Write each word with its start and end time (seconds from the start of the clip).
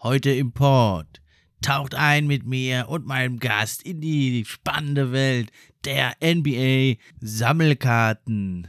Heute 0.00 0.30
im 0.30 0.52
Port. 0.52 1.20
Taucht 1.60 1.96
ein 1.96 2.28
mit 2.28 2.46
mir 2.46 2.86
und 2.88 3.04
meinem 3.04 3.40
Gast 3.40 3.82
in 3.82 4.00
die 4.00 4.44
spannende 4.44 5.10
Welt 5.10 5.50
der 5.84 6.14
NBA 6.22 7.00
Sammelkarten. 7.20 8.68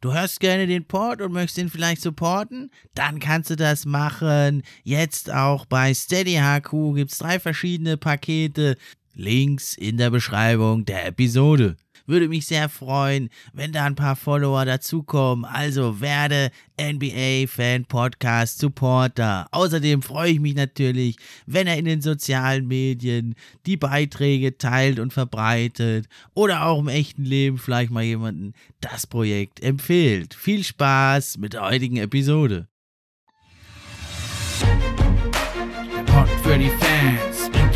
Du 0.00 0.14
hörst 0.14 0.40
gerne 0.40 0.66
den 0.66 0.86
Port 0.86 1.20
und 1.20 1.32
möchtest 1.32 1.58
ihn 1.58 1.68
vielleicht 1.68 2.00
supporten? 2.00 2.70
Dann 2.94 3.18
kannst 3.18 3.50
du 3.50 3.56
das 3.56 3.84
machen. 3.84 4.62
Jetzt 4.82 5.30
auch 5.30 5.66
bei 5.66 5.92
Steady 5.92 6.36
HQ 6.36 6.94
gibt 6.94 7.12
es 7.12 7.18
drei 7.18 7.38
verschiedene 7.38 7.98
Pakete. 7.98 8.78
Links 9.12 9.76
in 9.76 9.98
der 9.98 10.08
Beschreibung 10.08 10.86
der 10.86 11.04
Episode. 11.04 11.76
Würde 12.06 12.28
mich 12.28 12.46
sehr 12.46 12.68
freuen, 12.68 13.28
wenn 13.52 13.72
da 13.72 13.84
ein 13.84 13.94
paar 13.94 14.16
Follower 14.16 14.64
dazukommen. 14.64 15.44
Also 15.44 16.00
werde 16.00 16.50
NBA-Fan 16.80 17.84
Podcast 17.84 18.58
Supporter. 18.58 19.46
Außerdem 19.50 20.02
freue 20.02 20.32
ich 20.32 20.40
mich 20.40 20.54
natürlich, 20.54 21.16
wenn 21.46 21.66
er 21.66 21.76
in 21.76 21.84
den 21.84 22.00
sozialen 22.00 22.66
Medien 22.66 23.34
die 23.66 23.76
Beiträge 23.76 24.58
teilt 24.58 24.98
und 24.98 25.12
verbreitet 25.12 26.08
oder 26.34 26.66
auch 26.66 26.80
im 26.80 26.88
echten 26.88 27.24
Leben 27.24 27.58
vielleicht 27.58 27.90
mal 27.90 28.02
jemanden 28.02 28.54
das 28.80 29.06
Projekt 29.06 29.62
empfiehlt. 29.62 30.34
Viel 30.34 30.64
Spaß 30.64 31.38
mit 31.38 31.52
der 31.52 31.62
heutigen 31.62 31.98
Episode. 31.98 32.68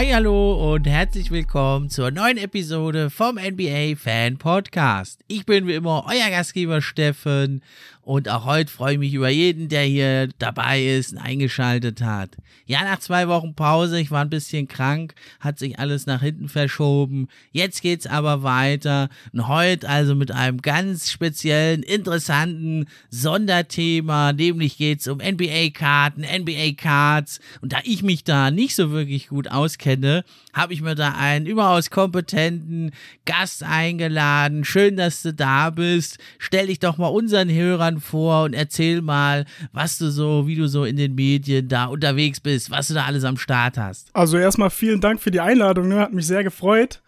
Hi, 0.00 0.12
hallo 0.14 0.72
und 0.72 0.86
herzlich 0.86 1.30
willkommen 1.30 1.90
zur 1.90 2.10
neuen 2.10 2.38
Episode 2.38 3.10
vom 3.10 3.34
NBA 3.34 3.96
Fan 3.96 4.38
Podcast. 4.38 5.20
Ich 5.26 5.44
bin 5.44 5.66
wie 5.66 5.74
immer 5.74 6.06
euer 6.08 6.30
Gastgeber 6.30 6.80
Steffen 6.80 7.62
und 8.10 8.28
auch 8.28 8.44
heute 8.44 8.72
freue 8.72 8.94
ich 8.94 8.98
mich 8.98 9.14
über 9.14 9.28
jeden, 9.28 9.68
der 9.68 9.84
hier 9.84 10.30
dabei 10.40 10.84
ist 10.84 11.12
und 11.12 11.18
eingeschaltet 11.18 12.02
hat. 12.02 12.30
Ja, 12.66 12.82
nach 12.82 12.98
zwei 12.98 13.28
Wochen 13.28 13.54
Pause, 13.54 14.00
ich 14.00 14.10
war 14.10 14.22
ein 14.22 14.30
bisschen 14.30 14.66
krank, 14.66 15.14
hat 15.38 15.60
sich 15.60 15.78
alles 15.78 16.06
nach 16.06 16.20
hinten 16.20 16.48
verschoben. 16.48 17.28
Jetzt 17.52 17.82
geht's 17.82 18.08
aber 18.08 18.42
weiter. 18.42 19.10
Und 19.32 19.46
heute 19.46 19.88
also 19.88 20.16
mit 20.16 20.32
einem 20.32 20.60
ganz 20.60 21.08
speziellen, 21.08 21.84
interessanten 21.84 22.86
Sonderthema, 23.10 24.32
nämlich 24.32 24.76
geht's 24.76 25.06
um 25.06 25.18
NBA-Karten, 25.18 26.22
NBA-Cards. 26.22 27.38
Und 27.60 27.72
da 27.72 27.78
ich 27.84 28.02
mich 28.02 28.24
da 28.24 28.50
nicht 28.50 28.74
so 28.74 28.90
wirklich 28.90 29.28
gut 29.28 29.48
auskenne, 29.48 30.24
habe 30.52 30.72
ich 30.72 30.82
mir 30.82 30.96
da 30.96 31.12
einen 31.12 31.46
überaus 31.46 31.90
kompetenten 31.90 32.90
Gast 33.24 33.62
eingeladen. 33.62 34.64
Schön, 34.64 34.96
dass 34.96 35.22
du 35.22 35.32
da 35.32 35.70
bist. 35.70 36.18
Stell 36.38 36.66
dich 36.66 36.80
doch 36.80 36.98
mal 36.98 37.06
unseren 37.06 37.50
Hörern 37.50 37.99
vor 38.00 38.44
und 38.44 38.54
erzähl 38.54 39.02
mal, 39.02 39.46
was 39.72 39.98
du 39.98 40.10
so, 40.10 40.46
wie 40.46 40.56
du 40.56 40.66
so 40.66 40.84
in 40.84 40.96
den 40.96 41.14
Medien 41.14 41.68
da 41.68 41.86
unterwegs 41.86 42.40
bist, 42.40 42.70
was 42.70 42.88
du 42.88 42.94
da 42.94 43.04
alles 43.04 43.24
am 43.24 43.36
Start 43.36 43.78
hast. 43.78 44.08
Also 44.14 44.36
erstmal 44.36 44.70
vielen 44.70 45.00
Dank 45.00 45.20
für 45.20 45.30
die 45.30 45.40
Einladung, 45.40 45.88
ne? 45.88 46.00
hat 46.00 46.12
mich 46.12 46.26
sehr 46.26 46.44
gefreut. 46.44 47.02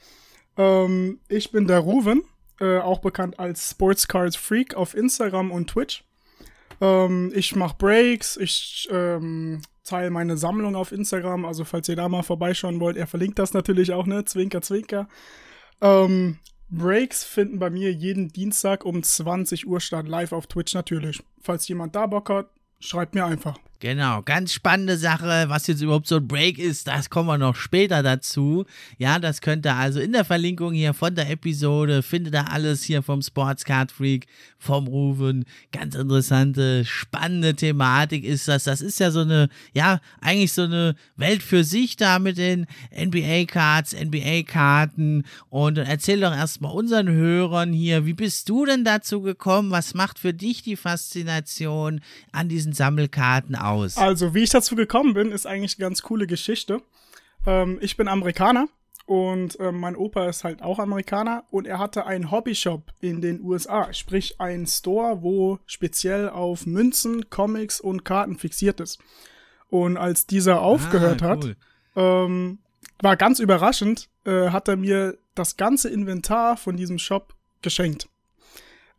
Ähm, 0.56 1.20
ich 1.28 1.50
bin 1.50 1.66
der 1.66 1.78
Ruven, 1.78 2.22
äh, 2.60 2.78
auch 2.78 3.00
bekannt 3.00 3.38
als 3.38 3.70
Sports 3.70 4.06
Cards 4.06 4.36
Freak 4.36 4.74
auf 4.74 4.94
Instagram 4.94 5.50
und 5.50 5.70
Twitch. 5.70 6.04
Ähm, 6.80 7.32
ich 7.34 7.56
mache 7.56 7.76
Breaks, 7.78 8.36
ich 8.36 8.88
ähm, 8.90 9.62
teile 9.84 10.10
meine 10.10 10.36
Sammlung 10.36 10.76
auf 10.76 10.92
Instagram, 10.92 11.44
also 11.44 11.64
falls 11.64 11.88
ihr 11.88 11.96
da 11.96 12.08
mal 12.08 12.22
vorbeischauen 12.22 12.80
wollt, 12.80 12.96
er 12.96 13.06
verlinkt 13.06 13.38
das 13.38 13.54
natürlich 13.54 13.92
auch, 13.92 14.06
ne? 14.06 14.24
Zwinker, 14.24 14.62
zwinker. 14.62 15.08
Ähm, 15.80 16.38
Breaks 16.74 17.22
finden 17.22 17.58
bei 17.58 17.68
mir 17.68 17.92
jeden 17.92 18.28
Dienstag 18.28 18.86
um 18.86 19.02
20 19.02 19.66
Uhr 19.66 19.78
statt, 19.78 20.08
live 20.08 20.32
auf 20.32 20.46
Twitch 20.46 20.72
natürlich. 20.72 21.22
Falls 21.38 21.68
jemand 21.68 21.94
da 21.94 22.06
Bock 22.06 22.30
hat, 22.30 22.48
schreibt 22.80 23.14
mir 23.14 23.26
einfach. 23.26 23.58
Genau, 23.82 24.22
ganz 24.22 24.52
spannende 24.52 24.96
Sache, 24.96 25.46
was 25.48 25.66
jetzt 25.66 25.82
überhaupt 25.82 26.06
so 26.06 26.18
ein 26.18 26.28
Break 26.28 26.56
ist, 26.56 26.86
das 26.86 27.10
kommen 27.10 27.26
wir 27.26 27.36
noch 27.36 27.56
später 27.56 28.04
dazu. 28.04 28.64
Ja, 28.96 29.18
das 29.18 29.40
könnt 29.40 29.66
ihr 29.66 29.74
also 29.74 29.98
in 29.98 30.12
der 30.12 30.24
Verlinkung 30.24 30.72
hier 30.72 30.94
von 30.94 31.16
der 31.16 31.28
Episode, 31.28 32.04
findet 32.04 32.32
ihr 32.32 32.48
alles 32.48 32.84
hier 32.84 33.02
vom 33.02 33.22
Sportscard 33.22 33.90
Freak, 33.90 34.28
vom 34.56 34.86
Ruven. 34.86 35.46
Ganz 35.72 35.96
interessante, 35.96 36.84
spannende 36.84 37.56
Thematik 37.56 38.22
ist 38.22 38.46
das. 38.46 38.62
Das 38.62 38.82
ist 38.82 39.00
ja 39.00 39.10
so 39.10 39.22
eine, 39.22 39.48
ja, 39.74 39.98
eigentlich 40.20 40.52
so 40.52 40.62
eine 40.62 40.94
Welt 41.16 41.42
für 41.42 41.64
sich 41.64 41.96
da 41.96 42.20
mit 42.20 42.38
den 42.38 42.68
NBA-Cards, 42.96 43.96
NBA-Karten. 44.00 45.24
Und 45.50 45.78
erzähl 45.78 46.20
doch 46.20 46.32
erstmal 46.32 46.70
unseren 46.72 47.08
Hörern 47.08 47.72
hier, 47.72 48.06
wie 48.06 48.14
bist 48.14 48.48
du 48.48 48.64
denn 48.64 48.84
dazu 48.84 49.22
gekommen? 49.22 49.72
Was 49.72 49.92
macht 49.94 50.20
für 50.20 50.32
dich 50.32 50.62
die 50.62 50.76
Faszination 50.76 52.00
an 52.30 52.48
diesen 52.48 52.74
Sammelkarten 52.74 53.56
aus? 53.56 53.71
Aus? 53.72 53.96
Also, 53.96 54.34
wie 54.34 54.42
ich 54.42 54.50
dazu 54.50 54.76
gekommen 54.76 55.14
bin, 55.14 55.32
ist 55.32 55.46
eigentlich 55.46 55.78
eine 55.78 55.86
ganz 55.86 56.02
coole 56.02 56.26
Geschichte. 56.26 56.80
Ähm, 57.46 57.78
ich 57.80 57.96
bin 57.96 58.08
Amerikaner 58.08 58.68
und 59.06 59.58
ähm, 59.60 59.80
mein 59.80 59.96
Opa 59.96 60.28
ist 60.28 60.44
halt 60.44 60.62
auch 60.62 60.78
Amerikaner 60.78 61.44
und 61.50 61.66
er 61.66 61.78
hatte 61.78 62.06
einen 62.06 62.30
Hobbyshop 62.30 62.92
in 63.00 63.20
den 63.20 63.42
USA, 63.42 63.92
sprich 63.92 64.40
einen 64.40 64.66
Store, 64.66 65.22
wo 65.22 65.58
speziell 65.66 66.28
auf 66.28 66.66
Münzen, 66.66 67.28
Comics 67.28 67.80
und 67.80 68.04
Karten 68.04 68.38
fixiert 68.38 68.80
ist. 68.80 69.00
Und 69.68 69.96
als 69.96 70.26
dieser 70.26 70.60
aufgehört 70.60 71.22
ah, 71.22 71.34
cool. 71.34 71.50
hat, 71.50 71.56
ähm, 71.96 72.58
war 73.00 73.16
ganz 73.16 73.38
überraschend, 73.40 74.08
äh, 74.24 74.50
hat 74.50 74.68
er 74.68 74.76
mir 74.76 75.18
das 75.34 75.56
ganze 75.56 75.88
Inventar 75.88 76.56
von 76.56 76.76
diesem 76.76 76.98
Shop 76.98 77.34
geschenkt. 77.62 78.08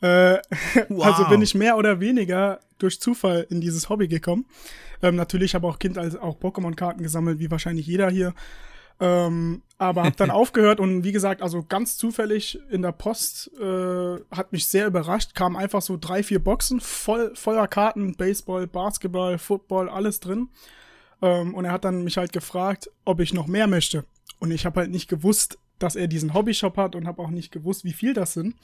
Äh, 0.03 0.41
wow. 0.89 1.05
Also 1.13 1.29
bin 1.29 1.41
ich 1.41 1.55
mehr 1.55 1.77
oder 1.77 1.99
weniger 2.01 2.59
durch 2.77 2.99
Zufall 2.99 3.47
in 3.49 3.61
dieses 3.61 3.87
Hobby 3.89 4.09
gekommen. 4.09 4.45
Ähm, 5.01 5.15
natürlich 5.15 5.55
habe 5.55 5.65
auch 5.65 5.79
Kind 5.79 5.97
als 5.97 6.17
auch 6.17 6.37
Pokémon-Karten 6.37 7.01
gesammelt, 7.01 7.39
wie 7.39 7.49
wahrscheinlich 7.49 7.87
jeder 7.87 8.09
hier. 8.09 8.33
Ähm, 8.99 9.61
aber 9.77 10.03
habe 10.03 10.15
dann 10.17 10.29
aufgehört 10.31 10.81
und 10.81 11.05
wie 11.05 11.13
gesagt, 11.13 11.41
also 11.41 11.63
ganz 11.63 11.97
zufällig 11.97 12.59
in 12.69 12.81
der 12.81 12.91
Post 12.91 13.49
äh, 13.59 14.17
hat 14.29 14.51
mich 14.51 14.67
sehr 14.67 14.87
überrascht. 14.87 15.35
Kamen 15.35 15.55
einfach 15.55 15.81
so 15.81 15.97
drei, 15.99 16.21
vier 16.21 16.43
Boxen 16.43 16.81
voll 16.81 17.33
voller 17.35 17.67
Karten, 17.67 18.15
Baseball, 18.15 18.67
Basketball, 18.67 19.37
Football, 19.37 19.87
alles 19.87 20.19
drin. 20.19 20.49
Ähm, 21.21 21.53
und 21.53 21.63
er 21.63 21.71
hat 21.71 21.85
dann 21.85 22.03
mich 22.03 22.17
halt 22.17 22.33
gefragt, 22.33 22.91
ob 23.05 23.21
ich 23.21 23.33
noch 23.33 23.47
mehr 23.47 23.67
möchte. 23.67 24.03
Und 24.39 24.51
ich 24.51 24.65
habe 24.65 24.81
halt 24.81 24.91
nicht 24.91 25.07
gewusst, 25.07 25.59
dass 25.79 25.95
er 25.95 26.07
diesen 26.07 26.33
Hobbyshop 26.33 26.75
hat 26.75 26.95
und 26.95 27.07
habe 27.07 27.21
auch 27.21 27.29
nicht 27.29 27.53
gewusst, 27.53 27.85
wie 27.85 27.93
viel 27.93 28.13
das 28.13 28.33
sind 28.33 28.55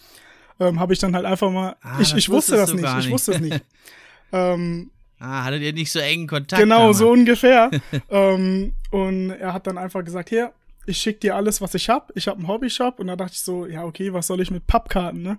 ähm, 0.60 0.80
habe 0.80 0.94
ich 0.94 1.00
dann 1.00 1.16
halt 1.16 1.26
einfach 1.26 1.52
mal. 1.52 1.76
Ah, 1.82 2.00
ich 2.00 2.14
ich 2.16 2.30
wusste 2.30 2.56
das 2.56 2.74
nicht, 2.74 2.84
nicht, 2.84 3.06
Ich 3.06 3.12
wusste 3.12 3.34
es 3.34 3.40
nicht. 3.40 3.64
ähm, 4.32 4.92
ah, 5.20 5.46
hattet 5.46 5.62
ihr 5.62 5.74
nicht 5.74 5.92
so 5.92 6.00
engen 6.00 6.28
Kontakt? 6.28 6.62
Genau, 6.62 6.80
damals. 6.80 6.98
so 6.98 7.12
ungefähr. 7.12 7.72
ähm, 8.10 8.74
und 8.92 9.32
er 9.32 9.54
hat 9.54 9.68
dann 9.68 9.78
einfach 9.78 10.04
gesagt, 10.04 10.30
hier, 10.30 10.54
ich 10.86 10.98
schick 10.98 11.22
dir 11.22 11.36
alles, 11.36 11.62
was 11.62 11.76
ich 11.76 11.90
hab. 11.90 12.12
Ich 12.16 12.28
habe 12.28 12.40
einen 12.40 12.48
Hobbyshop 12.48 13.00
und 13.00 13.08
da 13.08 13.16
dachte 13.16 13.34
ich 13.34 13.42
so, 13.42 13.66
ja, 13.66 13.86
okay, 13.86 14.14
was 14.14 14.28
soll 14.28 14.42
ich 14.42 14.52
mit 14.52 14.68
Pappkarten, 14.68 15.22
ne? 15.22 15.38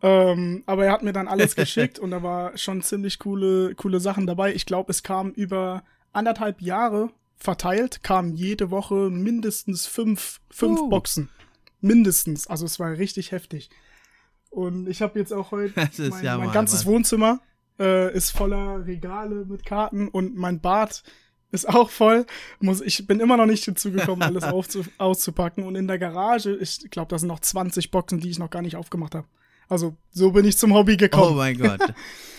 Ähm, 0.00 0.62
aber 0.66 0.86
er 0.86 0.92
hat 0.92 1.02
mir 1.02 1.12
dann 1.12 1.28
alles 1.28 1.56
geschickt 1.56 1.98
und 1.98 2.10
da 2.10 2.22
war 2.22 2.56
schon 2.56 2.82
ziemlich 2.82 3.18
coole, 3.18 3.74
coole 3.74 4.00
Sachen 4.00 4.26
dabei. 4.26 4.54
Ich 4.54 4.66
glaube, 4.66 4.90
es 4.90 5.02
kam 5.02 5.30
über 5.30 5.82
anderthalb 6.12 6.62
Jahre 6.62 7.10
verteilt, 7.36 8.02
kamen 8.02 8.34
jede 8.34 8.70
Woche 8.70 9.10
mindestens 9.10 9.86
fünf, 9.86 10.40
fünf 10.50 10.80
uh. 10.80 10.88
Boxen. 10.88 11.28
Mindestens. 11.80 12.46
Also 12.46 12.64
es 12.64 12.80
war 12.80 12.90
richtig 12.90 13.32
heftig. 13.32 13.70
Und 14.50 14.88
ich 14.88 15.02
habe 15.02 15.18
jetzt 15.18 15.32
auch 15.32 15.50
heute 15.50 15.74
mein, 16.10 16.24
ja 16.24 16.38
mein 16.38 16.52
ganzes 16.52 16.84
Mann. 16.84 16.94
Wohnzimmer 16.94 17.40
äh, 17.78 18.12
ist 18.14 18.30
voller 18.30 18.86
Regale 18.86 19.44
mit 19.44 19.64
Karten 19.64 20.08
und 20.08 20.36
mein 20.36 20.60
Bad 20.60 21.02
ist 21.50 21.68
auch 21.68 21.90
voll. 21.90 22.26
Muss, 22.60 22.80
ich 22.80 23.06
bin 23.06 23.20
immer 23.20 23.36
noch 23.36 23.46
nicht 23.46 23.66
dazu 23.66 23.90
gekommen, 23.90 24.22
alles 24.22 24.44
aufzu, 24.44 24.84
auszupacken. 24.98 25.64
Und 25.64 25.76
in 25.76 25.86
der 25.86 25.98
Garage, 25.98 26.56
ich 26.56 26.90
glaube, 26.90 27.08
da 27.08 27.18
sind 27.18 27.28
noch 27.28 27.40
20 27.40 27.90
Boxen, 27.90 28.20
die 28.20 28.30
ich 28.30 28.38
noch 28.38 28.50
gar 28.50 28.62
nicht 28.62 28.76
aufgemacht 28.76 29.14
habe. 29.14 29.26
Also, 29.70 29.96
so 30.10 30.32
bin 30.32 30.46
ich 30.46 30.56
zum 30.56 30.72
Hobby 30.72 30.96
gekommen. 30.96 31.32
Oh 31.32 31.36
mein 31.36 31.58
Gott. 31.58 31.80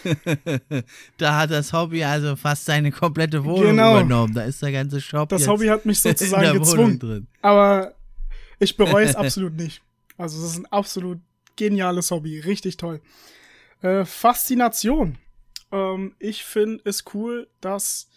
da 1.18 1.38
hat 1.38 1.52
das 1.52 1.74
Hobby 1.74 2.04
also 2.04 2.36
fast 2.36 2.66
seine 2.66 2.92
komplette 2.92 3.44
Wohnung 3.46 3.72
genau. 3.72 3.92
übernommen. 3.92 4.34
Da 4.34 4.44
ist 4.44 4.62
der 4.64 4.72
ganze 4.72 5.00
Shop. 5.00 5.30
Das 5.30 5.48
Hobby 5.48 5.68
hat 5.68 5.86
mich 5.86 6.00
sozusagen 6.00 6.58
gezwungen. 6.58 7.28
Aber 7.42 7.94
ich 8.58 8.76
bereue 8.76 9.06
es 9.06 9.16
absolut 9.16 9.54
nicht. 9.54 9.82
Also, 10.18 10.44
es 10.44 10.52
ist 10.52 10.58
ein 10.58 10.66
absolut 10.68 11.20
geniales 11.60 12.10
Hobby, 12.10 12.40
richtig 12.40 12.78
toll. 12.78 13.02
Äh, 13.82 14.06
Faszination. 14.06 15.18
Ähm, 15.72 16.16
ich 16.18 16.46
finde 16.46 16.82
es 16.86 17.04
cool, 17.14 17.48
dass 17.62 18.10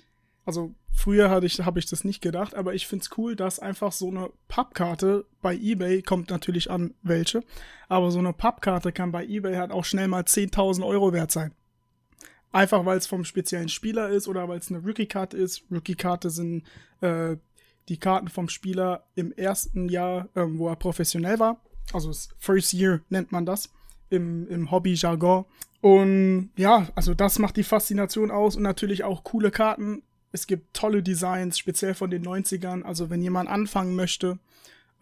Also 0.44 0.74
früher 0.92 1.42
ich, 1.42 1.60
habe 1.60 1.78
ich 1.78 1.86
das 1.86 2.04
nicht 2.04 2.22
gedacht, 2.22 2.54
aber 2.54 2.74
ich 2.74 2.86
finde 2.86 3.04
es 3.04 3.18
cool, 3.18 3.34
dass 3.34 3.58
einfach 3.58 3.92
so 3.92 4.08
eine 4.08 4.30
Pappkarte 4.48 5.24
bei 5.40 5.54
eBay, 5.54 6.02
kommt 6.02 6.30
natürlich 6.30 6.70
an 6.70 6.94
welche, 7.02 7.42
aber 7.88 8.10
so 8.10 8.18
eine 8.18 8.32
Pappkarte 8.32 8.92
kann 8.92 9.12
bei 9.12 9.24
eBay 9.24 9.56
halt 9.56 9.72
auch 9.72 9.84
schnell 9.84 10.08
mal 10.08 10.22
10.000 10.22 10.86
Euro 10.86 11.12
wert 11.12 11.32
sein. 11.32 11.52
Einfach 12.52 12.84
weil 12.84 12.98
es 12.98 13.06
vom 13.06 13.24
speziellen 13.24 13.70
Spieler 13.70 14.10
ist 14.10 14.28
oder 14.28 14.48
weil 14.48 14.58
es 14.58 14.70
eine 14.70 14.84
Rookie-Karte 14.84 15.36
ist. 15.36 15.64
Rookie-Karte 15.70 16.28
sind 16.30 16.64
äh, 17.00 17.36
die 17.88 17.98
Karten 17.98 18.28
vom 18.28 18.48
Spieler 18.48 19.06
im 19.14 19.32
ersten 19.32 19.88
Jahr, 19.88 20.28
ähm, 20.36 20.58
wo 20.58 20.68
er 20.68 20.76
professionell 20.76 21.38
war. 21.38 21.60
Also 21.92 22.08
das 22.08 22.28
First 22.38 22.72
Year 22.72 23.00
nennt 23.08 23.32
man 23.32 23.46
das 23.46 23.70
im, 24.10 24.48
im 24.48 24.70
Hobby-Jargon. 24.70 25.44
Und 25.80 26.50
ja, 26.56 26.88
also 26.94 27.14
das 27.14 27.38
macht 27.38 27.56
die 27.56 27.64
Faszination 27.64 28.30
aus 28.30 28.56
und 28.56 28.62
natürlich 28.62 29.04
auch 29.04 29.24
coole 29.24 29.50
Karten. 29.50 30.02
Es 30.30 30.46
gibt 30.46 30.74
tolle 30.74 31.02
Designs, 31.02 31.58
speziell 31.58 31.94
von 31.94 32.10
den 32.10 32.24
90ern. 32.24 32.82
Also 32.82 33.10
wenn 33.10 33.20
jemand 33.20 33.48
anfangen 33.48 33.96
möchte, 33.96 34.38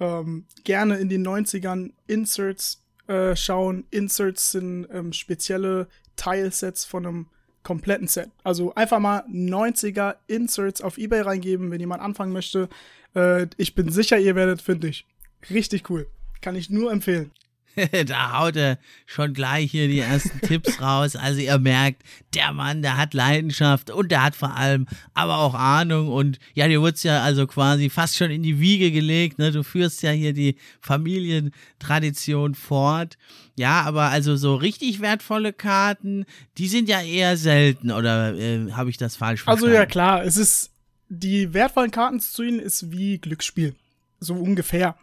ähm, 0.00 0.46
gerne 0.64 0.96
in 0.96 1.08
den 1.08 1.26
90ern 1.26 1.92
Inserts 2.06 2.82
äh, 3.06 3.36
schauen. 3.36 3.84
Inserts 3.90 4.52
sind 4.52 4.88
ähm, 4.92 5.12
spezielle 5.12 5.88
Tilesets 6.16 6.84
von 6.84 7.06
einem 7.06 7.26
kompletten 7.62 8.08
Set. 8.08 8.30
Also 8.42 8.74
einfach 8.74 8.98
mal 8.98 9.24
90er 9.30 10.16
Inserts 10.26 10.80
auf 10.80 10.96
Ebay 10.96 11.20
reingeben, 11.20 11.70
wenn 11.70 11.80
jemand 11.80 12.02
anfangen 12.02 12.32
möchte. 12.32 12.68
Äh, 13.14 13.48
ich 13.56 13.74
bin 13.74 13.90
sicher, 13.90 14.18
ihr 14.18 14.34
werdet 14.34 14.62
fündig. 14.62 15.06
Richtig 15.50 15.90
cool. 15.90 16.06
Kann 16.40 16.56
ich 16.56 16.70
nur 16.70 16.92
empfehlen. 16.92 17.30
da 18.06 18.38
haut 18.38 18.56
er 18.56 18.78
schon 19.06 19.32
gleich 19.32 19.70
hier 19.70 19.88
die 19.88 20.00
ersten 20.00 20.40
Tipps 20.46 20.80
raus. 20.80 21.16
Also 21.16 21.40
ihr 21.40 21.58
merkt, 21.58 22.02
der 22.34 22.52
Mann, 22.52 22.82
der 22.82 22.96
hat 22.96 23.14
Leidenschaft 23.14 23.90
und 23.90 24.10
der 24.10 24.24
hat 24.24 24.34
vor 24.34 24.56
allem 24.56 24.86
aber 25.14 25.38
auch 25.38 25.54
Ahnung 25.54 26.08
und 26.08 26.38
ja, 26.54 26.68
dir 26.68 26.82
wird's 26.82 27.02
ja 27.02 27.22
also 27.22 27.46
quasi 27.46 27.90
fast 27.90 28.16
schon 28.16 28.30
in 28.30 28.42
die 28.42 28.60
Wiege 28.60 28.90
gelegt. 28.90 29.38
Ne? 29.38 29.52
Du 29.52 29.62
führst 29.62 30.02
ja 30.02 30.10
hier 30.10 30.32
die 30.32 30.56
Familientradition 30.80 32.54
fort. 32.54 33.16
Ja, 33.56 33.82
aber 33.82 34.04
also 34.04 34.36
so 34.36 34.54
richtig 34.54 35.00
wertvolle 35.00 35.52
Karten, 35.52 36.24
die 36.56 36.68
sind 36.68 36.88
ja 36.88 37.02
eher 37.02 37.36
selten 37.36 37.90
oder 37.90 38.34
äh, 38.34 38.72
habe 38.72 38.90
ich 38.90 38.96
das 38.96 39.16
falsch 39.16 39.42
verstanden? 39.42 39.64
Also 39.66 39.76
ja 39.76 39.86
klar, 39.86 40.24
es 40.24 40.36
ist 40.36 40.70
die 41.08 41.52
wertvollen 41.52 41.90
Karten 41.90 42.20
zu 42.20 42.32
ziehen 42.32 42.58
ist 42.60 42.92
wie 42.92 43.18
Glücksspiel, 43.18 43.74
so 44.20 44.34
ungefähr. 44.34 44.96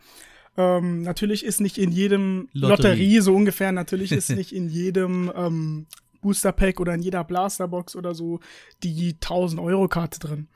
Ähm, 0.58 1.04
natürlich 1.04 1.46
ist 1.46 1.62
nicht 1.62 1.78
in 1.78 1.92
jedem 1.92 2.50
Lotterie, 2.52 2.70
Lotterie 2.70 3.20
so 3.20 3.36
ungefähr, 3.36 3.72
natürlich 3.72 4.12
ist 4.12 4.30
nicht 4.36 4.52
in 4.52 4.70
jedem 4.70 5.32
ähm, 5.36 5.86
Booster 6.22 6.52
Pack 6.52 6.80
oder 6.80 6.96
in 6.96 7.02
jeder 7.02 7.24
Blasterbox 7.24 7.96
oder 7.96 8.16
so 8.16 8.40
die 8.84 9.14
1000 9.14 9.62
Euro 9.62 9.88
Karte 9.88 10.20
drin. 10.20 10.48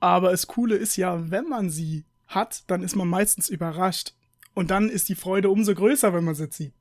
Aber 0.00 0.30
das 0.30 0.46
Coole 0.46 0.76
ist 0.76 0.96
ja, 0.96 1.30
wenn 1.30 1.48
man 1.48 1.70
sie 1.70 2.04
hat, 2.26 2.64
dann 2.68 2.82
ist 2.82 2.96
man 2.96 3.08
meistens 3.08 3.48
überrascht. 3.48 4.14
Und 4.54 4.70
dann 4.70 4.88
ist 4.88 5.08
die 5.08 5.14
Freude 5.14 5.50
umso 5.50 5.74
größer, 5.74 6.14
wenn 6.14 6.24
man 6.24 6.34
sie 6.34 6.48
zieht. 6.48 6.72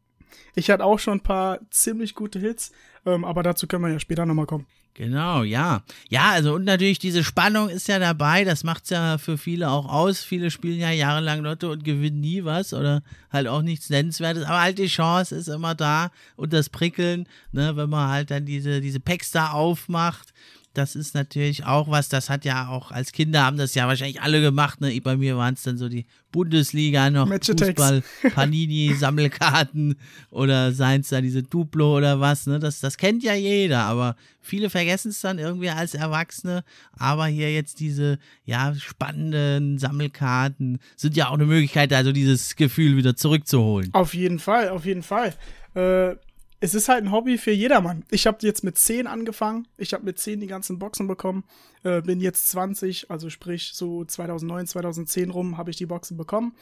Ich 0.56 0.70
hatte 0.70 0.86
auch 0.86 1.00
schon 1.00 1.20
ein 1.20 1.24
paar 1.24 1.60
ziemlich 1.72 2.16
gute 2.16 2.40
Hits, 2.40 2.72
ähm, 3.06 3.26
aber 3.26 3.42
dazu 3.42 3.68
können 3.68 3.84
wir 3.84 3.92
ja 3.92 4.00
später 4.00 4.26
nochmal 4.26 4.46
kommen. 4.46 4.68
Genau, 4.96 5.42
ja. 5.42 5.82
Ja, 6.10 6.30
also 6.32 6.54
und 6.54 6.66
natürlich 6.66 7.00
diese 7.00 7.24
Spannung 7.24 7.68
ist 7.70 7.88
ja 7.88 7.98
dabei, 7.98 8.44
das 8.44 8.64
macht's 8.64 8.92
ja 8.92 9.18
für 9.18 9.40
viele 9.40 9.72
auch 9.72 9.88
aus. 9.92 10.24
Viele 10.24 10.52
spielen 10.52 10.80
ja 10.80 10.92
jahrelang 10.92 11.42
Lotto 11.42 11.72
und 11.72 11.84
gewinnen 11.84 12.20
nie 12.20 12.44
was 12.44 12.76
oder 12.76 13.02
halt 13.32 13.48
auch 13.48 13.64
nichts 13.64 13.90
Nennenswertes, 13.90 14.44
aber 14.44 14.62
halt 14.62 14.78
die 14.78 14.86
Chance 14.86 15.36
ist 15.36 15.48
immer 15.48 15.74
da 15.74 16.12
und 16.36 16.54
das 16.54 16.70
Prickeln, 16.70 17.28
ne, 17.52 17.76
wenn 17.76 17.90
man 17.90 18.10
halt 18.10 18.30
dann 18.30 18.46
diese, 18.46 18.82
diese 18.82 19.00
Packs 19.00 19.32
da 19.32 19.50
aufmacht 19.50 20.32
das 20.74 20.96
ist 20.96 21.14
natürlich 21.14 21.66
auch 21.66 21.88
was, 21.90 22.10
das 22.10 22.30
hat 22.30 22.46
ja 22.46 22.68
auch 22.68 22.92
als 22.92 23.12
Kinder 23.12 23.44
haben 23.44 23.58
das 23.58 23.76
ja 23.76 23.88
wahrscheinlich 23.88 24.22
alle 24.22 24.42
gemacht. 24.42 24.82
Ne? 24.82 25.00
Bei 25.02 25.16
mir 25.16 25.38
waren 25.38 25.54
es 25.54 25.62
dann 25.64 25.78
so 25.78 25.88
die 25.88 26.06
Bundesliga 26.32 27.12
noch, 27.12 27.28
Fußball, 27.28 28.02
Panini, 28.34 28.96
Sammelkarten 28.96 29.96
oder 30.32 30.72
seien 30.72 31.02
es 31.02 31.10
da 31.10 31.22
diese 31.22 31.44
Duplo 31.44 31.98
oder 31.98 32.20
was. 32.20 32.48
Ne? 32.48 32.58
Das, 32.58 32.80
das 32.80 32.98
kennt 32.98 33.24
ja 33.24 33.36
jeder, 33.36 33.84
aber 33.84 34.16
viele 34.42 34.72
vergessen 34.72 35.10
es 35.10 35.22
dann 35.22 35.38
irgendwie 35.38 35.70
als 35.70 35.94
Erwachsene. 35.94 36.64
Aber 36.98 37.28
hier 37.28 37.54
jetzt 37.54 37.80
diese 37.80 38.18
ja 38.44 38.74
spannenden 38.74 39.78
Sammelkarten 39.78 40.80
sind 40.96 41.16
ja 41.16 41.28
auch 41.28 41.36
eine 41.36 41.46
Möglichkeit, 41.46 41.94
also 41.94 42.12
dieses 42.12 42.56
Gefühl 42.56 42.98
wieder 42.98 43.16
zurückzuholen. 43.16 43.94
Auf 43.94 44.16
jeden 44.16 44.40
Fall, 44.40 44.70
auf 44.70 44.86
jeden 44.86 45.04
Fall. 45.04 45.36
Äh 45.76 46.16
es 46.64 46.74
ist 46.74 46.88
halt 46.88 47.04
ein 47.04 47.12
Hobby 47.12 47.38
für 47.38 47.52
jedermann. 47.52 48.06
Ich 48.10 48.26
habe 48.26 48.38
jetzt 48.40 48.64
mit 48.64 48.78
10 48.78 49.06
angefangen. 49.06 49.68
Ich 49.76 49.94
habe 49.94 50.06
mit 50.06 50.18
10 50.18 50.40
die 50.40 50.48
ganzen 50.48 50.80
Boxen 50.80 51.10
bekommen. 51.10 51.44
Äh, 51.84 52.02
bin 52.02 52.22
jetzt 52.22 52.52
20, 52.52 53.12
also 53.12 53.30
sprich 53.30 53.74
so 53.74 54.06
2009, 54.06 54.68
2010 54.68 55.30
rum 55.30 55.58
habe 55.58 55.72
ich 55.72 55.76
die 55.76 55.88
Boxen 55.88 56.16
bekommen. 56.16 56.56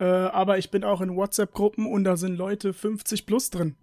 Äh, 0.00 0.06
aber 0.06 0.56
ich 0.56 0.70
bin 0.70 0.82
auch 0.82 1.02
in 1.02 1.14
WhatsApp-Gruppen 1.14 1.86
und 1.86 2.04
da 2.04 2.16
sind 2.16 2.36
Leute 2.38 2.72
50 2.72 3.26
plus 3.26 3.50
drin. 3.50 3.76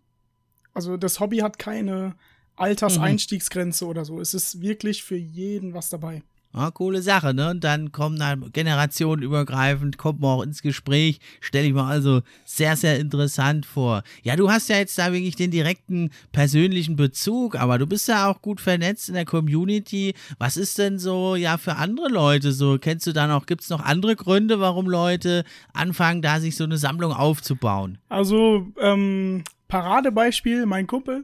Also 0.74 0.98
das 0.98 1.20
Hobby 1.20 1.38
hat 1.38 1.60
keine 1.60 2.16
Alterseinstiegsgrenze 2.56 3.86
mhm. 3.86 3.92
oder 3.92 4.04
so. 4.04 4.20
Es 4.20 4.34
ist 4.34 4.62
wirklich 4.62 5.04
für 5.04 5.16
jeden 5.16 5.76
was 5.76 5.92
dabei. 5.92 6.24
Ja, 6.54 6.70
coole 6.72 7.02
Sache, 7.02 7.34
ne? 7.34 7.52
Und 7.52 7.64
dann 7.64 7.92
kommen 7.92 8.20
dann 8.20 8.52
generationenübergreifend, 8.52 9.98
kommt 9.98 10.20
man 10.20 10.32
auch 10.32 10.44
ins 10.44 10.62
Gespräch, 10.62 11.20
stelle 11.40 11.68
ich 11.68 11.74
mir 11.74 11.84
also 11.84 12.22
sehr, 12.44 12.76
sehr 12.76 13.00
interessant 13.00 13.66
vor. 13.66 14.04
Ja, 14.24 14.36
du 14.36 14.52
hast 14.52 14.68
ja 14.68 14.78
jetzt 14.78 14.98
da 14.98 15.14
wirklich 15.14 15.38
den 15.38 15.52
direkten 15.52 16.10
persönlichen 16.34 16.98
Bezug, 16.98 17.56
aber 17.56 17.78
du 17.78 17.88
bist 17.88 18.08
ja 18.10 18.30
auch 18.30 18.42
gut 18.42 18.60
vernetzt 18.60 19.08
in 19.08 19.16
der 19.16 19.26
Community. 19.26 20.14
Was 20.40 20.58
ist 20.58 20.78
denn 20.78 21.00
so, 21.00 21.36
ja, 21.36 21.58
für 21.58 21.78
andere 21.78 22.10
Leute 22.10 22.52
so? 22.52 22.78
Kennst 22.78 23.08
du 23.08 23.14
da 23.14 23.28
noch, 23.28 23.46
gibt 23.46 23.62
es 23.62 23.70
noch 23.70 23.84
andere 23.84 24.18
Gründe, 24.18 24.60
warum 24.60 24.90
Leute 24.90 25.46
anfangen, 25.74 26.22
da 26.22 26.42
sich 26.42 26.58
so 26.58 26.66
eine 26.66 26.78
Sammlung 26.78 27.14
aufzubauen? 27.14 27.98
Also, 28.10 28.68
ähm, 28.82 29.46
Paradebeispiel, 29.70 30.66
mein 30.66 30.86
Kumpel, 30.86 31.24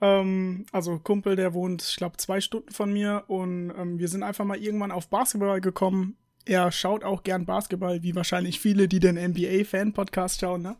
ähm, 0.00 0.66
also 0.72 0.98
Kumpel, 0.98 1.36
der 1.36 1.54
wohnt, 1.54 1.82
ich 1.82 1.96
glaube, 1.96 2.16
zwei 2.18 2.40
Stunden 2.40 2.72
von 2.72 2.92
mir 2.92 3.24
und 3.28 3.72
ähm, 3.76 3.98
wir 3.98 4.08
sind 4.08 4.22
einfach 4.22 4.44
mal 4.44 4.58
irgendwann 4.58 4.92
auf 4.92 5.08
Basketball 5.08 5.60
gekommen. 5.60 6.16
Er 6.44 6.70
schaut 6.70 7.02
auch 7.02 7.22
gern 7.22 7.46
Basketball, 7.46 8.02
wie 8.02 8.14
wahrscheinlich 8.14 8.60
viele, 8.60 8.88
die 8.88 9.00
den 9.00 9.16
NBA-Fan-Podcast 9.16 10.40
schauen, 10.40 10.62
ne? 10.62 10.76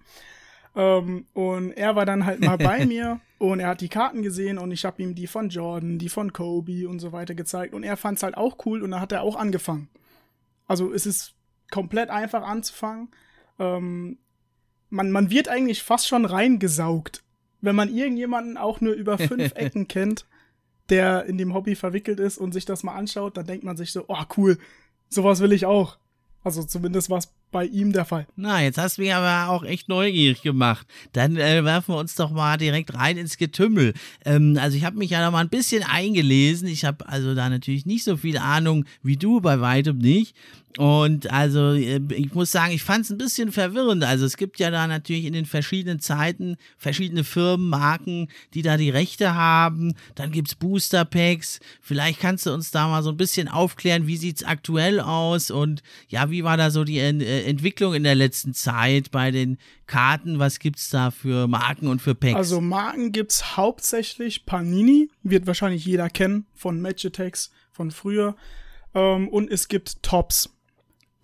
Ähm, 0.76 1.26
und 1.32 1.72
er 1.72 1.96
war 1.96 2.04
dann 2.04 2.26
halt 2.26 2.40
mal 2.40 2.58
bei 2.58 2.84
mir 2.86 3.20
und 3.38 3.60
er 3.60 3.68
hat 3.68 3.80
die 3.80 3.88
Karten 3.88 4.22
gesehen 4.22 4.58
und 4.58 4.70
ich 4.70 4.84
habe 4.84 5.02
ihm 5.02 5.14
die 5.14 5.26
von 5.26 5.48
Jordan, 5.48 5.98
die 5.98 6.10
von 6.10 6.32
Kobe 6.34 6.86
und 6.86 6.98
so 6.98 7.12
weiter 7.12 7.34
gezeigt 7.34 7.74
und 7.74 7.82
er 7.82 7.96
fand 7.96 8.18
es 8.18 8.22
halt 8.22 8.36
auch 8.36 8.58
cool 8.66 8.82
und 8.82 8.90
dann 8.90 9.00
hat 9.00 9.12
er 9.12 9.22
auch 9.22 9.36
angefangen. 9.36 9.88
Also 10.66 10.92
es 10.92 11.06
ist 11.06 11.34
komplett 11.70 12.10
einfach 12.10 12.42
anzufangen. 12.42 13.08
Ähm, 13.58 14.18
man, 14.90 15.10
man 15.10 15.30
wird 15.30 15.48
eigentlich 15.48 15.82
fast 15.82 16.06
schon 16.06 16.26
reingesaugt 16.26 17.22
wenn 17.66 17.76
man 17.76 17.94
irgendjemanden 17.94 18.56
auch 18.56 18.80
nur 18.80 18.94
über 18.94 19.18
fünf 19.18 19.52
Ecken 19.54 19.88
kennt, 19.88 20.24
der 20.88 21.26
in 21.26 21.36
dem 21.36 21.52
Hobby 21.52 21.74
verwickelt 21.74 22.20
ist 22.20 22.38
und 22.38 22.52
sich 22.52 22.64
das 22.64 22.82
mal 22.82 22.94
anschaut, 22.94 23.36
dann 23.36 23.46
denkt 23.46 23.64
man 23.64 23.76
sich 23.76 23.92
so, 23.92 24.04
oh 24.08 24.22
cool, 24.36 24.58
sowas 25.08 25.40
will 25.40 25.52
ich 25.52 25.66
auch. 25.66 25.98
Also 26.44 26.62
zumindest 26.62 27.10
war 27.10 27.18
es 27.18 27.32
bei 27.50 27.64
ihm 27.64 27.92
der 27.92 28.04
Fall. 28.04 28.26
Na, 28.36 28.62
jetzt 28.62 28.78
hast 28.78 28.98
du 28.98 29.02
mich 29.02 29.12
aber 29.12 29.52
auch 29.52 29.64
echt 29.64 29.88
neugierig 29.88 30.42
gemacht. 30.42 30.86
Dann 31.12 31.36
äh, 31.36 31.64
werfen 31.64 31.94
wir 31.94 31.98
uns 31.98 32.14
doch 32.14 32.30
mal 32.30 32.56
direkt 32.56 32.94
rein 32.94 33.16
ins 33.16 33.36
Getümmel. 33.36 33.94
Ähm, 34.24 34.56
also 34.60 34.76
ich 34.76 34.84
habe 34.84 34.96
mich 34.96 35.10
ja 35.10 35.24
noch 35.24 35.32
mal 35.32 35.40
ein 35.40 35.48
bisschen 35.48 35.82
eingelesen. 35.82 36.68
Ich 36.68 36.84
habe 36.84 37.08
also 37.08 37.34
da 37.34 37.48
natürlich 37.48 37.84
nicht 37.84 38.04
so 38.04 38.16
viel 38.16 38.38
Ahnung 38.38 38.84
wie 39.02 39.16
du, 39.16 39.40
bei 39.40 39.60
weitem 39.60 39.98
nicht. 39.98 40.36
Und 40.78 41.30
also, 41.32 41.72
äh, 41.72 42.00
ich 42.10 42.34
muss 42.34 42.52
sagen, 42.52 42.72
ich 42.72 42.82
fand 42.82 43.04
es 43.04 43.10
ein 43.10 43.18
bisschen 43.18 43.50
verwirrend. 43.50 44.04
Also, 44.04 44.26
es 44.26 44.36
gibt 44.36 44.58
ja 44.58 44.70
da 44.70 44.86
natürlich 44.86 45.24
in 45.24 45.32
den 45.32 45.46
verschiedenen 45.46 46.00
Zeiten 46.00 46.56
verschiedene 46.76 47.24
Firmen, 47.24 47.68
Marken, 47.68 48.28
die 48.54 48.62
da 48.62 48.76
die 48.76 48.90
Rechte 48.90 49.34
haben. 49.34 49.94
Dann 50.14 50.30
gibt 50.30 50.48
es 50.48 50.54
Booster 50.54 51.04
Packs. 51.04 51.60
Vielleicht 51.80 52.20
kannst 52.20 52.46
du 52.46 52.52
uns 52.52 52.70
da 52.70 52.88
mal 52.88 53.02
so 53.02 53.10
ein 53.10 53.16
bisschen 53.16 53.48
aufklären, 53.48 54.06
wie 54.06 54.16
sieht 54.16 54.38
es 54.38 54.44
aktuell 54.44 55.00
aus 55.00 55.50
und 55.50 55.82
ja, 56.08 56.30
wie 56.30 56.44
war 56.44 56.56
da 56.56 56.70
so 56.70 56.84
die 56.84 56.98
äh, 56.98 57.44
Entwicklung 57.44 57.94
in 57.94 58.02
der 58.02 58.14
letzten 58.14 58.52
Zeit 58.52 59.10
bei 59.10 59.30
den 59.30 59.58
Karten? 59.86 60.38
Was 60.38 60.58
gibt 60.58 60.78
es 60.78 60.90
da 60.90 61.10
für 61.10 61.48
Marken 61.48 61.86
und 61.86 62.02
für 62.02 62.14
Packs? 62.14 62.36
Also, 62.36 62.60
Marken 62.60 63.12
gibt 63.12 63.32
es 63.32 63.56
hauptsächlich 63.56 64.44
Panini, 64.44 65.10
wird 65.22 65.46
wahrscheinlich 65.46 65.86
jeder 65.86 66.10
kennen 66.10 66.46
von 66.54 66.80
Magitex 66.82 67.50
von 67.72 67.90
früher. 67.90 68.36
Ähm, 68.94 69.28
und 69.28 69.50
es 69.50 69.68
gibt 69.68 70.02
Tops. 70.02 70.55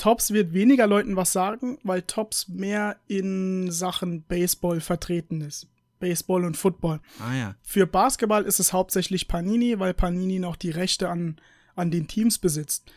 Tops 0.02 0.32
wird 0.32 0.52
weniger 0.52 0.88
Leuten 0.88 1.14
was 1.14 1.30
sagen, 1.30 1.78
weil 1.84 2.02
Tops 2.02 2.48
mehr 2.48 2.96
in 3.06 3.70
Sachen 3.70 4.22
Baseball 4.22 4.80
vertreten 4.80 5.42
ist. 5.42 5.68
Baseball 6.00 6.44
und 6.44 6.56
Football. 6.56 6.98
Ah 7.20 7.32
ja. 7.36 7.54
Für 7.62 7.86
Basketball 7.86 8.42
ist 8.42 8.58
es 8.58 8.72
hauptsächlich 8.72 9.28
Panini, 9.28 9.78
weil 9.78 9.94
Panini 9.94 10.40
noch 10.40 10.56
die 10.56 10.70
Rechte 10.70 11.08
an, 11.08 11.36
an 11.76 11.92
den 11.92 12.08
Teams 12.08 12.40
besitzt. 12.40 12.90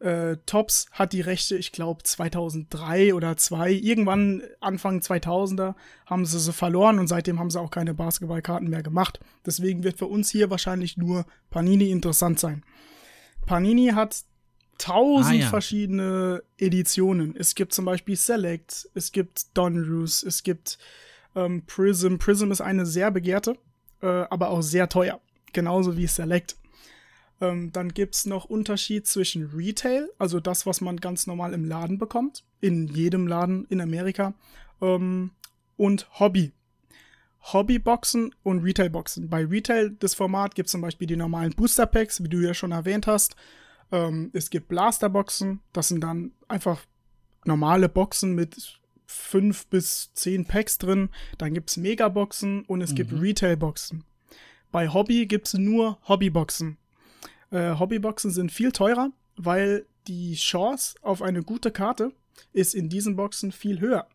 Äh, 0.00 0.38
Tops 0.44 0.86
hat 0.90 1.12
die 1.12 1.20
Rechte, 1.20 1.56
ich 1.56 1.70
glaube 1.70 2.02
2003 2.02 3.14
oder 3.14 3.36
2, 3.36 3.70
irgendwann 3.70 4.42
Anfang 4.58 4.98
2000er 4.98 5.76
haben 6.04 6.26
sie 6.26 6.40
sie 6.40 6.52
verloren 6.52 6.98
und 6.98 7.06
seitdem 7.06 7.38
haben 7.38 7.50
sie 7.50 7.60
auch 7.60 7.70
keine 7.70 7.94
Basketballkarten 7.94 8.68
mehr 8.68 8.82
gemacht. 8.82 9.20
Deswegen 9.46 9.84
wird 9.84 9.98
für 9.98 10.06
uns 10.06 10.30
hier 10.30 10.50
wahrscheinlich 10.50 10.96
nur 10.96 11.26
Panini 11.50 11.92
interessant 11.92 12.40
sein. 12.40 12.64
Panini 13.46 13.90
hat 13.94 14.24
tausend 14.80 15.34
Ah, 15.34 15.44
ja. 15.44 15.48
verschiedene 15.48 16.42
Editionen. 16.58 17.36
Es 17.36 17.54
gibt 17.54 17.72
zum 17.72 17.84
Beispiel 17.84 18.16
Select, 18.16 18.88
es 18.94 19.12
gibt 19.12 19.56
Donruss, 19.56 20.22
es 20.22 20.42
gibt 20.42 20.78
ähm, 21.36 21.62
Prism. 21.66 22.16
Prism 22.16 22.50
ist 22.50 22.60
eine 22.62 22.86
sehr 22.86 23.10
begehrte, 23.10 23.56
äh, 24.00 24.06
aber 24.06 24.48
auch 24.50 24.62
sehr 24.62 24.88
teuer. 24.88 25.20
Genauso 25.52 25.96
wie 25.96 26.06
Select. 26.06 26.56
Ähm, 27.42 27.72
dann 27.72 27.90
gibt 27.92 28.14
es 28.14 28.26
noch 28.26 28.46
Unterschied 28.46 29.06
zwischen 29.06 29.50
Retail, 29.54 30.08
also 30.18 30.40
das, 30.40 30.66
was 30.66 30.80
man 30.80 30.96
ganz 30.96 31.26
normal 31.26 31.52
im 31.54 31.64
Laden 31.64 31.98
bekommt, 31.98 32.44
in 32.60 32.86
jedem 32.88 33.26
Laden 33.26 33.66
in 33.68 33.80
Amerika, 33.80 34.34
ähm, 34.80 35.30
und 35.76 36.08
Hobby. 36.18 36.52
Hobbyboxen 37.42 38.34
und 38.42 38.62
Retailboxen. 38.62 39.28
Bei 39.30 39.44
Retail, 39.44 39.90
das 39.98 40.14
Format, 40.14 40.54
gibt 40.54 40.66
es 40.66 40.72
zum 40.72 40.82
Beispiel 40.82 41.06
die 41.06 41.16
normalen 41.16 41.52
Booster 41.52 41.86
Packs, 41.86 42.22
wie 42.22 42.28
du 42.28 42.38
ja 42.38 42.52
schon 42.52 42.72
erwähnt 42.72 43.06
hast. 43.06 43.34
Ähm, 43.92 44.30
es 44.32 44.50
gibt 44.50 44.68
Blasterboxen, 44.68 45.60
das 45.72 45.88
sind 45.88 46.00
dann 46.00 46.32
einfach 46.48 46.84
normale 47.44 47.88
Boxen 47.88 48.34
mit 48.34 48.78
fünf 49.06 49.66
bis 49.66 50.12
zehn 50.14 50.44
Packs 50.44 50.78
drin. 50.78 51.08
Dann 51.38 51.54
gibt 51.54 51.70
es 51.70 51.76
Megaboxen 51.76 52.62
und 52.66 52.80
es 52.80 52.94
gibt 52.94 53.12
Retailboxen. 53.12 54.04
Bei 54.70 54.88
Hobby 54.88 55.26
gibt 55.26 55.48
es 55.48 55.54
nur 55.54 55.98
Hobbyboxen. 56.06 56.76
Äh, 57.50 57.76
Hobbyboxen 57.78 58.30
sind 58.30 58.52
viel 58.52 58.70
teurer, 58.70 59.10
weil 59.36 59.84
die 60.06 60.34
Chance 60.34 60.94
auf 61.02 61.22
eine 61.22 61.42
gute 61.42 61.72
Karte 61.72 62.12
ist 62.52 62.74
in 62.74 62.88
diesen 62.88 63.16
Boxen 63.16 63.50
viel 63.50 63.80
höher. 63.80 64.06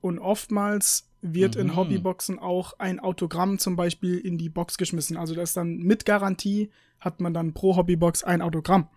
Und 0.00 0.20
oftmals 0.20 1.08
wird 1.22 1.56
in 1.56 1.68
Mhm. 1.68 1.76
Hobbyboxen 1.76 2.38
auch 2.38 2.78
ein 2.78 3.00
Autogramm 3.00 3.58
zum 3.58 3.74
Beispiel 3.74 4.18
in 4.18 4.38
die 4.38 4.48
Box 4.48 4.78
geschmissen. 4.78 5.16
Also 5.16 5.34
das 5.34 5.50
ist 5.50 5.56
dann 5.56 5.78
mit 5.78 6.04
Garantie 6.04 6.70
hat 7.00 7.20
man 7.20 7.34
dann 7.34 7.54
pro 7.54 7.76
Hobbybox 7.76 8.24
ein 8.24 8.42
Autogramm. 8.42 8.88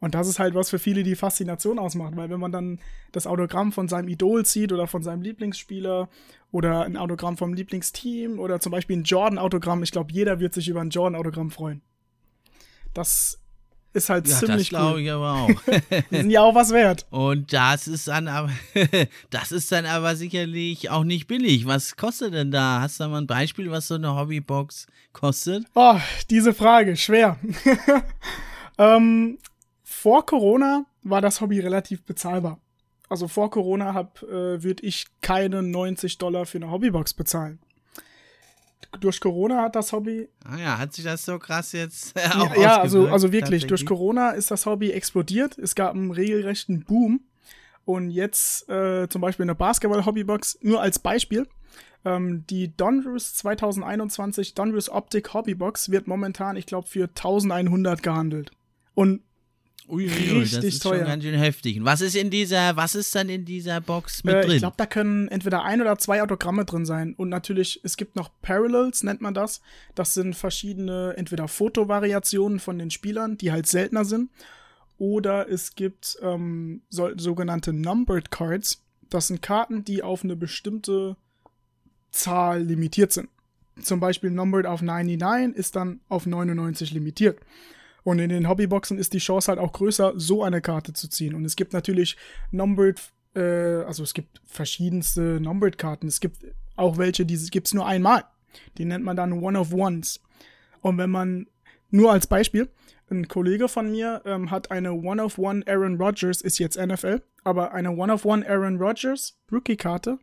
Und 0.00 0.16
das 0.16 0.26
ist 0.26 0.40
halt 0.40 0.54
was 0.54 0.68
für 0.68 0.80
viele 0.80 1.04
die 1.04 1.14
Faszination 1.14 1.78
ausmacht, 1.78 2.16
weil 2.16 2.28
wenn 2.28 2.40
man 2.40 2.50
dann 2.50 2.80
das 3.12 3.28
Autogramm 3.28 3.70
von 3.70 3.86
seinem 3.86 4.08
Idol 4.08 4.44
zieht 4.44 4.72
oder 4.72 4.88
von 4.88 5.04
seinem 5.04 5.22
Lieblingsspieler 5.22 6.08
oder 6.50 6.82
ein 6.82 6.96
Autogramm 6.96 7.36
vom 7.36 7.54
Lieblingsteam 7.54 8.40
oder 8.40 8.58
zum 8.58 8.72
Beispiel 8.72 8.96
ein 8.96 9.04
Jordan-Autogramm, 9.04 9.84
ich 9.84 9.92
glaube, 9.92 10.12
jeder 10.12 10.40
wird 10.40 10.54
sich 10.54 10.68
über 10.68 10.80
ein 10.80 10.90
Jordan-Autogramm 10.90 11.52
freuen. 11.52 11.82
Das 12.94 13.41
ist 13.92 14.08
halt 14.08 14.26
Ja, 14.26 14.32
das 14.32 14.40
ziemlich 14.40 14.68
glaube 14.70 14.94
cool. 14.94 15.00
ich 15.00 15.10
aber 15.10 15.32
auch. 15.32 15.50
Die 16.10 16.16
sind 16.16 16.30
ja 16.30 16.40
auch 16.42 16.54
was 16.54 16.70
wert. 16.70 17.06
Und 17.10 17.52
das 17.52 17.86
ist 17.88 18.08
dann 18.08 18.28
aber, 18.28 18.50
das 19.30 19.52
ist 19.52 19.70
dann 19.70 19.86
aber 19.86 20.16
sicherlich 20.16 20.90
auch 20.90 21.04
nicht 21.04 21.26
billig. 21.26 21.66
Was 21.66 21.96
kostet 21.96 22.34
denn 22.34 22.50
da? 22.50 22.80
Hast 22.80 22.98
du 23.00 23.04
da 23.04 23.08
mal 23.10 23.18
ein 23.20 23.26
Beispiel, 23.26 23.70
was 23.70 23.88
so 23.88 23.94
eine 23.96 24.14
Hobbybox 24.16 24.86
kostet? 25.12 25.64
Oh, 25.74 25.98
diese 26.30 26.54
Frage, 26.54 26.96
schwer. 26.96 27.38
ähm, 28.78 29.38
vor 29.84 30.24
Corona 30.26 30.86
war 31.02 31.20
das 31.20 31.40
Hobby 31.40 31.60
relativ 31.60 32.02
bezahlbar. 32.04 32.58
Also 33.08 33.28
vor 33.28 33.50
Corona 33.50 33.92
hab, 33.92 34.22
äh, 34.22 34.62
würde 34.62 34.84
ich 34.86 35.06
keine 35.20 35.62
90 35.62 36.16
Dollar 36.18 36.46
für 36.46 36.58
eine 36.58 36.70
Hobbybox 36.70 37.12
bezahlen. 37.14 37.58
Durch 39.00 39.20
Corona 39.20 39.62
hat 39.62 39.76
das 39.76 39.92
Hobby 39.92 40.28
Ah 40.44 40.58
ja, 40.58 40.78
hat 40.78 40.92
sich 40.92 41.04
das 41.04 41.24
so 41.24 41.38
krass 41.38 41.72
jetzt 41.72 42.16
Ja, 42.16 42.40
auch 42.40 42.56
ja 42.56 42.80
also, 42.80 42.98
ausgewirkt, 42.98 43.12
also 43.12 43.32
wirklich, 43.32 43.66
durch? 43.66 43.86
Corona 43.86 44.30
ist 44.30 44.50
das 44.50 44.66
Hobby 44.66 44.90
explodiert. 44.90 45.58
Es 45.58 45.74
gab 45.74 45.94
einen 45.94 46.10
regelrechten 46.10 46.84
Boom. 46.84 47.20
Und 47.84 48.10
jetzt 48.10 48.68
äh, 48.68 49.08
zum 49.08 49.20
Beispiel 49.20 49.44
eine 49.44 49.54
Basketball-Hobbybox, 49.56 50.58
nur 50.62 50.80
als 50.80 50.98
Beispiel. 50.98 51.48
Ähm, 52.04 52.44
die 52.48 52.76
Donruss 52.76 53.34
2021 53.34 54.54
Donruss 54.54 54.88
Optic 54.88 55.34
Hobbybox 55.34 55.90
wird 55.90 56.06
momentan, 56.06 56.56
ich 56.56 56.66
glaube, 56.66 56.86
für 56.86 57.04
1100 57.04 58.02
gehandelt. 58.02 58.52
Und 58.94 59.22
Ui, 59.88 60.04
ui, 60.04 60.08
das 60.08 60.54
richtig 60.54 60.64
ist 60.64 60.82
teuer. 60.82 60.98
schon 60.98 61.06
ganz 61.06 61.24
schön 61.24 61.34
heftig. 61.34 61.84
Was 61.84 62.00
ist 62.00 62.14
in 62.14 62.30
dieser, 62.30 62.76
was 62.76 62.94
ist 62.94 63.14
dann 63.14 63.28
in 63.28 63.44
dieser 63.44 63.80
Box 63.80 64.22
mit 64.24 64.34
äh, 64.34 64.40
drin? 64.42 64.50
ich 64.52 64.58
glaube, 64.58 64.76
da 64.76 64.86
können 64.86 65.28
entweder 65.28 65.64
ein 65.64 65.80
oder 65.80 65.98
zwei 65.98 66.22
Autogramme 66.22 66.64
drin 66.64 66.86
sein. 66.86 67.14
Und 67.16 67.28
natürlich, 67.28 67.80
es 67.82 67.96
gibt 67.96 68.14
noch 68.16 68.30
Parallels, 68.42 69.02
nennt 69.02 69.20
man 69.20 69.34
das. 69.34 69.60
Das 69.94 70.14
sind 70.14 70.36
verschiedene, 70.36 71.14
entweder 71.16 71.48
Fotovariationen 71.48 72.60
von 72.60 72.78
den 72.78 72.90
Spielern, 72.90 73.36
die 73.36 73.50
halt 73.50 73.66
seltener 73.66 74.04
sind. 74.04 74.30
Oder 74.98 75.48
es 75.48 75.74
gibt 75.74 76.16
ähm, 76.22 76.82
so, 76.88 77.10
sogenannte 77.16 77.72
Numbered 77.72 78.30
Cards. 78.30 78.84
Das 79.10 79.26
sind 79.26 79.42
Karten, 79.42 79.84
die 79.84 80.02
auf 80.02 80.22
eine 80.22 80.36
bestimmte 80.36 81.16
Zahl 82.12 82.62
limitiert 82.62 83.12
sind. 83.12 83.28
Zum 83.80 84.00
Beispiel 84.00 84.30
Numbered 84.30 84.66
auf 84.66 84.80
99 84.80 85.56
ist 85.56 85.76
dann 85.76 86.00
auf 86.08 86.26
99 86.26 86.92
limitiert. 86.92 87.40
Und 88.04 88.18
in 88.18 88.28
den 88.28 88.48
Hobbyboxen 88.48 88.98
ist 88.98 89.12
die 89.12 89.18
Chance 89.18 89.48
halt 89.48 89.58
auch 89.58 89.72
größer, 89.72 90.14
so 90.16 90.42
eine 90.42 90.60
Karte 90.60 90.92
zu 90.92 91.08
ziehen. 91.08 91.34
Und 91.34 91.44
es 91.44 91.56
gibt 91.56 91.72
natürlich 91.72 92.16
Numbered, 92.50 93.00
äh, 93.34 93.82
also 93.84 94.02
es 94.02 94.14
gibt 94.14 94.40
verschiedenste 94.44 95.40
Numbered-Karten. 95.40 96.08
Es 96.08 96.20
gibt 96.20 96.44
auch 96.76 96.98
welche, 96.98 97.24
die 97.24 97.38
gibt 97.50 97.68
es 97.68 97.74
nur 97.74 97.86
einmal. 97.86 98.24
Die 98.78 98.84
nennt 98.84 99.04
man 99.04 99.16
dann 99.16 99.32
One 99.32 99.58
of 99.58 99.72
Ones. 99.72 100.20
Und 100.80 100.98
wenn 100.98 101.10
man, 101.10 101.46
nur 101.90 102.12
als 102.12 102.26
Beispiel, 102.26 102.68
ein 103.10 103.28
Kollege 103.28 103.68
von 103.68 103.90
mir 103.90 104.22
ähm, 104.24 104.50
hat 104.50 104.70
eine 104.70 104.92
One 104.92 105.22
of 105.22 105.38
One 105.38 105.62
Aaron 105.66 106.00
Rodgers, 106.00 106.40
ist 106.40 106.58
jetzt 106.58 106.78
NFL, 106.78 107.22
aber 107.44 107.72
eine 107.72 107.90
One 107.90 108.12
of 108.12 108.24
One 108.24 108.48
Aaron 108.48 108.78
Rodgers 108.78 109.38
Rookie-Karte, 109.52 110.18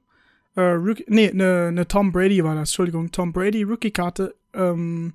äh, 0.55 0.61
Rookie, 0.61 1.05
nee, 1.07 1.29
eine 1.29 1.71
ne 1.71 1.87
Tom 1.87 2.11
Brady 2.11 2.43
war 2.43 2.55
das, 2.55 2.69
Entschuldigung, 2.69 3.11
Tom 3.11 3.31
Brady 3.31 3.63
Rookie-Karte, 3.63 4.35
ähm, 4.53 5.13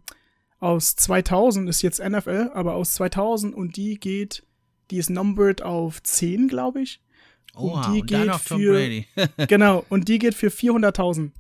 aus 0.65 0.97
2000 0.97 1.69
ist 1.69 1.83
jetzt 1.83 2.01
NFL, 2.03 2.51
aber 2.55 2.75
aus 2.75 2.95
2000 2.95 3.55
und 3.55 3.77
die 3.77 3.99
geht, 4.01 4.43
die 4.91 4.97
ist 4.97 5.11
numbered 5.11 5.63
auf 5.63 6.03
10, 6.03 6.49
glaube 6.49 6.81
ich. 6.83 7.01
Oha, 7.55 7.93
die 7.93 8.01
und 8.01 8.07
geht 8.07 8.35
für- 8.37 9.05
genau, 9.47 9.85
und 9.91 10.09
die 10.09 10.19
geht 10.19 10.35
für 10.35 10.49
400.000. 10.49 11.31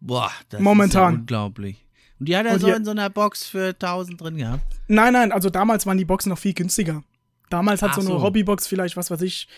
Boah, 0.00 0.30
das 0.48 0.60
Momentan. 0.60 1.12
ist 1.12 1.14
ja 1.16 1.20
unglaublich. 1.20 1.84
Und 2.20 2.28
die 2.28 2.36
hat 2.36 2.46
er 2.46 2.54
Und 2.54 2.60
so 2.60 2.66
die- 2.68 2.72
in 2.72 2.84
so 2.84 2.92
einer 2.92 3.10
Box 3.10 3.46
für 3.46 3.74
1000 3.74 4.20
drin 4.20 4.36
gehabt. 4.36 4.64
Nein, 4.86 5.12
nein, 5.12 5.32
also 5.32 5.50
damals 5.50 5.84
waren 5.86 5.98
die 5.98 6.04
Boxen 6.04 6.30
noch 6.30 6.38
viel 6.38 6.54
günstiger. 6.54 7.02
Damals 7.50 7.82
hat 7.82 7.90
Ach 7.92 7.94
so 7.96 8.00
eine 8.02 8.10
so. 8.10 8.22
Hobbybox 8.22 8.66
vielleicht, 8.66 8.96
was 8.96 9.10
weiß 9.10 9.22
ich, 9.22 9.48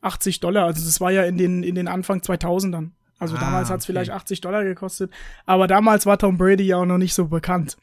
80 0.00 0.40
Dollar. 0.40 0.64
Also 0.66 0.84
das 0.84 1.00
war 1.00 1.10
ja 1.12 1.22
in 1.24 1.38
den, 1.38 1.62
in 1.62 1.74
den 1.74 1.88
Anfang 1.88 2.20
2000ern. 2.20 2.90
Also 3.18 3.36
Ah, 3.36 3.40
damals 3.40 3.70
hat 3.70 3.78
es 3.80 3.84
okay. 3.84 3.92
vielleicht 3.92 4.10
80 4.10 4.40
Dollar 4.40 4.64
gekostet. 4.64 5.12
Aber 5.46 5.66
damals 5.66 6.06
war 6.06 6.18
Tom 6.18 6.36
Brady 6.36 6.64
ja 6.64 6.76
auch 6.76 6.86
noch 6.86 6.98
nicht 6.98 7.14
so 7.14 7.28
bekannt. 7.28 7.76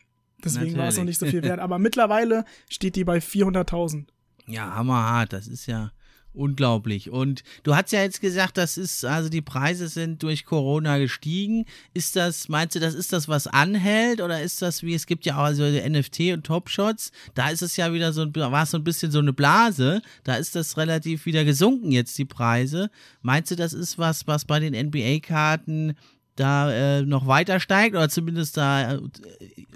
Deswegen 0.43 0.77
war 0.77 0.87
es 0.87 0.97
noch 0.97 1.05
nicht 1.05 1.19
so 1.19 1.25
viel 1.25 1.41
wert. 1.43 1.59
Aber 1.59 1.79
mittlerweile 1.79 2.45
steht 2.69 2.95
die 2.95 3.03
bei 3.03 3.17
400.000. 3.17 4.05
Ja, 4.45 4.75
hammerhart, 4.75 5.33
das 5.33 5.47
ist 5.47 5.65
ja 5.67 5.91
unglaublich. 6.33 7.09
Und 7.09 7.43
du 7.63 7.75
hast 7.75 7.91
ja 7.91 8.01
jetzt 8.01 8.21
gesagt, 8.21 8.57
das 8.57 8.77
ist, 8.77 9.05
also 9.05 9.29
die 9.29 9.41
Preise 9.41 9.87
sind 9.87 10.23
durch 10.23 10.45
Corona 10.45 10.97
gestiegen. 10.97 11.65
Ist 11.93 12.15
das, 12.15 12.49
meinst 12.49 12.75
du, 12.75 12.79
das 12.79 12.93
ist 12.93 13.13
das, 13.13 13.27
was 13.27 13.47
anhält? 13.47 14.21
Oder 14.21 14.41
ist 14.41 14.61
das 14.61 14.83
wie, 14.83 14.93
es 14.93 15.05
gibt 15.05 15.25
ja 15.25 15.37
auch 15.37 15.43
also 15.43 15.63
NFT 15.63 16.33
und 16.33 16.45
Topshots, 16.45 17.11
da 17.35 17.49
ist 17.49 17.61
es 17.61 17.77
ja 17.77 17.93
wieder 17.93 18.13
so, 18.13 18.25
war 18.33 18.63
es 18.63 18.71
so 18.71 18.77
ein 18.77 18.83
bisschen 18.83 19.11
so 19.11 19.19
eine 19.19 19.33
Blase. 19.33 20.01
Da 20.23 20.35
ist 20.35 20.55
das 20.55 20.77
relativ 20.77 21.25
wieder 21.25 21.45
gesunken 21.45 21.91
jetzt, 21.91 22.17
die 22.17 22.25
Preise. 22.25 22.89
Meinst 23.21 23.51
du, 23.51 23.55
das 23.55 23.73
ist 23.73 23.97
was, 23.97 24.27
was 24.27 24.45
bei 24.45 24.59
den 24.59 24.73
NBA-Karten 24.73 25.95
da 26.35 26.71
äh, 26.71 27.01
noch 27.03 27.27
weiter 27.27 27.59
steigt 27.59 27.95
oder 27.95 28.09
zumindest 28.09 28.57
da 28.57 28.93
äh, 28.93 28.99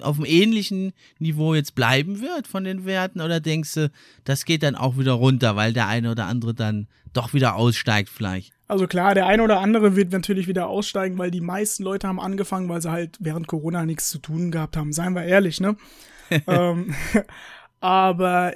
auf 0.01 0.17
einem 0.17 0.25
ähnlichen 0.25 0.93
Niveau 1.19 1.53
jetzt 1.53 1.75
bleiben 1.75 2.21
wird 2.21 2.47
von 2.47 2.63
den 2.63 2.85
Werten 2.85 3.21
oder 3.21 3.39
denkst 3.39 3.73
du, 3.75 3.91
das 4.23 4.45
geht 4.45 4.63
dann 4.63 4.75
auch 4.75 4.97
wieder 4.97 5.13
runter, 5.13 5.55
weil 5.55 5.73
der 5.73 5.87
eine 5.87 6.11
oder 6.11 6.25
andere 6.25 6.53
dann 6.53 6.87
doch 7.13 7.33
wieder 7.33 7.55
aussteigt 7.55 8.09
vielleicht? 8.09 8.53
Also 8.67 8.87
klar, 8.87 9.13
der 9.13 9.27
eine 9.27 9.43
oder 9.43 9.59
andere 9.59 9.95
wird 9.95 10.11
natürlich 10.11 10.47
wieder 10.47 10.67
aussteigen, 10.67 11.17
weil 11.17 11.31
die 11.31 11.41
meisten 11.41 11.83
Leute 11.83 12.07
haben 12.07 12.19
angefangen, 12.19 12.67
weil 12.67 12.81
sie 12.81 12.91
halt 12.91 13.17
während 13.19 13.47
Corona 13.47 13.85
nichts 13.85 14.09
zu 14.09 14.19
tun 14.19 14.51
gehabt 14.51 14.75
haben. 14.75 14.91
Seien 14.91 15.13
wir 15.13 15.23
ehrlich, 15.23 15.61
ne? 15.61 15.77
ähm, 16.47 16.93
aber 17.79 18.53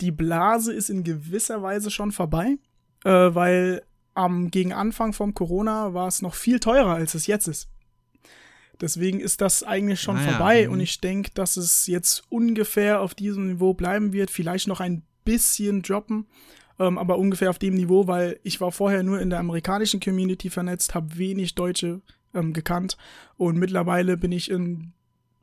die 0.00 0.10
Blase 0.10 0.72
ist 0.72 0.90
in 0.90 1.04
gewisser 1.04 1.62
Weise 1.62 1.90
schon 1.90 2.10
vorbei, 2.10 2.56
äh, 3.04 3.10
weil 3.10 3.82
am 4.14 4.50
gegen 4.50 4.72
Anfang 4.72 5.12
vom 5.12 5.34
Corona 5.34 5.94
war 5.94 6.08
es 6.08 6.22
noch 6.22 6.34
viel 6.34 6.60
teurer, 6.60 6.94
als 6.94 7.14
es 7.14 7.26
jetzt 7.26 7.48
ist. 7.48 7.68
Deswegen 8.80 9.20
ist 9.20 9.40
das 9.40 9.62
eigentlich 9.62 10.00
schon 10.00 10.16
Ah 10.16 10.24
ja, 10.24 10.30
vorbei 10.30 10.66
mhm. 10.66 10.72
und 10.72 10.80
ich 10.80 11.00
denke, 11.00 11.30
dass 11.34 11.56
es 11.56 11.86
jetzt 11.86 12.24
ungefähr 12.28 13.00
auf 13.00 13.14
diesem 13.14 13.46
Niveau 13.46 13.74
bleiben 13.74 14.12
wird, 14.12 14.30
vielleicht 14.30 14.66
noch 14.66 14.80
ein 14.80 15.02
bisschen 15.24 15.82
droppen, 15.82 16.26
ähm, 16.78 16.98
aber 16.98 17.18
ungefähr 17.18 17.50
auf 17.50 17.58
dem 17.58 17.74
Niveau, 17.74 18.06
weil 18.08 18.40
ich 18.42 18.60
war 18.60 18.72
vorher 18.72 19.02
nur 19.02 19.20
in 19.20 19.30
der 19.30 19.38
amerikanischen 19.38 20.00
Community 20.00 20.50
vernetzt, 20.50 20.94
habe 20.94 21.16
wenig 21.16 21.54
Deutsche 21.54 22.00
ähm, 22.34 22.52
gekannt 22.52 22.96
und 23.36 23.56
mittlerweile 23.56 24.16
bin 24.16 24.32
ich 24.32 24.50
in 24.50 24.92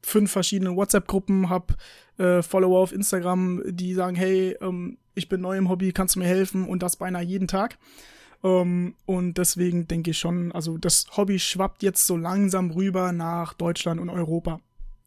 fünf 0.02 0.32
verschiedenen 0.32 0.76
WhatsApp-Gruppen, 0.76 1.50
habe 1.50 1.76
äh, 2.18 2.42
Follower 2.42 2.80
auf 2.80 2.92
Instagram, 2.92 3.62
die 3.66 3.94
sagen, 3.94 4.16
hey, 4.16 4.58
ähm, 4.62 4.98
ich 5.16 5.30
bin 5.30 5.42
neu 5.42 5.58
im 5.58 5.70
Hobby, 5.70 5.92
kannst 5.92 6.16
du 6.16 6.20
mir 6.20 6.28
helfen 6.28 6.68
und 6.68 6.84
das 6.84 6.98
beinahe 6.98 7.24
jeden 7.24 7.48
Tag. 7.48 7.78
Ähm, 8.44 8.96
und 9.06 9.38
deswegen 9.38 9.88
denke 9.88 10.12
ich 10.12 10.18
schon, 10.18 10.52
also 10.52 10.78
das 10.78 11.06
Hobby 11.18 11.40
schwappt 11.40 11.84
jetzt 11.84 12.06
so 12.06 12.16
langsam 12.16 12.72
rüber 12.72 13.12
nach 13.12 13.54
Deutschland 13.54 14.00
und 14.00 14.10
Europa. 14.10 14.60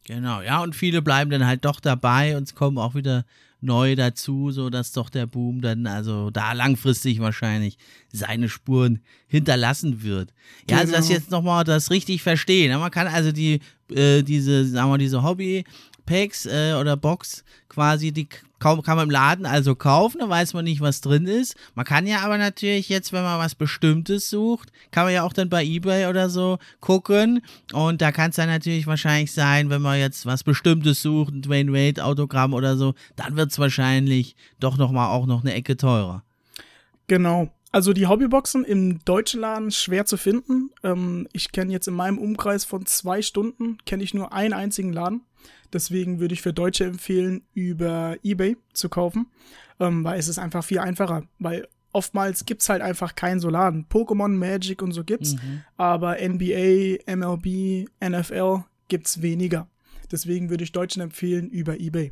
Genau, 0.05 0.41
ja, 0.41 0.61
und 0.61 0.75
viele 0.75 1.01
bleiben 1.01 1.31
dann 1.31 1.45
halt 1.45 1.63
doch 1.65 1.79
dabei 1.79 2.35
und 2.37 2.43
es 2.43 2.55
kommen 2.55 2.77
auch 2.77 2.93
wieder 2.93 3.25
neu 3.61 3.95
dazu, 3.95 4.51
so 4.51 4.69
dass 4.69 4.91
doch 4.91 5.09
der 5.09 5.25
Boom 5.25 5.61
dann 5.61 5.87
also 5.87 6.29
da 6.29 6.51
langfristig 6.51 7.21
wahrscheinlich 7.21 7.77
seine 8.11 8.49
Spuren 8.49 8.99
hinterlassen 9.27 10.03
wird. 10.03 10.33
Ja, 10.69 10.79
also 10.79 10.91
das 10.91 11.07
Genau. 11.07 11.17
jetzt 11.19 11.31
nochmal 11.31 11.63
das 11.63 11.89
richtig 11.89 12.21
verstehen. 12.21 12.77
Man 12.77 12.91
kann 12.91 13.07
also 13.07 13.31
die, 13.31 13.61
äh, 13.89 14.21
diese, 14.21 14.65
sagen 14.67 14.91
wir, 14.91 14.97
diese 14.97 15.23
Hobby- 15.23 15.63
Packs 16.05 16.45
äh, 16.45 16.73
oder 16.79 16.97
Box 16.97 17.43
quasi, 17.69 18.11
die 18.11 18.27
kann 18.59 18.81
man 18.85 18.99
im 18.99 19.09
Laden 19.09 19.45
also 19.45 19.75
kaufen, 19.75 20.19
da 20.19 20.29
weiß 20.29 20.53
man 20.53 20.63
nicht, 20.63 20.79
was 20.79 21.01
drin 21.01 21.25
ist. 21.25 21.55
Man 21.75 21.85
kann 21.85 22.07
ja 22.07 22.19
aber 22.21 22.37
natürlich 22.37 22.87
jetzt, 22.87 23.11
wenn 23.11 23.23
man 23.23 23.37
was 23.37 23.55
Bestimmtes 23.55 24.29
sucht, 24.29 24.71
kann 24.91 25.03
man 25.03 25.13
ja 25.13 25.23
auch 25.23 25.33
dann 25.33 25.49
bei 25.49 25.65
Ebay 25.65 26.07
oder 26.07 26.29
so 26.29 26.59
gucken. 26.79 27.41
Und 27.73 28.01
da 28.01 28.13
kann 28.13 28.29
es 28.29 28.37
dann 28.37 28.47
natürlich 28.47 28.87
wahrscheinlich 28.87 29.33
sein, 29.33 29.69
wenn 29.69 29.81
man 29.81 29.99
jetzt 29.99 30.25
was 30.25 30.43
Bestimmtes 30.43 31.01
sucht, 31.01 31.33
ein 31.33 31.41
Dwayne 31.41 31.73
Wade 31.73 32.03
Autogramm 32.05 32.53
oder 32.53 32.77
so, 32.77 32.93
dann 33.17 33.35
wird 33.35 33.51
es 33.51 33.59
wahrscheinlich 33.59 34.35
doch 34.61 34.77
nochmal 34.77 35.09
auch 35.09 35.25
noch 35.25 35.41
eine 35.41 35.53
Ecke 35.53 35.75
teurer. 35.75 36.23
Genau. 37.07 37.51
Also 37.73 37.91
die 37.91 38.05
Hobbyboxen 38.05 38.63
im 38.65 39.03
deutschen 39.03 39.41
Laden 39.41 39.71
schwer 39.71 40.05
zu 40.05 40.15
finden. 40.15 40.69
Ähm, 40.83 41.27
ich 41.33 41.51
kenne 41.51 41.71
jetzt 41.71 41.87
in 41.87 41.95
meinem 41.95 42.19
Umkreis 42.19 42.65
von 42.65 42.85
zwei 42.85 43.23
Stunden, 43.23 43.79
kenne 43.87 44.03
ich 44.03 44.13
nur 44.13 44.31
einen 44.31 44.53
einzigen 44.53 44.93
Laden. 44.93 45.21
Deswegen 45.73 46.19
würde 46.19 46.35
ich 46.35 46.43
für 46.43 46.53
Deutsche 46.53 46.85
empfehlen, 46.85 47.43
über 47.55 48.15
Ebay 48.21 48.57
zu 48.73 48.89
kaufen, 48.89 49.25
ähm, 49.79 50.03
weil 50.03 50.19
es 50.19 50.27
ist 50.27 50.37
einfach 50.37 50.63
viel 50.63 50.77
einfacher. 50.77 51.23
Weil 51.39 51.67
oftmals 51.93 52.45
gibt's 52.45 52.69
halt 52.69 52.83
einfach 52.83 53.15
keinen 53.15 53.39
so 53.39 53.49
Laden. 53.49 53.87
Pokémon, 53.89 54.29
Magic 54.29 54.83
und 54.83 54.91
so 54.91 55.03
gibt's, 55.03 55.35
aber 55.75 56.17
NBA, 56.21 56.97
MLB, 57.11 57.89
NFL 58.07 58.65
gibt's 58.87 59.23
weniger. 59.23 59.67
Deswegen 60.11 60.51
würde 60.51 60.63
ich 60.63 60.73
Deutschen 60.73 61.01
empfehlen, 61.01 61.49
über 61.49 61.79
Ebay. 61.79 62.11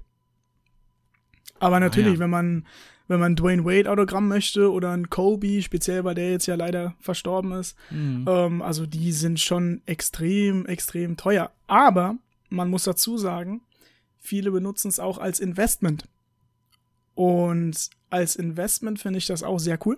Aber 1.59 1.79
natürlich, 1.79 2.15
ja. 2.15 2.19
wenn 2.19 2.31
man 2.31 2.65
wenn 3.07 3.19
man 3.19 3.35
Dwayne 3.35 3.65
Wade 3.65 3.89
Autogramm 3.89 4.27
möchte 4.27 4.71
oder 4.71 4.91
ein 4.91 5.09
Kobe, 5.09 5.61
speziell 5.61 6.03
weil 6.03 6.15
der 6.15 6.31
jetzt 6.31 6.45
ja 6.45 6.55
leider 6.55 6.95
verstorben 6.99 7.51
ist, 7.53 7.75
ähm, 8.27 8.61
also 8.61 8.85
die 8.85 9.11
sind 9.11 9.39
schon 9.39 9.81
extrem, 9.85 10.65
extrem 10.65 11.17
teuer. 11.17 11.51
Aber 11.67 12.15
man 12.49 12.69
muss 12.69 12.83
dazu 12.83 13.17
sagen, 13.17 13.61
viele 14.17 14.51
benutzen 14.51 14.89
es 14.89 14.99
auch 14.99 15.17
als 15.17 15.39
Investment. 15.39 16.05
Und 17.15 17.89
als 18.09 18.35
Investment 18.35 18.99
finde 18.99 19.19
ich 19.19 19.25
das 19.25 19.43
auch 19.43 19.59
sehr 19.59 19.79
cool. 19.85 19.97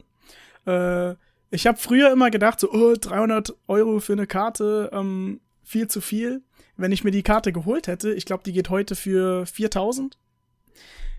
Äh, 0.66 1.16
ich 1.52 1.68
habe 1.68 1.78
früher 1.78 2.12
immer 2.12 2.32
gedacht, 2.32 2.60
so, 2.60 2.72
oh, 2.72 2.96
300 3.00 3.56
Euro 3.68 4.00
für 4.00 4.14
eine 4.14 4.26
Karte, 4.26 4.90
ähm, 4.92 5.40
viel 5.64 5.88
zu 5.88 6.02
viel. 6.02 6.42
Wenn 6.78 6.92
ich 6.92 7.04
mir 7.04 7.12
die 7.12 7.24
Karte 7.24 7.54
geholt 7.54 7.88
hätte, 7.88 8.12
ich 8.14 8.26
glaube, 8.26 8.44
die 8.44 8.54
geht 8.54 8.70
heute 8.70 8.96
für 8.96 9.46
4000. 9.46 10.18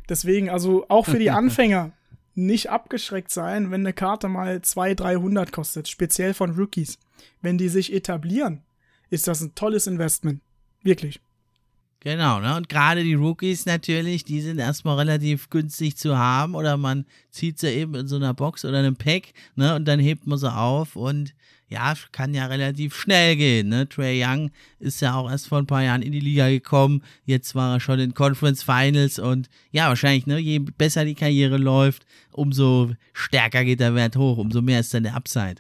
Deswegen, 0.09 0.51
also 0.51 0.87
auch 0.89 1.07
für 1.07 1.19
die 1.19 1.31
Anfänger 1.31 1.93
nicht 2.35 2.71
abgeschreckt 2.71 3.31
sein, 3.31 3.71
wenn 3.71 3.83
eine 3.83 3.93
Karte 3.93 4.29
mal 4.29 4.61
200, 4.61 5.01
300 5.01 5.53
kostet, 5.53 5.89
speziell 5.89 6.35
von 6.35 6.53
Rookies. 6.53 6.99
Wenn 7.41 7.59
die 7.59 7.69
sich 7.69 7.93
etablieren, 7.93 8.63
ist 9.11 9.29
das 9.29 9.41
ein 9.41 9.55
tolles 9.55 9.87
Investment. 9.87 10.41
Wirklich. 10.83 11.21
Genau, 12.01 12.39
ne? 12.39 12.55
Und 12.57 12.69
gerade 12.69 13.03
die 13.03 13.15
Rookies 13.15 13.65
natürlich, 13.65 14.25
die 14.25 14.43
sind 14.43 14.59
erstmal 14.59 14.99
relativ 14.99 15.49
günstig 15.49 15.97
zu 15.97 16.19
haben 16.19 16.55
oder 16.55 16.77
man 16.77 17.07
zieht 17.31 17.59
sie 17.59 17.69
eben 17.69 17.95
in 17.95 18.09
so 18.09 18.17
einer 18.17 18.35
Box 18.35 18.67
oder 18.67 18.79
einem 18.79 18.97
Pack, 18.97 19.33
ne? 19.55 19.75
Und 19.75 19.87
dann 19.87 20.01
hebt 20.01 20.27
man 20.27 20.39
sie 20.39 20.53
auf 20.53 20.97
und 20.97 21.35
ja, 21.69 21.95
kann 22.13 22.35
ja 22.35 22.47
relativ 22.47 22.95
schnell 22.95 23.37
gehen, 23.37 23.69
ne? 23.69 23.89
Trey 23.89 24.23
Young 24.25 24.51
ist 24.79 25.01
ja 25.01 25.15
auch 25.15 25.31
erst 25.31 25.49
vor 25.49 25.59
ein 25.59 25.67
paar 25.67 25.83
Jahren 25.83 26.03
in 26.03 26.13
die 26.13 26.21
Liga 26.21 26.49
gekommen, 26.49 27.03
jetzt 27.25 27.55
war 27.55 27.75
er 27.75 27.81
schon 27.81 27.99
in 27.99 28.15
Conference 28.15 28.63
Finals 28.63 29.19
und 29.19 29.49
ja, 29.71 29.89
wahrscheinlich, 29.89 30.27
ne? 30.27 30.39
Je 30.39 30.59
besser 30.59 31.05
die 31.05 31.15
Karriere 31.15 31.57
läuft, 31.57 32.07
umso 32.33 32.93
stärker 33.13 33.65
geht 33.65 33.81
der 33.81 33.95
Wert 33.95 34.17
hoch, 34.17 34.39
umso 34.39 34.63
mehr 34.63 34.81
ist 34.81 34.95
dann 34.95 35.05
der 35.05 35.15
Upside. 35.15 35.57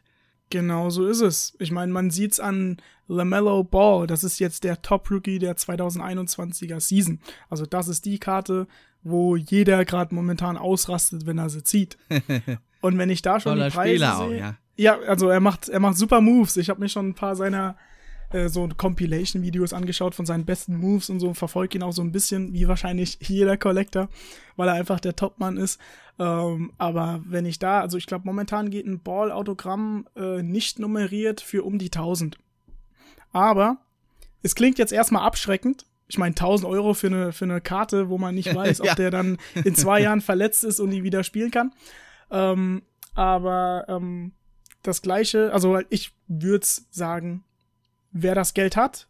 Genau 0.50 0.90
so 0.90 1.06
ist 1.06 1.20
es. 1.20 1.56
Ich 1.58 1.72
meine, 1.72 1.90
man 1.92 2.10
sieht's 2.10 2.38
an 2.38 2.76
LaMelo 3.08 3.64
Ball. 3.64 4.06
Das 4.06 4.24
ist 4.24 4.38
jetzt 4.38 4.64
der 4.64 4.82
Top-Rookie 4.82 5.38
der 5.38 5.56
2021er 5.56 6.80
Season. 6.80 7.18
Also 7.48 7.66
das 7.66 7.88
ist 7.88 8.04
die 8.04 8.18
Karte, 8.18 8.66
wo 9.02 9.36
jeder 9.36 9.84
gerade 9.84 10.14
momentan 10.14 10.56
ausrastet, 10.56 11.26
wenn 11.26 11.38
er 11.38 11.50
sie 11.50 11.62
zieht. 11.62 11.96
Und 12.80 12.98
wenn 12.98 13.10
ich 13.10 13.22
da 13.22 13.40
schon 13.40 13.54
Toller 13.54 13.70
die 13.70 13.74
Preise 13.74 13.94
Spieler 13.94 14.18
auch, 14.18 14.28
sehe, 14.28 14.38
ja. 14.38 14.56
Ja, 14.76 14.98
also 15.00 15.28
er 15.28 15.40
macht, 15.40 15.68
er 15.68 15.80
macht 15.80 15.96
super 15.96 16.20
Moves. 16.20 16.56
Ich 16.56 16.70
habe 16.70 16.80
mir 16.80 16.88
schon 16.88 17.08
ein 17.08 17.14
paar 17.14 17.36
seiner 17.36 17.76
äh, 18.30 18.48
so 18.48 18.68
Compilation-Videos 18.76 19.72
angeschaut 19.72 20.14
von 20.14 20.26
seinen 20.26 20.44
besten 20.44 20.76
Moves 20.76 21.10
und 21.10 21.20
so, 21.20 21.34
verfolge 21.34 21.78
ihn 21.78 21.82
auch 21.82 21.92
so 21.92 22.02
ein 22.02 22.12
bisschen, 22.12 22.52
wie 22.52 22.66
wahrscheinlich 22.68 23.18
jeder 23.22 23.56
Collector, 23.56 24.08
weil 24.56 24.68
er 24.68 24.74
einfach 24.74 25.00
der 25.00 25.14
Topmann 25.16 25.56
ist. 25.56 25.80
Ähm, 26.18 26.72
aber 26.78 27.22
wenn 27.26 27.46
ich 27.46 27.58
da, 27.58 27.80
also 27.80 27.98
ich 27.98 28.06
glaube, 28.06 28.24
momentan 28.26 28.70
geht 28.70 28.86
ein 28.86 29.00
Ball-Autogramm 29.00 30.06
äh, 30.16 30.42
nicht 30.42 30.78
nummeriert 30.78 31.40
für 31.40 31.64
um 31.64 31.78
die 31.78 31.86
1000. 31.86 32.38
Aber 33.32 33.78
es 34.42 34.54
klingt 34.54 34.78
jetzt 34.78 34.92
erstmal 34.92 35.22
abschreckend. 35.26 35.86
Ich 36.06 36.18
meine, 36.18 36.32
1000 36.32 36.68
Euro 36.70 36.94
für 36.94 37.06
eine, 37.08 37.32
für 37.32 37.46
eine 37.46 37.60
Karte, 37.60 38.08
wo 38.08 38.18
man 38.18 38.34
nicht 38.34 38.54
weiß, 38.54 38.80
ob 38.80 38.86
Ja. 38.86 38.94
der 38.94 39.10
dann 39.10 39.38
in 39.64 39.74
zwei 39.74 40.00
Jahren 40.02 40.20
verletzt 40.20 40.64
ist 40.64 40.80
und 40.80 40.90
nie 40.90 41.02
wieder 41.02 41.24
spielen 41.24 41.50
kann. 41.50 41.72
Ähm, 42.30 42.82
aber 43.14 43.84
ähm, 43.88 44.32
das 44.84 45.02
Gleiche, 45.02 45.52
also 45.52 45.80
ich 45.88 46.12
würde 46.28 46.66
sagen, 46.90 47.42
wer 48.12 48.34
das 48.34 48.54
Geld 48.54 48.76
hat, 48.76 49.08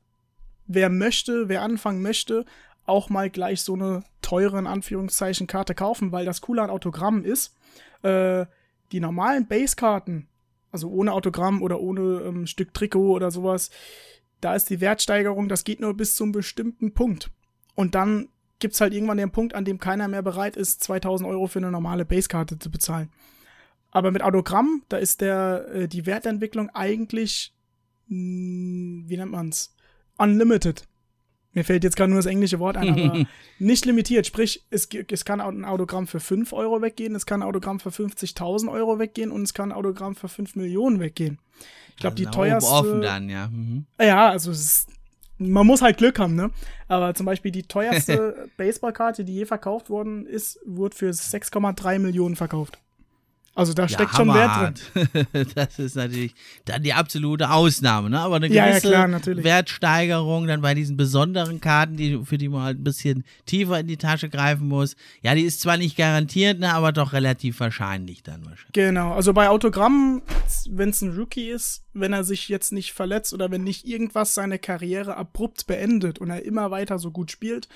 wer 0.67 0.89
möchte, 0.89 1.49
wer 1.49 1.63
anfangen 1.63 2.01
möchte, 2.01 2.47
auch 2.87 3.11
mal 3.11 3.29
gleich 3.29 3.63
so 3.63 3.75
eine 3.75 4.05
teure, 4.23 4.59
in 4.59 4.67
Anführungszeichen, 4.67 5.47
Karte 5.47 5.75
kaufen, 5.75 6.13
weil 6.13 6.25
das 6.25 6.41
Coole 6.41 6.63
an 6.63 6.71
Autogrammen 6.71 7.25
ist, 7.25 7.55
äh, 8.03 8.47
die 8.93 9.01
normalen 9.01 9.47
Basekarten, 9.47 10.29
also 10.71 10.89
ohne 10.89 11.13
Autogramm 11.13 11.63
oder 11.63 11.81
ohne 11.81 12.23
ähm, 12.25 12.47
Stück 12.47 12.73
Trikot 12.73 13.13
oder 13.13 13.31
sowas, 13.31 13.71
da 14.41 14.55
ist 14.55 14.71
die 14.71 14.81
Wertsteigerung, 14.81 15.49
das 15.49 15.65
geht 15.65 15.81
nur 15.81 15.95
bis 15.95 16.17
zum 16.17 16.33
bestimmten 16.33 16.93
Punkt. 16.95 17.31
Und 17.75 17.95
dann 17.95 18.29
gibt's 18.59 18.81
halt 18.81 18.93
irgendwann 18.93 19.17
den 19.17 19.31
Punkt, 19.31 19.55
an 19.55 19.65
dem 19.65 19.79
keiner 19.79 20.07
mehr 20.09 20.23
bereit 20.23 20.57
ist, 20.57 20.83
2000 20.85 21.29
Euro 21.29 21.47
für 21.47 21.59
eine 21.59 21.71
normale 21.71 22.05
Basekarte 22.05 22.59
zu 22.59 22.71
bezahlen. 22.71 23.11
Aber 23.95 24.11
mit 24.11 24.23
Autogramm, 24.23 24.83
da 24.89 24.97
ist 24.99 25.21
der, 25.21 25.67
äh, 25.73 25.89
die 25.89 26.05
Wertentwicklung 26.05 26.69
eigentlich, 26.71 27.55
mh, 28.09 29.09
wie 29.09 29.17
nennt 29.17 29.31
man's? 29.31 29.75
Unlimited. 30.19 30.87
Mir 31.53 31.65
fällt 31.65 31.85
jetzt 31.85 31.97
gerade 31.97 32.11
nur 32.11 32.19
das 32.19 32.27
englische 32.27 32.59
Wort 32.59 32.77
ein, 32.77 32.89
aber 32.89 33.25
nicht 33.61 33.85
limitiert. 33.85 34.27
Sprich, 34.27 34.67
es, 34.71 34.89
es 34.93 35.25
kann 35.25 35.41
ein 35.41 35.65
Autogramm 35.65 36.09
für 36.09 36.19
5 36.19 36.53
Euro 36.53 36.83
weggehen, 36.83 37.15
es 37.15 37.25
kann 37.25 37.43
ein 37.43 37.49
Autogramm 37.49 37.79
für 37.79 37.91
50.000 37.91 38.69
Euro 38.71 38.99
weggehen 38.99 39.31
und 39.31 39.43
es 39.43 39.55
kann 39.55 39.71
ein 39.71 39.77
Autogramm 39.77 40.17
für 40.17 40.29
5 40.29 40.57
Millionen 40.57 40.99
weggehen. 40.99 41.39
Ich 41.91 41.97
glaube, 41.99 42.17
die 42.17 42.27
Also 42.27 42.41
oben 42.41 42.49
teuerste. 42.49 42.73
Offen 42.73 43.01
dann, 43.01 43.29
ja. 43.29 43.47
Mhm. 43.47 43.87
Ja, 44.01 44.31
also 44.31 44.51
ist, 44.51 44.89
man 45.39 45.65
muss 45.65 45.83
halt 45.83 45.99
Glück 45.99 46.19
haben, 46.19 46.35
ne? 46.35 46.51
Aber 46.89 47.15
zum 47.15 47.27
Beispiel 47.27 47.53
die 47.53 47.63
teuerste 47.63 48.49
Baseballkarte, 48.57 49.25
die 49.25 49.35
je 49.35 49.47
verkauft 49.47 49.89
worden 49.89 50.27
ist, 50.27 50.59
wurde 50.67 50.97
für 50.97 51.11
6,3 51.11 52.01
Millionen 52.01 52.35
verkauft. 52.35 52.81
Also 53.57 53.73
da 53.73 53.87
steckt 53.89 54.17
schon 54.17 54.29
Wert 54.35 54.83
drin. 54.95 55.27
das 55.55 55.79
ist 55.79 55.95
natürlich 55.95 56.35
dann 56.65 56.83
die 56.83 56.93
absolute 56.93 57.51
Ausnahme, 57.51 58.11
ne? 58.11 58.19
Aber 58.19 58.37
eine 58.37 58.49
Ja, 58.49 58.67
ja, 58.67 58.79
gewisse 58.79 58.89
klar. 58.89 59.45
Wertsteigerung 59.45 60.47
dann 60.49 60.61
bei 60.61 60.75
diesen 60.75 60.97
besonderen 60.97 61.61
Karten, 61.61 61.97
die, 61.97 62.21
für 62.25 62.37
die 62.37 62.49
man 62.49 62.63
halt 62.63 62.81
ein 62.81 62.85
bisschen 62.85 63.25
tiefer 63.47 63.79
in 63.79 63.87
die 63.87 63.97
Tasche 63.97 64.29
greifen 64.29 64.67
muss. 64.67 64.97
Ja, 65.23 65.35
die 65.37 65.43
ist 65.43 65.61
zwar 65.61 65.77
nicht 65.77 65.97
garantiert, 65.97 66.59
ne, 66.59 66.75
aber 66.75 66.91
doch 66.91 67.13
relativ 67.13 67.61
wahrscheinlich 67.61 68.25
dann 68.25 68.45
wahrscheinlich. 68.45 68.73
Genau, 68.73 69.13
also 69.13 69.33
bei 69.33 69.49
Autogrammen, 69.49 70.23
wenn 70.69 70.91
es 70.91 71.01
ein 71.03 71.17
Rookie 71.17 71.49
ist, 71.49 71.85
wenn 71.93 72.13
er 72.13 72.25
sich 72.25 72.49
jetzt 72.49 72.73
nicht 72.73 72.93
verletzt 72.93 73.33
oder 73.33 73.51
wenn 73.53 73.63
nicht 73.63 73.87
irgendwas 73.87 74.35
seine 74.35 74.59
Karriere 74.59 75.17
abrupt 75.17 75.67
beendet 75.69 76.19
und 76.19 76.31
er 76.31 76.45
immer 76.45 76.73
weiter 76.73 76.99
so 76.99 77.13
gut 77.13 77.31
spielt, 77.31 77.69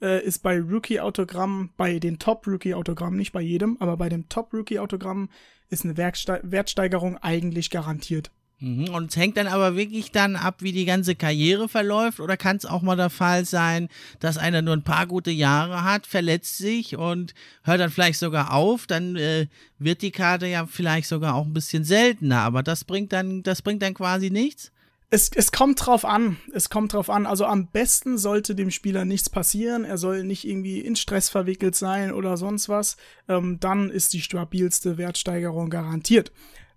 äh, 0.00 0.24
ist 0.24 0.42
bei 0.42 0.60
Rookie-Autogrammen, 0.60 1.70
bei 1.76 1.98
den 1.98 2.18
Top-Rookie-Autogrammen, 2.18 3.18
nicht 3.18 3.32
bei 3.32 3.40
jedem, 3.40 3.76
aber 3.80 3.96
bei 3.96 4.08
dem 4.08 4.28
Top-Rookie-Autogramm 4.28 5.28
ist 5.70 5.84
eine 5.84 5.96
Werkste 5.96 6.40
Wertsteigerung 6.42 7.18
eigentlich 7.18 7.70
garantiert. 7.70 8.30
Mhm. 8.60 8.88
Und 8.88 9.10
es 9.10 9.16
hängt 9.16 9.36
dann 9.36 9.46
aber 9.46 9.76
wirklich 9.76 10.10
dann 10.10 10.34
ab, 10.34 10.56
wie 10.62 10.72
die 10.72 10.84
ganze 10.84 11.14
Karriere 11.14 11.68
verläuft, 11.68 12.18
oder 12.18 12.36
kann 12.36 12.56
es 12.56 12.66
auch 12.66 12.82
mal 12.82 12.96
der 12.96 13.10
Fall 13.10 13.44
sein, 13.44 13.88
dass 14.18 14.36
einer 14.36 14.62
nur 14.62 14.74
ein 14.74 14.82
paar 14.82 15.06
gute 15.06 15.30
Jahre 15.30 15.84
hat, 15.84 16.06
verletzt 16.06 16.58
sich 16.58 16.96
und 16.96 17.34
hört 17.62 17.80
dann 17.80 17.90
vielleicht 17.90 18.18
sogar 18.18 18.52
auf, 18.52 18.86
dann 18.86 19.14
äh, 19.16 19.46
wird 19.78 20.02
die 20.02 20.10
Karte 20.10 20.46
ja 20.46 20.66
vielleicht 20.66 21.08
sogar 21.08 21.34
auch 21.34 21.46
ein 21.46 21.54
bisschen 21.54 21.84
seltener, 21.84 22.40
aber 22.40 22.62
das 22.62 22.84
bringt 22.84 23.12
dann, 23.12 23.42
das 23.42 23.62
bringt 23.62 23.82
dann 23.82 23.94
quasi 23.94 24.30
nichts. 24.30 24.72
Es, 25.10 25.30
es 25.34 25.52
kommt 25.52 25.86
drauf 25.86 26.04
an. 26.04 26.36
Es 26.52 26.68
kommt 26.68 26.92
drauf 26.92 27.08
an. 27.08 27.26
Also 27.26 27.46
am 27.46 27.68
besten 27.68 28.18
sollte 28.18 28.54
dem 28.54 28.70
Spieler 28.70 29.04
nichts 29.04 29.30
passieren. 29.30 29.84
Er 29.84 29.96
soll 29.96 30.22
nicht 30.22 30.46
irgendwie 30.46 30.80
in 30.80 30.96
Stress 30.96 31.30
verwickelt 31.30 31.74
sein 31.74 32.12
oder 32.12 32.36
sonst 32.36 32.68
was. 32.68 32.96
Ähm, 33.26 33.58
dann 33.58 33.90
ist 33.90 34.12
die 34.12 34.20
stabilste 34.20 34.98
Wertsteigerung 34.98 35.70
garantiert. 35.70 36.30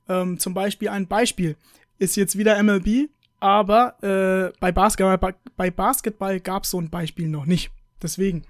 Ähm, 0.07 0.39
zum 0.39 0.53
Beispiel 0.53 0.89
ein 0.89 1.07
Beispiel 1.07 1.57
ist 1.97 2.15
jetzt 2.15 2.37
wieder 2.37 2.61
MLB, 2.61 3.09
aber 3.39 4.01
äh, 4.01 4.57
bei 4.59 4.71
Basketball, 4.71 5.35
bei, 5.57 5.71
Basketball 5.71 6.39
gab 6.39 6.63
es 6.63 6.71
so 6.71 6.79
ein 6.79 6.89
Beispiel 6.89 7.27
noch 7.27 7.45
nicht. 7.45 7.71
Deswegen. 8.01 8.43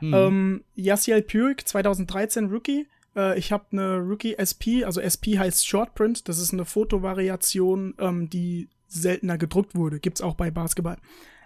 Mhm. 0.00 0.14
Ähm, 0.14 0.64
Yasiel 0.74 1.22
Puig, 1.22 1.66
2013 1.66 2.46
Rookie. 2.46 2.88
Äh, 3.14 3.38
ich 3.38 3.52
habe 3.52 3.66
eine 3.70 3.98
Rookie 3.98 4.34
SP, 4.40 4.82
also 4.84 5.00
SP 5.00 5.38
heißt 5.38 5.66
Shortprint. 5.66 6.28
Das 6.28 6.38
ist 6.38 6.52
eine 6.52 6.64
Fotovariation, 6.64 7.94
ähm, 7.98 8.28
die 8.28 8.68
seltener 8.90 9.38
gedruckt 9.38 9.74
wurde. 9.74 10.00
Gibt's 10.00 10.20
auch 10.20 10.34
bei 10.34 10.50
Basketball. 10.50 10.96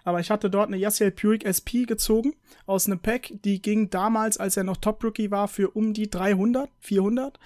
Aber 0.03 0.19
ich 0.19 0.29
hatte 0.29 0.49
dort 0.49 0.67
eine 0.67 0.77
Yasiel 0.77 1.11
Puig 1.11 1.43
SP 1.43 1.85
gezogen 1.87 2.33
aus 2.65 2.85
einem 2.85 2.99
Pack. 2.99 3.31
Die 3.43 3.61
ging 3.61 3.89
damals, 3.89 4.37
als 4.37 4.55
er 4.55 4.63
noch 4.63 4.77
Top 4.77 5.03
Rookie 5.03 5.31
war, 5.31 5.47
für 5.47 5.69
um 5.71 5.93
die 5.93 6.09
300, 6.09 6.69
400. 6.79 7.39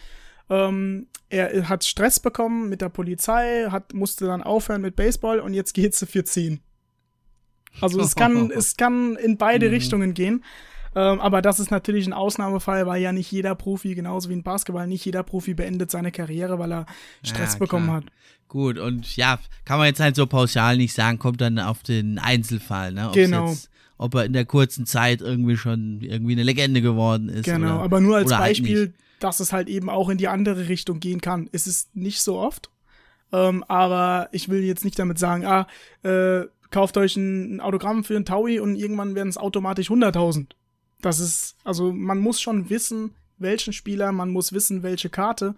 Ähm, 0.50 1.08
er 1.30 1.70
hat 1.70 1.86
Stress 1.86 2.20
bekommen 2.20 2.70
mit 2.70 2.82
der 2.82 2.90
Polizei, 2.90 3.68
hat, 3.70 3.94
musste 3.94 4.26
dann 4.26 4.44
aufhören 4.44 4.82
mit 4.82 4.96
Baseball 4.96 5.40
und 5.40 5.54
jetzt 5.54 5.74
geht's 5.74 6.04
für 6.06 6.24
10. 6.24 6.60
Also 7.82 8.02
es 8.02 8.16
kann, 8.16 8.52
es 8.56 8.76
kann 8.76 9.16
in 9.16 9.38
beide 9.38 9.68
mhm. 9.68 9.74
Richtungen 9.74 10.14
gehen. 10.14 10.44
Ähm, 10.96 11.20
aber 11.20 11.42
das 11.42 11.60
ist 11.60 11.72
natürlich 11.72 12.08
ein 12.08 12.14
Ausnahmefall, 12.14 12.88
weil 12.88 13.02
ja 13.02 13.12
nicht 13.12 13.32
jeder 13.32 13.56
Profi, 13.56 13.96
genauso 13.96 14.30
wie 14.30 14.34
in 14.34 14.44
Basketball, 14.44 14.88
nicht 14.88 15.06
jeder 15.06 15.24
Profi 15.24 15.54
beendet 15.54 15.92
seine 15.92 16.12
Karriere, 16.12 16.60
weil 16.60 16.72
er 16.72 16.86
Stress 17.24 17.54
ja, 17.54 17.60
bekommen 17.60 17.92
hat. 17.92 18.06
Gut, 18.48 18.80
und 18.80 19.16
ja, 19.16 19.40
kann 19.66 19.78
man 19.78 19.88
jetzt 19.88 20.00
halt 20.00 20.16
so 20.16 20.26
pauschal 20.26 20.78
nicht 20.78 20.94
sagen, 20.94 21.20
kommt 21.20 21.40
dann 21.40 21.60
auf 21.60 21.84
den 21.84 22.18
Einzelfall, 22.18 22.94
ne? 22.94 23.08
Ob's 23.08 23.16
genau. 23.16 23.50
Jetzt, 23.50 23.70
ob 24.00 24.16
er 24.16 24.26
in 24.26 24.34
der 24.34 24.46
kurzen 24.46 24.86
Zeit 24.86 25.22
irgendwie 25.22 25.58
schon 25.58 26.00
irgendwie 26.02 26.32
eine 26.32 26.44
Legende 26.44 26.82
geworden 26.82 27.30
ist. 27.30 27.46
Genau, 27.46 27.76
oder, 27.76 27.84
aber 27.84 28.02
nur 28.02 28.18
als 28.18 28.32
halt 28.32 28.42
Beispiel, 28.42 28.80
halt 28.80 28.94
dass 29.20 29.40
es 29.40 29.54
halt 29.54 29.68
eben 29.68 29.90
auch 29.90 30.10
in 30.10 30.18
die 30.18 30.30
andere 30.30 30.70
Richtung 30.70 31.00
gehen 31.00 31.22
kann. 31.22 31.50
Es 31.52 31.68
ist 31.68 31.96
nicht 31.96 32.22
so 32.22 32.40
oft, 32.40 32.72
ähm, 33.32 33.64
aber 33.68 34.30
ich 34.32 34.50
will 34.50 34.64
jetzt 34.64 34.86
nicht 34.86 34.98
damit 34.98 35.20
sagen, 35.20 35.46
ah, 35.46 35.68
äh, 36.04 36.46
kauft 36.72 36.98
euch 36.98 37.18
ein, 37.18 37.58
ein 37.58 37.62
Autogramm 37.62 38.04
für 38.04 38.16
ein 38.16 38.26
Taui 38.26 38.60
und 38.60 38.76
irgendwann 38.76 39.16
werden 39.16 39.30
es 39.30 39.38
automatisch 39.38 39.90
100.000. 39.90 40.48
Das 41.02 41.20
ist, 41.20 41.56
also 41.64 41.92
man 41.92 42.20
muss 42.20 42.42
schon 42.42 42.70
wissen, 42.70 43.16
welchen 43.38 43.74
Spieler, 43.74 44.12
man 44.12 44.30
muss 44.30 44.54
wissen, 44.54 44.84
welche 44.84 45.10
Karte. 45.10 45.56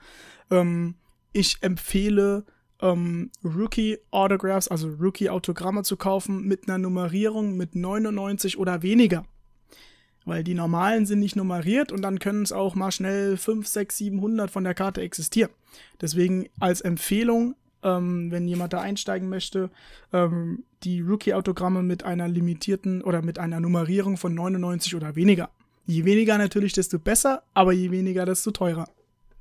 Ähm, 0.50 0.96
ich 1.34 1.58
empfehle 1.62 2.46
ähm, 2.80 3.32
Rookie-Autographs, 3.44 4.68
also 4.68 4.90
Rookie-Autogramme 4.90 5.84
zu 5.84 5.98
kaufen 5.98 6.48
mit 6.48 6.68
einer 6.68 6.78
Nummerierung 6.78 7.58
mit 7.58 7.76
99 7.76 8.58
oder 8.58 8.84
weniger. 8.84 9.26
Weil 10.24 10.44
die 10.44 10.54
normalen 10.54 11.08
sind 11.08 11.20
nicht 11.20 11.36
nummeriert 11.36 11.92
und 11.92 12.04
dann 12.04 12.20
können 12.20 12.44
es 12.44 12.52
auch 12.52 12.76
mal 12.76 12.92
schnell 12.92 13.38
5, 13.38 13.68
6, 13.68 13.98
700 13.98 14.52
von 14.52 14.64
der 14.64 14.76
Karte 14.76 15.02
existieren. 15.02 15.50
Deswegen 16.00 16.48
als 16.60 16.82
Empfehlung 16.82 17.56
ähm, 17.84 18.32
wenn 18.32 18.48
jemand 18.48 18.74
da 18.74 18.82
einsteigen 18.82 19.30
möchte, 19.30 19.70
ähm, 20.14 20.64
die 20.84 21.02
Rookie-Autogramme 21.02 21.84
mit 21.84 22.04
einer 22.04 22.28
limitierten 22.28 23.02
oder 23.02 23.22
mit 23.22 23.40
einer 23.40 23.60
Nummerierung 23.60 24.18
von 24.18 24.34
99 24.34 24.96
oder 24.96 25.16
weniger. 25.16 25.50
Je 25.86 26.06
weniger 26.06 26.38
natürlich, 26.38 26.74
desto 26.74 27.00
besser, 27.00 27.44
aber 27.54 27.74
je 27.74 27.92
weniger, 27.92 28.26
desto 28.26 28.52
teurer. 28.52 28.88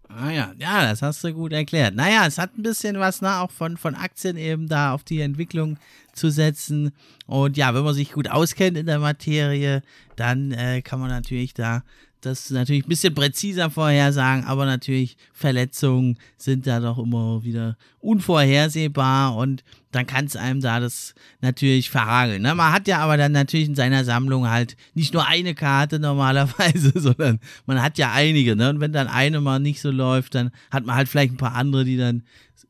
Ah 0.09 0.31
ja, 0.31 0.53
ja, 0.59 0.83
das 0.83 1.03
hast 1.03 1.23
du 1.23 1.33
gut 1.33 1.53
erklärt. 1.53 1.95
Naja, 1.95 2.27
es 2.27 2.39
hat 2.39 2.59
ein 2.59 2.65
bisschen 2.65 2.99
was, 2.99 3.23
ne, 3.23 3.39
auch 3.39 3.51
von, 3.51 3.77
von 3.77 3.95
Aktien 3.95 4.37
eben 4.37 4.67
da 4.69 4.93
auf 4.93 5.05
die 5.05 5.21
Entwicklung 5.21 5.79
zu 6.13 6.31
setzen. 6.31 6.91
Und 7.27 7.57
ja, 7.57 7.75
wenn 7.75 7.85
man 7.85 7.95
sich 7.95 8.13
gut 8.13 8.29
auskennt 8.29 8.77
in 8.77 8.87
der 8.87 8.99
Materie, 8.99 9.83
dann 10.17 10.51
äh, 10.51 10.83
kann 10.83 10.99
man 10.99 11.11
natürlich 11.11 11.55
da 11.55 11.85
das 12.21 12.51
natürlich 12.51 12.85
ein 12.85 12.89
bisschen 12.89 13.15
präziser 13.15 13.71
vorhersagen, 13.71 14.45
aber 14.45 14.67
natürlich 14.67 15.17
Verletzungen 15.33 16.19
sind 16.37 16.67
da 16.67 16.81
doch 16.81 16.99
immer 16.99 17.43
wieder 17.43 17.77
unvorhersehbar 17.99 19.37
und 19.37 19.65
dann 19.93 20.07
kann 20.07 20.27
es 20.27 20.37
einem 20.37 20.61
da 20.61 20.81
das 20.81 21.15
natürlich 21.41 21.91
verhageln. 21.91 22.43
Ne? 22.43 22.55
Man 22.55 22.73
hat 22.73 22.87
ja 22.87 22.99
aber 22.99 23.17
dann 23.17 23.33
natürlich 23.33 23.69
in 23.69 23.75
seiner 23.75 24.05
Sammlung 24.05 24.49
halt 24.49 24.77
nicht 24.95 25.15
nur 25.15 25.27
eine 25.27 25.55
Karte 25.55 25.99
normalerweise, 25.99 26.93
sondern 26.95 27.41
man 27.67 27.83
hat 27.83 27.99
ja 27.99 28.13
einige. 28.13 28.55
Ne? 28.57 28.71
Und 28.71 28.81
wenn 28.81 28.93
dann 28.93 29.09
eine 29.09 29.41
mal 29.41 29.59
nicht 29.59 29.81
so 29.81 29.91
läuft, 29.91 30.35
dann 30.35 30.51
hat 30.71 30.87
man 30.87 30.97
halt 30.97 31.09
vielleicht 31.09 31.33
ein 31.33 31.39
paar 31.39 31.55
andere, 31.55 31.85
die 31.85 31.97
dann 31.97 32.23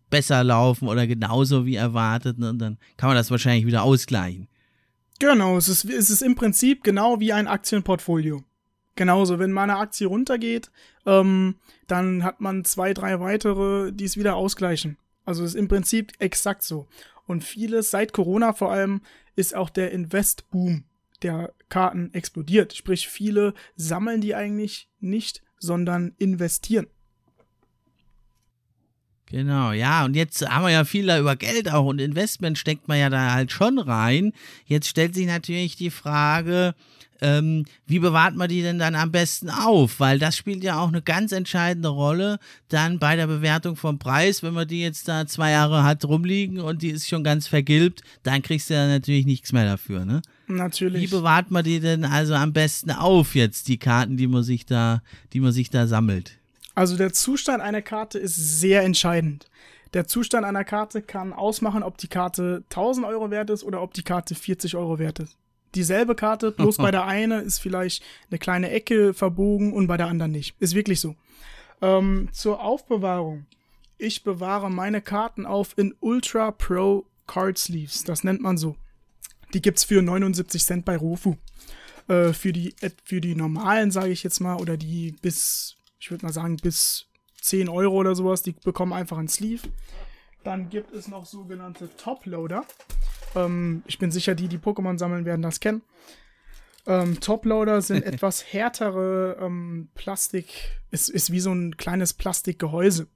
besser 0.09 0.43
laufen 0.43 0.89
oder 0.89 1.07
genauso 1.07 1.67
wie 1.67 1.77
erwartet. 1.77 2.39
Ne? 2.39 2.51
Und 2.51 2.59
dann 2.59 2.79
kann 2.97 3.09
man 3.09 3.17
das 3.17 3.31
wahrscheinlich 3.31 3.67
wieder 3.67 3.83
ausgleichen. 3.83 4.49
Genau, 5.19 5.59
es 5.59 5.69
ist, 5.69 5.85
es 5.85 6.09
ist 6.09 6.23
im 6.23 6.35
Prinzip 6.35 6.83
genau 6.83 7.21
wie 7.21 7.33
ein 7.35 7.47
Aktienportfolio. 7.47 8.43
Genauso, 9.01 9.39
wenn 9.39 9.51
mal 9.51 9.63
eine 9.63 9.79
Aktie 9.79 10.07
runtergeht, 10.07 10.71
ähm, 11.07 11.55
dann 11.87 12.23
hat 12.23 12.43
man 12.43 12.67
zwei, 12.67 12.93
drei 12.93 13.19
weitere, 13.19 13.93
die 13.93 14.05
es 14.05 14.19
wieder 14.19 14.37
ausgleichen. 14.37 14.99
Also 15.25 15.43
ist 15.43 15.55
im 15.55 15.69
Prinzip 15.69 16.13
exakt 16.19 16.63
so. 16.63 16.87
Und 17.27 17.43
vieles, 17.43 17.91
seit 17.91 18.13
Corona 18.13 18.53
vor 18.53 18.73
allem, 18.73 19.01
ist 19.37 19.57
auch 19.57 19.71
der 19.71 19.93
Investboom 19.93 20.85
der 21.23 21.55
Karten 21.71 22.13
explodiert. 22.13 22.75
Sprich, 22.75 23.09
viele 23.09 23.55
sammeln 23.75 24.21
die 24.21 24.35
eigentlich 24.35 24.91
nicht, 25.01 25.41
sondern 25.59 26.15
investieren. 26.19 26.87
Genau, 29.25 29.73
ja, 29.73 30.05
und 30.05 30.15
jetzt 30.15 30.47
haben 30.47 30.65
wir 30.65 30.73
ja 30.73 30.85
viel 30.85 31.07
da 31.07 31.19
über 31.19 31.37
Geld 31.37 31.73
auch 31.73 31.87
und 31.87 32.03
Investment 32.03 32.59
steckt 32.59 32.87
man 32.87 32.99
ja 32.99 33.09
da 33.09 33.33
halt 33.33 33.51
schon 33.51 33.79
rein. 33.79 34.35
Jetzt 34.67 34.89
stellt 34.89 35.15
sich 35.15 35.27
natürlich 35.27 35.77
die 35.77 35.91
Frage, 35.91 36.75
ähm, 37.21 37.65
wie 37.87 37.99
bewahrt 37.99 38.35
man 38.35 38.49
die 38.49 38.63
denn 38.63 38.79
dann 38.79 38.95
am 38.95 39.13
besten 39.13 39.51
auf? 39.51 40.01
Weil 40.01 40.19
das 40.19 40.37
spielt 40.37 40.65
ja 40.65 40.81
auch 40.81 40.89
eine 40.89 41.03
ganz 41.03 41.33
entscheidende 41.33 41.89
Rolle 41.89 42.39
dann 42.69 42.99
bei 42.99 43.17
der 43.17 43.27
Bewertung 43.27 43.77
vom 43.77 43.99
Preis. 43.99 44.43
Wenn 44.43 44.55
man 44.55 44.67
die 44.67 44.81
jetzt 44.81 45.09
da 45.09 45.27
zwei 45.27 45.51
Jahre 45.51 45.85
hat 45.85 46.05
rumliegen 46.05 46.61
und 46.61 46.83
die 46.83 46.91
ist 46.91 47.09
schon 47.09 47.25
ganz 47.25 47.47
vergilbt, 47.47 48.03
dann 48.23 48.43
kriegst 48.43 48.71
du 48.71 48.75
ja 48.75 48.87
natürlich 48.87 49.27
nichts 49.27 49.53
mehr 49.53 49.65
dafür, 49.65 50.05
ne? 50.05 50.23
Natürlich. 50.47 51.03
Wie 51.03 51.15
bewahrt 51.15 51.51
man 51.51 51.63
die 51.63 51.79
denn 51.79 52.05
also 52.05 52.35
am 52.35 52.53
besten 52.53 52.91
auf 52.91 53.35
jetzt, 53.35 53.69
die 53.69 53.79
Karten, 53.79 54.17
die 54.17 54.27
man 54.27 54.43
sich 54.43 54.67
da, 54.67 55.03
die 55.33 55.41
man 55.41 55.53
sich 55.53 55.71
da 55.71 55.87
sammelt? 55.87 56.39
Also 56.75 56.97
der 56.97 57.13
Zustand 57.13 57.63
einer 57.63 57.83
Karte 57.83 58.19
ist 58.19 58.37
sehr 58.61 58.83
entscheidend. 58.83 59.49
Der 59.93 60.07
Zustand 60.07 60.47
einer 60.47 60.65
Karte 60.65 61.03
kann 61.03 61.33
ausmachen, 61.33 61.83
ob 61.83 61.99
die 61.99 62.09
Karte 62.09 62.63
1000 62.71 63.07
Euro 63.07 63.31
wert 63.31 63.51
ist 63.51 63.65
oder 63.65 63.83
ob 63.83 63.93
die 63.93 64.03
Karte 64.03 64.35
40 64.35 64.77
Euro 64.77 64.99
wert 64.99 65.19
ist 65.19 65.37
dieselbe 65.75 66.15
Karte, 66.15 66.53
bloß 66.53 66.79
bei 66.79 66.91
der 66.91 67.07
einen 67.07 67.45
ist 67.45 67.59
vielleicht 67.59 68.03
eine 68.31 68.39
kleine 68.39 68.71
Ecke 68.71 69.15
verbogen 69.15 69.73
und 69.73 69.87
bei 69.87 69.97
der 69.97 70.07
anderen 70.07 70.33
nicht. 70.33 70.55
Ist 70.61 70.75
wirklich 70.75 71.01
so. 71.01 71.17
Ähm, 71.83 72.29
zur 72.33 72.63
Aufbewahrung. 72.63 73.47
Ich 73.99 74.23
bewahre 74.25 74.71
meine 74.71 75.03
Karten 75.03 75.47
auf 75.47 75.77
in 75.77 75.95
Ultra 76.01 76.51
Pro 76.53 77.05
Card 77.27 77.59
Sleeves. 77.59 78.05
Das 78.05 78.25
nennt 78.25 78.41
man 78.41 78.57
so. 78.57 78.77
Die 79.53 79.63
gibt's 79.63 79.85
für 79.85 80.03
79 80.03 80.65
Cent 80.65 80.85
bei 80.85 80.97
Rofu. 80.97 81.37
Äh, 82.09 82.33
für, 82.33 82.53
die, 82.53 82.75
für 83.05 83.21
die 83.21 83.35
normalen, 83.35 83.91
sage 83.91 84.11
ich 84.11 84.23
jetzt 84.23 84.41
mal, 84.41 84.57
oder 84.57 84.77
die 84.77 85.15
bis, 85.23 85.77
ich 85.99 86.11
würde 86.11 86.27
mal 86.27 86.33
sagen, 86.33 86.57
bis 86.57 87.07
10 87.41 87.69
Euro 87.69 87.95
oder 87.95 88.15
sowas, 88.15 88.43
die 88.43 88.53
bekommen 88.53 88.93
einfach 88.93 89.19
ein 89.19 89.29
Sleeve. 89.29 89.69
Dann 90.43 90.71
gibt 90.71 90.95
es 90.95 91.09
noch 91.09 91.27
sogenannte 91.27 91.95
Toploader. 91.97 92.65
Ähm, 93.35 93.83
ich 93.87 93.99
bin 93.99 94.11
sicher, 94.11 94.35
die, 94.35 94.49
die 94.49 94.59
Pokémon 94.59 94.99
sammeln, 94.99 95.25
werden 95.25 95.43
das 95.43 95.61
kennen. 95.61 95.83
Ähm, 96.87 97.21
Toploader 97.21 97.83
sind 97.83 98.05
etwas 98.05 98.53
härtere 98.53 99.37
ähm, 99.41 99.89
Plastik, 99.95 100.47
ist, 100.91 101.09
ist 101.09 101.31
wie 101.31 101.41
so 101.41 101.53
ein 101.53 101.77
kleines 101.77 102.15
Plastikgehäuse. 102.15 103.07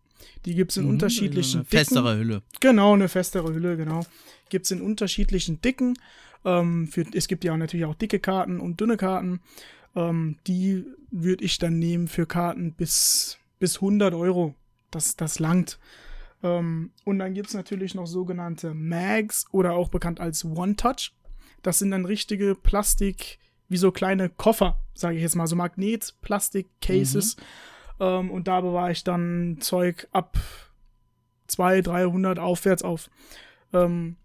Die 0.45 0.55
gibt 0.55 0.73
es 0.73 0.77
in 0.77 0.85
mhm, 0.85 0.91
unterschiedlichen 0.91 1.61
eine 1.61 1.65
festere 1.65 2.17
Dicken. 2.17 2.19
Hülle. 2.19 2.43
Genau, 2.61 2.95
eine 2.95 3.09
festere 3.09 3.53
Hülle, 3.53 3.77
genau. 3.77 4.05
Gibt 4.49 4.67
es 4.67 4.71
in 4.71 4.81
unterschiedlichen 4.81 5.61
Dicken. 5.61 5.99
Ähm, 6.45 6.89
für, 6.89 7.05
es 7.15 7.29
gibt 7.29 7.45
ja 7.45 7.57
natürlich 7.57 7.87
auch 7.87 7.95
dicke 7.95 8.21
Karten 8.21 8.61
und 8.61 8.81
dünne 8.81 8.97
Karten. 8.97 9.41
Ähm, 9.97 10.37
die 10.47 10.85
würde 11.11 11.45
ich 11.45 11.59
dann 11.59 11.79
nehmen 11.79 12.09
für 12.09 12.27
Karten 12.27 12.73
bis, 12.73 13.39
bis 13.59 13.77
100 13.77 14.15
Euro. 14.15 14.55
Das, 14.91 15.17
das 15.17 15.39
langt. 15.39 15.79
Ähm, 16.45 16.93
und 17.05 17.19
dann 17.19 17.35
gibt 17.35 17.49
es 17.49 17.55
natürlich 17.55 17.95
noch 17.95 18.07
sogenannte 18.07 18.75
Mags 18.75 19.47
oder 19.51 19.73
auch 19.73 19.89
bekannt 19.89 20.21
als 20.21 20.45
One-Touch. 20.45 21.13
Das 21.63 21.79
sind 21.79 21.91
dann 21.91 22.05
richtige 22.05 22.55
Plastik, 22.55 23.39
wie 23.69 23.79
so 23.79 23.91
kleine 23.91 24.29
Koffer, 24.29 24.79
sage 24.93 25.17
ich 25.17 25.23
jetzt 25.23 25.35
mal, 25.35 25.47
so 25.47 25.57
Magnet-Plastik-Cases. 25.57 27.37
Mhm. 27.37 27.43
Ähm, 28.01 28.31
und 28.31 28.47
da 28.47 28.61
bewahre 28.61 28.93
ich 28.93 29.03
dann 29.03 29.57
Zeug 29.61 30.07
ab 30.13 30.37
200, 31.47 31.87
300 31.87 32.39
aufwärts 32.39 32.83
auf. 32.83 33.09
Ähm, 33.73 34.17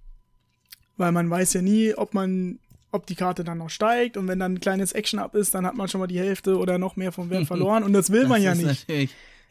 weil 0.98 1.14
man 1.14 1.30
weiß 1.30 1.54
ja 1.54 1.62
nie, 1.62 1.96
ob 1.96 2.14
man 2.14 2.60
ob 2.92 3.06
die 3.06 3.16
Karte 3.16 3.44
dann 3.44 3.60
noch 3.60 3.70
steigt 3.70 4.18
und 4.18 4.28
wenn 4.28 4.40
dann 4.40 4.56
ein 4.56 4.60
kleines 4.60 4.94
Action-Up 4.94 5.36
ist, 5.36 5.54
dann 5.54 5.64
hat 5.64 5.76
man 5.76 5.88
schon 5.88 6.00
mal 6.00 6.08
die 6.08 6.18
Hälfte 6.18 6.58
oder 6.58 6.80
noch 6.80 6.96
mehr 6.96 7.12
vom 7.12 7.30
Wert 7.30 7.46
verloren 7.48 7.84
und 7.84 7.94
das 7.94 8.12
will 8.12 8.22
das 8.22 8.30
man 8.30 8.42
ja 8.42 8.56
nicht. 8.56 8.90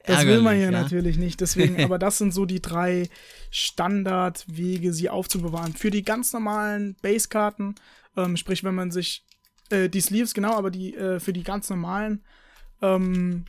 Das 0.08 0.26
will 0.26 0.42
man 0.42 0.56
ja, 0.56 0.64
ja, 0.64 0.70
natürlich 0.70 1.18
nicht. 1.18 1.40
Deswegen, 1.40 1.80
aber 1.84 1.98
das 1.98 2.18
sind 2.18 2.32
so 2.32 2.44
die 2.44 2.60
drei 2.60 3.08
Standardwege, 3.50 4.92
sie 4.92 5.10
aufzubewahren. 5.10 5.74
Für 5.74 5.90
die 5.90 6.02
ganz 6.02 6.32
normalen 6.32 6.96
Basekarten, 7.02 7.74
ähm, 8.16 8.36
sprich, 8.36 8.64
wenn 8.64 8.74
man 8.74 8.90
sich 8.90 9.24
äh, 9.70 9.88
die 9.88 10.00
Sleeves, 10.00 10.34
genau, 10.34 10.54
aber 10.54 10.70
die 10.70 10.94
äh, 10.94 11.20
für 11.20 11.32
die 11.32 11.42
ganz 11.42 11.70
normalen 11.70 12.22
ähm, 12.82 13.44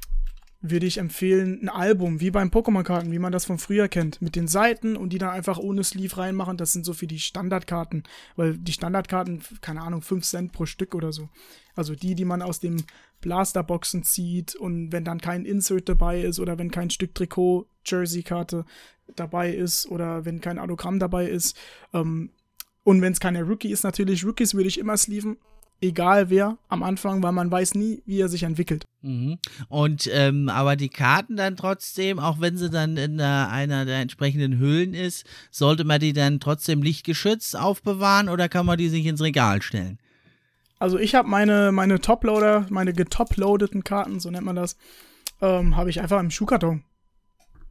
würde 0.62 0.86
ich 0.86 0.98
empfehlen, 0.98 1.60
ein 1.62 1.69
Album, 1.69 2.19
wie 2.19 2.32
beim 2.32 2.50
Pokémon-Karten, 2.50 3.12
wie 3.12 3.19
man 3.19 3.32
das 3.32 3.45
von 3.45 3.58
früher 3.58 3.88
kennt, 3.88 4.22
mit 4.22 4.36
den 4.36 4.50
Seiten 4.50 4.98
und 4.98 5.13
die 5.13 5.17
dann 5.17 5.30
einfach 5.30 5.58
ohne 5.58 5.84
Sleeve 5.86 6.17
reinmachen. 6.17 6.58
Das 6.58 6.74
sind 6.74 6.86
so 6.86 6.93
für 6.93 7.08
die 7.08 7.19
Standardkarten, 7.19 8.04
weil 8.36 8.58
die 8.58 8.74
Standardkarten, 8.74 9.41
keine 9.62 9.82
Ahnung, 9.82 10.02
5 10.02 10.26
Cent 10.26 10.52
pro 10.52 10.65
Stück 10.65 10.95
oder 10.95 11.13
so. 11.13 11.30
Also 11.76 11.95
die, 11.95 12.13
die 12.13 12.26
man 12.26 12.41
aus 12.41 12.60
dem 12.60 12.84
Blasterboxen 13.22 14.04
zieht 14.04 14.56
und 14.56 14.91
wenn 14.91 15.06
dann 15.06 15.22
kein 15.22 15.45
Insert 15.45 15.88
dabei 15.88 16.22
ist 16.22 16.39
oder 16.39 16.58
wenn 16.58 16.72
kein 16.72 16.89
Stück 16.89 17.15
Trikot, 17.15 17.67
Jersey-Karte 17.86 18.65
dabei 19.15 19.54
ist 19.54 19.89
oder 19.89 20.26
wenn 20.26 20.41
kein 20.41 20.60
Autogramm 20.60 21.00
dabei 21.00 21.28
ist. 21.30 21.58
Ähm, 21.93 22.32
und 22.84 23.02
wenn 23.02 23.13
es 23.13 23.19
keine 23.22 23.43
Rookie 23.43 23.72
ist, 23.72 23.84
natürlich 23.84 24.26
Rookies 24.26 24.54
würde 24.56 24.67
ich 24.67 24.78
immer 24.78 24.98
sleeven 24.98 25.38
egal 25.82 26.30
wer 26.30 26.58
am 26.68 26.84
Anfang, 26.84 27.24
weil 27.24 27.32
man 27.32 27.52
weiß 27.52 27.76
nie, 27.76 28.02
wie 28.06 28.20
er 28.20 28.30
sich 28.30 28.44
entwickelt. 28.44 28.86
Mhm. 29.02 29.38
Und 29.68 30.10
ähm, 30.12 30.50
aber 30.50 30.76
die 30.76 30.89
Karten 30.89 31.38
dann 31.38 31.56
trotzdem, 31.56 32.20
auch 32.20 32.39
wenn 32.39 32.58
sie 32.58 32.70
dann 32.70 32.98
in 32.98 33.18
der, 33.18 33.50
einer 33.50 33.86
der 33.86 34.00
entsprechenden 34.00 34.60
Hüllen 34.60 34.94
ist, 34.94 35.26
sollte 35.52 35.84
man 35.84 36.00
die 36.00 36.13
dann 36.13 36.39
trotzdem 36.39 36.82
lichtgeschützt 36.82 37.58
aufbewahren 37.58 38.30
oder 38.30 38.50
kann 38.50 38.65
man 38.65 38.78
die 38.78 38.89
sich 38.89 39.06
ins 39.06 39.22
Regal 39.22 39.62
stellen? 39.62 40.00
Also 40.80 40.98
ich 40.98 41.15
habe 41.15 41.28
meine, 41.28 41.72
meine 41.72 42.00
Toploader, 42.00 42.65
meine 42.70 42.94
getoploadeten 42.94 43.84
Karten, 43.84 44.20
so 44.20 44.32
nennt 44.32 44.46
man 44.46 44.56
das, 44.56 44.78
ähm, 45.42 45.76
habe 45.76 45.89
ich 45.89 46.02
einfach 46.02 46.20
im 46.20 46.32
Schuhkarton. 46.32 46.84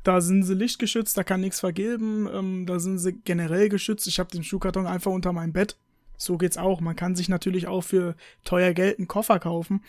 Da 0.05 0.21
sind 0.21 0.45
sie 0.45 0.55
lichtgeschützt, 0.55 1.17
da 1.17 1.25
kann 1.25 1.41
nichts 1.41 1.61
vergilben, 1.61 2.29
ähm, 2.33 2.67
da 2.67 2.79
sind 2.79 2.99
sie 2.99 3.15
generell 3.15 3.69
geschützt. 3.69 4.07
Ich 4.07 4.19
habe 4.19 4.31
den 4.31 4.45
Schuhkarton 4.45 4.87
einfach 4.87 5.11
unter 5.11 5.33
meinem 5.33 5.53
Bett 5.53 5.77
so 6.19 6.37
geht's 6.37 6.59
auch. 6.59 6.81
Man 6.81 6.97
kann 6.97 7.17
sich 7.17 7.31
natürlich 7.31 7.67
auch 7.67 7.83
für 7.83 8.15
teuer 8.45 8.75
Geld 8.75 8.99
einen 8.99 9.09
Koffer 9.09 9.39
kaufen 9.39 9.83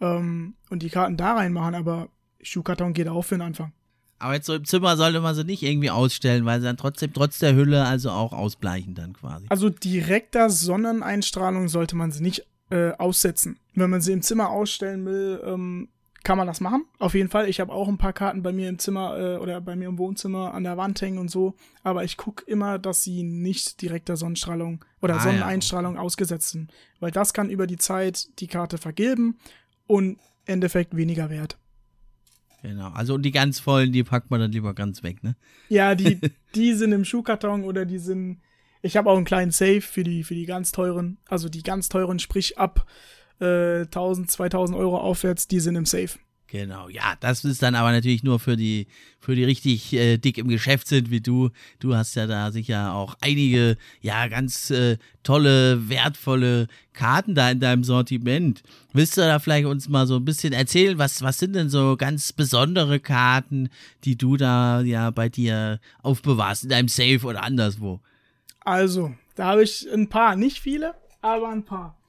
ähm, 0.00 0.54
und 0.68 0.82
die 0.82 0.90
Karten 0.90 1.16
da 1.16 1.34
reinmachen, 1.34 1.74
aber 1.74 2.08
Schuhkarton 2.42 2.92
geht 2.92 3.08
auch 3.08 3.22
für 3.22 3.34
den 3.34 3.42
Anfang. 3.42 3.72
Aber 4.20 4.34
jetzt 4.34 4.46
so 4.46 4.54
im 4.54 4.64
Zimmer 4.66 4.96
sollte 4.98 5.20
man 5.20 5.34
sie 5.34 5.44
nicht 5.44 5.62
irgendwie 5.62 5.90
ausstellen, 5.90 6.44
weil 6.44 6.60
sie 6.60 6.66
dann 6.66 6.76
trotzdem 6.76 7.12
trotz 7.12 7.38
der 7.38 7.54
Hülle 7.54 7.86
also 7.86 8.10
auch 8.10 8.34
ausbleichen 8.34 8.94
dann 8.94 9.14
quasi. 9.14 9.46
Also 9.48 9.70
direkter 9.70 10.50
Sonneneinstrahlung 10.50 11.68
sollte 11.68 11.96
man 11.96 12.12
sie 12.12 12.22
nicht 12.22 12.46
äh, 12.68 12.92
aussetzen. 12.92 13.58
Wenn 13.74 13.88
man 13.88 14.02
sie 14.02 14.12
im 14.12 14.20
Zimmer 14.20 14.50
ausstellen 14.50 15.06
will, 15.06 15.42
ähm, 15.44 15.88
kann 16.22 16.36
man 16.36 16.46
das 16.46 16.60
machen. 16.60 16.84
Auf 16.98 17.14
jeden 17.14 17.30
Fall. 17.30 17.48
Ich 17.48 17.60
habe 17.60 17.72
auch 17.72 17.88
ein 17.88 17.98
paar 17.98 18.12
Karten 18.12 18.42
bei 18.42 18.52
mir 18.52 18.68
im 18.68 18.78
Zimmer 18.78 19.18
äh, 19.18 19.36
oder 19.36 19.60
bei 19.60 19.74
mir 19.74 19.88
im 19.88 19.98
Wohnzimmer 19.98 20.52
an 20.52 20.64
der 20.64 20.76
Wand 20.76 21.00
hängen 21.00 21.18
und 21.18 21.30
so. 21.30 21.54
Aber 21.82 22.04
ich 22.04 22.16
gucke 22.16 22.44
immer, 22.46 22.78
dass 22.78 23.02
sie 23.02 23.22
nicht 23.22 23.80
direkter 23.80 24.16
Sonnenstrahlung 24.16 24.84
oder 25.00 25.16
ah, 25.16 25.20
Sonneneinstrahlung 25.20 25.94
ja. 25.94 26.00
ausgesetzt 26.00 26.50
sind. 26.50 26.72
Weil 27.00 27.10
das 27.10 27.32
kann 27.32 27.48
über 27.48 27.66
die 27.66 27.78
Zeit 27.78 28.28
die 28.40 28.48
Karte 28.48 28.76
vergilben 28.76 29.38
und 29.86 30.10
im 30.10 30.18
Endeffekt 30.44 30.94
weniger 30.94 31.30
wert. 31.30 31.58
Genau. 32.62 32.88
Also 32.88 33.16
die 33.16 33.30
ganz 33.30 33.58
vollen, 33.58 33.92
die 33.92 34.04
packt 34.04 34.30
man 34.30 34.40
dann 34.40 34.52
lieber 34.52 34.74
ganz 34.74 35.02
weg, 35.02 35.22
ne? 35.22 35.36
Ja, 35.68 35.94
die, 35.94 36.20
die 36.54 36.74
sind 36.74 36.92
im 36.92 37.04
Schuhkarton 37.04 37.64
oder 37.64 37.86
die 37.86 37.98
sind. 37.98 38.40
Ich 38.82 38.96
habe 38.96 39.10
auch 39.10 39.16
einen 39.16 39.26
kleinen 39.26 39.50
Safe 39.50 39.80
für 39.80 40.04
die, 40.04 40.24
für 40.24 40.34
die 40.34 40.46
ganz 40.46 40.72
teuren. 40.72 41.18
Also 41.28 41.48
die 41.48 41.62
ganz 41.62 41.88
teuren, 41.88 42.18
sprich 42.18 42.58
ab 42.58 42.86
1000, 43.40 44.26
äh, 44.26 44.30
2000 44.30 44.78
Euro 44.78 44.98
aufwärts, 44.98 45.48
die 45.48 45.60
sind 45.60 45.76
im 45.76 45.86
Safe. 45.86 46.18
Genau, 46.50 46.88
ja, 46.88 47.14
das 47.20 47.44
ist 47.44 47.62
dann 47.62 47.76
aber 47.76 47.92
natürlich 47.92 48.24
nur 48.24 48.40
für 48.40 48.56
die, 48.56 48.88
für 49.20 49.36
die 49.36 49.44
richtig 49.44 49.92
äh, 49.92 50.16
dick 50.18 50.36
im 50.36 50.48
Geschäft 50.48 50.88
sind 50.88 51.08
wie 51.08 51.20
du. 51.20 51.50
Du 51.78 51.94
hast 51.94 52.16
ja 52.16 52.26
da 52.26 52.50
sicher 52.50 52.92
auch 52.92 53.14
einige, 53.20 53.76
ja, 54.00 54.26
ganz 54.26 54.68
äh, 54.70 54.98
tolle, 55.22 55.88
wertvolle 55.88 56.66
Karten 56.92 57.36
da 57.36 57.52
in 57.52 57.60
deinem 57.60 57.84
Sortiment. 57.84 58.64
Willst 58.92 59.16
du 59.16 59.20
da 59.20 59.38
vielleicht 59.38 59.66
uns 59.66 59.88
mal 59.88 60.08
so 60.08 60.16
ein 60.16 60.24
bisschen 60.24 60.52
erzählen, 60.52 60.98
was, 60.98 61.22
was 61.22 61.38
sind 61.38 61.54
denn 61.54 61.68
so 61.68 61.96
ganz 61.96 62.32
besondere 62.32 62.98
Karten, 62.98 63.68
die 64.02 64.18
du 64.18 64.36
da 64.36 64.80
ja 64.80 65.12
bei 65.12 65.28
dir 65.28 65.78
aufbewahrst, 66.02 66.64
in 66.64 66.70
deinem 66.70 66.88
Safe 66.88 67.20
oder 67.22 67.44
anderswo? 67.44 68.00
Also, 68.64 69.14
da 69.36 69.46
habe 69.46 69.62
ich 69.62 69.86
ein 69.92 70.08
paar, 70.08 70.34
nicht 70.34 70.58
viele, 70.58 70.96
aber 71.22 71.48
ein 71.50 71.64
paar. 71.64 71.99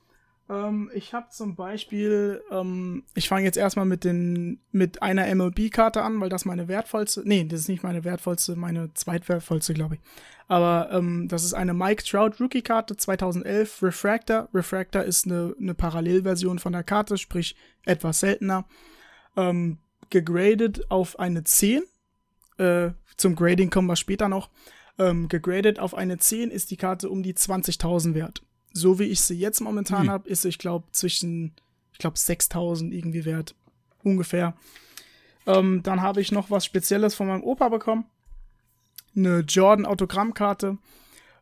Ähm, 0.51 0.91
ich 0.93 1.13
habe 1.13 1.29
zum 1.29 1.55
Beispiel, 1.55 2.43
ähm, 2.51 3.03
ich 3.15 3.29
fange 3.29 3.45
jetzt 3.45 3.57
erstmal 3.57 3.85
mit 3.85 4.03
den 4.03 4.59
mit 4.71 5.01
einer 5.01 5.33
MLB-Karte 5.33 6.01
an, 6.03 6.19
weil 6.19 6.29
das 6.29 6.43
meine 6.43 6.67
wertvollste, 6.67 7.23
nee, 7.25 7.45
das 7.45 7.61
ist 7.61 7.69
nicht 7.69 7.83
meine 7.83 8.03
wertvollste, 8.03 8.57
meine 8.57 8.93
zweitwertvollste, 8.93 9.73
glaube 9.73 9.95
ich. 9.95 10.01
Aber 10.49 10.89
ähm, 10.91 11.29
das 11.29 11.45
ist 11.45 11.53
eine 11.53 11.73
Mike 11.73 12.03
Trout 12.03 12.31
Rookie-Karte 12.41 12.97
2011 12.97 13.81
Refractor. 13.81 14.49
Refractor 14.53 15.03
ist 15.03 15.25
eine, 15.25 15.55
eine 15.57 15.73
Parallelversion 15.73 16.59
von 16.59 16.73
der 16.73 16.83
Karte, 16.83 17.17
sprich 17.17 17.55
etwas 17.85 18.19
seltener. 18.19 18.65
Ähm, 19.37 19.77
gegradet 20.09 20.91
auf 20.91 21.17
eine 21.17 21.45
10. 21.45 21.83
Äh, 22.57 22.89
zum 23.15 23.37
Grading 23.37 23.69
kommen 23.69 23.87
wir 23.87 23.95
später 23.95 24.27
noch. 24.27 24.49
Ähm, 24.99 25.29
gegradet 25.29 25.79
auf 25.79 25.95
eine 25.95 26.17
10 26.17 26.51
ist 26.51 26.69
die 26.71 26.77
Karte 26.77 27.09
um 27.09 27.23
die 27.23 27.33
20.000 27.33 28.13
wert 28.13 28.43
so 28.73 28.99
wie 28.99 29.05
ich 29.05 29.21
sie 29.21 29.37
jetzt 29.37 29.61
momentan 29.61 30.03
hm. 30.03 30.09
habe, 30.09 30.29
ist 30.29 30.43
sie, 30.43 30.49
ich 30.49 30.57
glaube, 30.57 30.85
zwischen, 30.91 31.53
ich 31.91 31.99
glaube, 31.99 32.17
6000 32.17 32.93
irgendwie 32.93 33.25
wert. 33.25 33.55
Ungefähr. 34.03 34.55
Ähm, 35.45 35.81
dann 35.83 36.01
habe 36.01 36.21
ich 36.21 36.31
noch 36.31 36.49
was 36.49 36.65
Spezielles 36.65 37.15
von 37.15 37.27
meinem 37.27 37.43
Opa 37.43 37.69
bekommen. 37.69 38.05
Eine 39.15 39.39
Jordan-Autogrammkarte 39.39 40.77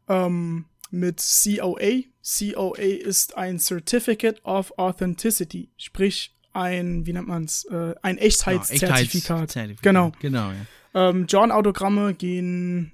ähm, 0.07 0.65
mit 0.91 1.21
COA. 1.21 2.03
COA 2.21 2.77
ist 2.77 3.37
ein 3.37 3.59
Certificate 3.59 4.43
of 4.43 4.73
Authenticity, 4.77 5.69
sprich 5.77 6.35
ein, 6.53 7.05
wie 7.05 7.13
nennt 7.13 7.27
man 7.27 7.45
es, 7.45 7.65
äh, 7.65 7.95
ein 8.01 8.17
Echtheitszertifikat. 8.17 9.53
Genau. 9.53 9.75
genau. 9.81 10.11
genau 10.19 10.51
ja. 10.51 11.09
ähm, 11.09 11.25
Jordan-Autogramme 11.27 12.13
gehen 12.13 12.91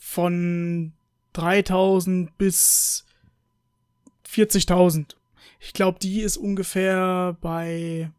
von 0.00 0.92
3000 1.32 2.36
bis 2.38 3.04
40.000. 4.34 5.14
Ich 5.60 5.72
glaube, 5.72 5.98
die 5.98 6.20
ist 6.20 6.36
ungefähr 6.36 7.36
bei, 7.40 8.10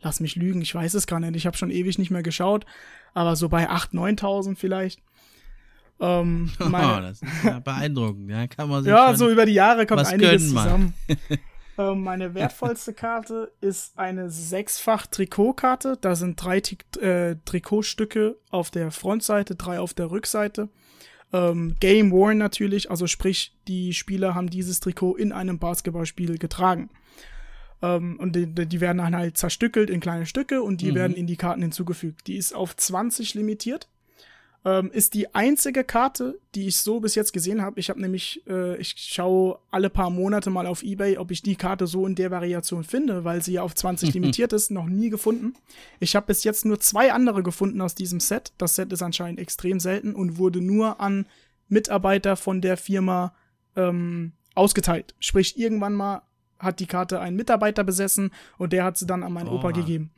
lass 0.00 0.20
mich 0.20 0.36
lügen, 0.36 0.62
ich 0.62 0.74
weiß 0.74 0.94
es 0.94 1.06
gar 1.06 1.20
nicht, 1.20 1.36
ich 1.36 1.46
habe 1.46 1.56
schon 1.56 1.70
ewig 1.70 1.98
nicht 1.98 2.10
mehr 2.10 2.22
geschaut, 2.22 2.64
aber 3.12 3.36
so 3.36 3.48
bei 3.48 3.68
8.000, 3.68 4.20
9.000 4.20 4.56
vielleicht. 4.56 5.00
Ähm, 6.00 6.50
meine, 6.58 6.96
oh, 6.96 7.00
das 7.00 7.22
ist 7.22 7.44
ja 7.44 7.58
beeindruckend, 7.60 8.30
ja, 8.30 8.46
kann 8.46 8.68
man 8.68 8.82
sich 8.82 8.90
Ja, 8.90 9.14
so 9.14 9.28
über 9.28 9.46
die 9.46 9.52
Jahre 9.52 9.86
kommt 9.86 10.06
einiges 10.06 10.48
zusammen. 10.48 10.94
ähm, 11.78 12.02
meine 12.02 12.34
wertvollste 12.34 12.92
Karte 12.92 13.52
ist 13.60 13.98
eine 13.98 14.30
sechsfach 14.30 15.06
Trikotkarte. 15.06 15.96
Da 16.00 16.16
sind 16.16 16.42
drei 16.42 16.58
äh, 17.00 17.36
Trikotstücke 17.44 18.36
auf 18.50 18.70
der 18.70 18.90
Frontseite, 18.90 19.54
drei 19.54 19.78
auf 19.78 19.94
der 19.94 20.10
Rückseite. 20.10 20.68
Ähm, 21.34 21.74
Game 21.80 22.12
Worn 22.12 22.38
natürlich, 22.38 22.90
also 22.90 23.08
sprich, 23.08 23.52
die 23.66 23.92
Spieler 23.92 24.36
haben 24.36 24.48
dieses 24.48 24.78
Trikot 24.78 25.16
in 25.16 25.32
einem 25.32 25.58
Basketballspiel 25.58 26.38
getragen. 26.38 26.90
Ähm, 27.82 28.20
und 28.20 28.36
die, 28.36 28.46
die, 28.46 28.80
werden 28.80 28.98
dann 28.98 29.16
halt 29.16 29.36
zerstückelt 29.36 29.90
in 29.90 29.98
kleine 29.98 30.26
Stücke 30.26 30.62
und 30.62 30.80
die 30.80 30.92
mhm. 30.92 30.94
werden 30.94 31.16
in 31.16 31.26
die 31.26 31.36
Karten 31.36 31.60
hinzugefügt. 31.60 32.28
Die 32.28 32.36
ist 32.36 32.54
auf 32.54 32.76
20 32.76 33.34
limitiert 33.34 33.88
ähm, 34.64 34.90
ist 34.92 35.14
die 35.14 35.34
einzige 35.34 35.84
Karte, 35.84 36.38
die 36.54 36.68
ich 36.68 36.76
so 36.76 37.00
bis 37.00 37.14
jetzt 37.14 37.32
gesehen 37.32 37.60
habe. 37.60 37.78
Ich 37.78 37.90
habe 37.90 38.00
nämlich, 38.00 38.42
äh, 38.48 38.76
ich 38.78 38.94
schaue 38.96 39.58
alle 39.70 39.90
paar 39.90 40.08
Monate 40.08 40.48
mal 40.48 40.66
auf 40.66 40.82
Ebay, 40.82 41.18
ob 41.18 41.30
ich 41.30 41.42
die 41.42 41.56
Karte 41.56 41.86
so 41.86 42.06
in 42.06 42.14
der 42.14 42.30
Variation 42.30 42.82
finde, 42.82 43.24
weil 43.24 43.42
sie 43.42 43.54
ja 43.54 43.62
auf 43.62 43.74
20 43.74 44.14
limitiert 44.14 44.52
ist, 44.52 44.70
noch 44.70 44.86
nie 44.86 45.10
gefunden. 45.10 45.54
Ich 46.00 46.16
habe 46.16 46.26
bis 46.26 46.44
jetzt 46.44 46.64
nur 46.64 46.80
zwei 46.80 47.12
andere 47.12 47.42
gefunden 47.42 47.80
aus 47.82 47.94
diesem 47.94 48.20
Set. 48.20 48.52
Das 48.56 48.74
Set 48.74 48.92
ist 48.92 49.02
anscheinend 49.02 49.38
extrem 49.38 49.80
selten 49.80 50.14
und 50.14 50.38
wurde 50.38 50.62
nur 50.62 51.00
an 51.00 51.26
Mitarbeiter 51.68 52.36
von 52.36 52.62
der 52.62 52.78
Firma 52.78 53.34
ähm, 53.76 54.32
ausgeteilt. 54.54 55.14
Sprich, 55.20 55.58
irgendwann 55.58 55.94
mal 55.94 56.22
hat 56.58 56.80
die 56.80 56.86
Karte 56.86 57.20
ein 57.20 57.36
Mitarbeiter 57.36 57.84
besessen 57.84 58.30
und 58.56 58.72
der 58.72 58.84
hat 58.84 58.96
sie 58.96 59.06
dann 59.06 59.22
an 59.22 59.32
meinen 59.32 59.48
oh. 59.48 59.56
Opa 59.56 59.72
gegeben. 59.72 60.10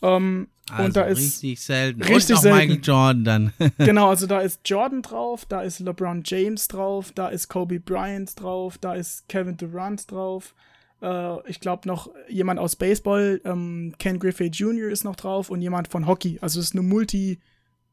Ähm, 0.00 0.48
also 0.70 0.84
und 0.84 0.96
da 0.96 1.02
ist 1.02 1.18
richtig 1.18 1.60
selten. 1.60 2.02
Richtig 2.02 2.36
und 2.36 2.42
selten. 2.42 2.58
Michael 2.58 2.80
Jordan 2.82 3.24
dann. 3.24 3.52
genau, 3.78 4.08
also 4.10 4.26
da 4.26 4.40
ist 4.40 4.60
Jordan 4.64 5.02
drauf, 5.02 5.44
da 5.46 5.62
ist 5.62 5.80
LeBron 5.80 6.22
James 6.24 6.68
drauf, 6.68 7.12
da 7.14 7.28
ist 7.28 7.48
Kobe 7.48 7.80
Bryant 7.80 8.40
drauf, 8.40 8.78
da 8.78 8.94
ist 8.94 9.28
Kevin 9.28 9.56
Durant 9.56 10.10
drauf. 10.10 10.54
Äh, 11.02 11.48
ich 11.50 11.60
glaube 11.60 11.86
noch 11.88 12.10
jemand 12.28 12.60
aus 12.60 12.76
Baseball, 12.76 13.40
ähm, 13.44 13.94
Ken 13.98 14.18
Griffey 14.18 14.46
Jr. 14.48 14.90
ist 14.90 15.04
noch 15.04 15.16
drauf 15.16 15.50
und 15.50 15.60
jemand 15.62 15.88
von 15.88 16.06
Hockey. 16.06 16.38
Also 16.40 16.60
es 16.60 16.66
ist 16.66 16.72
eine 16.72 16.82
Multi- 16.82 17.38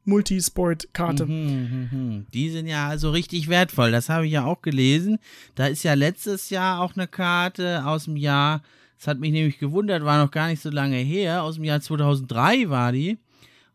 Multisport-Karte. 0.08 1.26
Mhm, 1.26 1.88
mh, 1.92 1.96
mh. 1.98 2.22
Die 2.32 2.50
sind 2.50 2.66
ja 2.66 2.88
also 2.88 3.10
richtig 3.10 3.48
wertvoll. 3.48 3.90
Das 3.90 4.08
habe 4.08 4.26
ich 4.26 4.32
ja 4.32 4.44
auch 4.44 4.62
gelesen. 4.62 5.18
Da 5.54 5.66
ist 5.66 5.82
ja 5.82 5.94
letztes 5.94 6.50
Jahr 6.50 6.80
auch 6.80 6.94
eine 6.94 7.06
Karte 7.08 7.84
aus 7.84 8.04
dem 8.04 8.16
Jahr 8.16 8.62
das 8.98 9.08
hat 9.08 9.18
mich 9.18 9.32
nämlich 9.32 9.58
gewundert, 9.58 10.04
war 10.04 10.22
noch 10.22 10.30
gar 10.30 10.48
nicht 10.48 10.62
so 10.62 10.70
lange 10.70 10.96
her. 10.96 11.42
Aus 11.42 11.56
dem 11.56 11.64
Jahr 11.64 11.80
2003 11.80 12.70
war 12.70 12.92
die. 12.92 13.18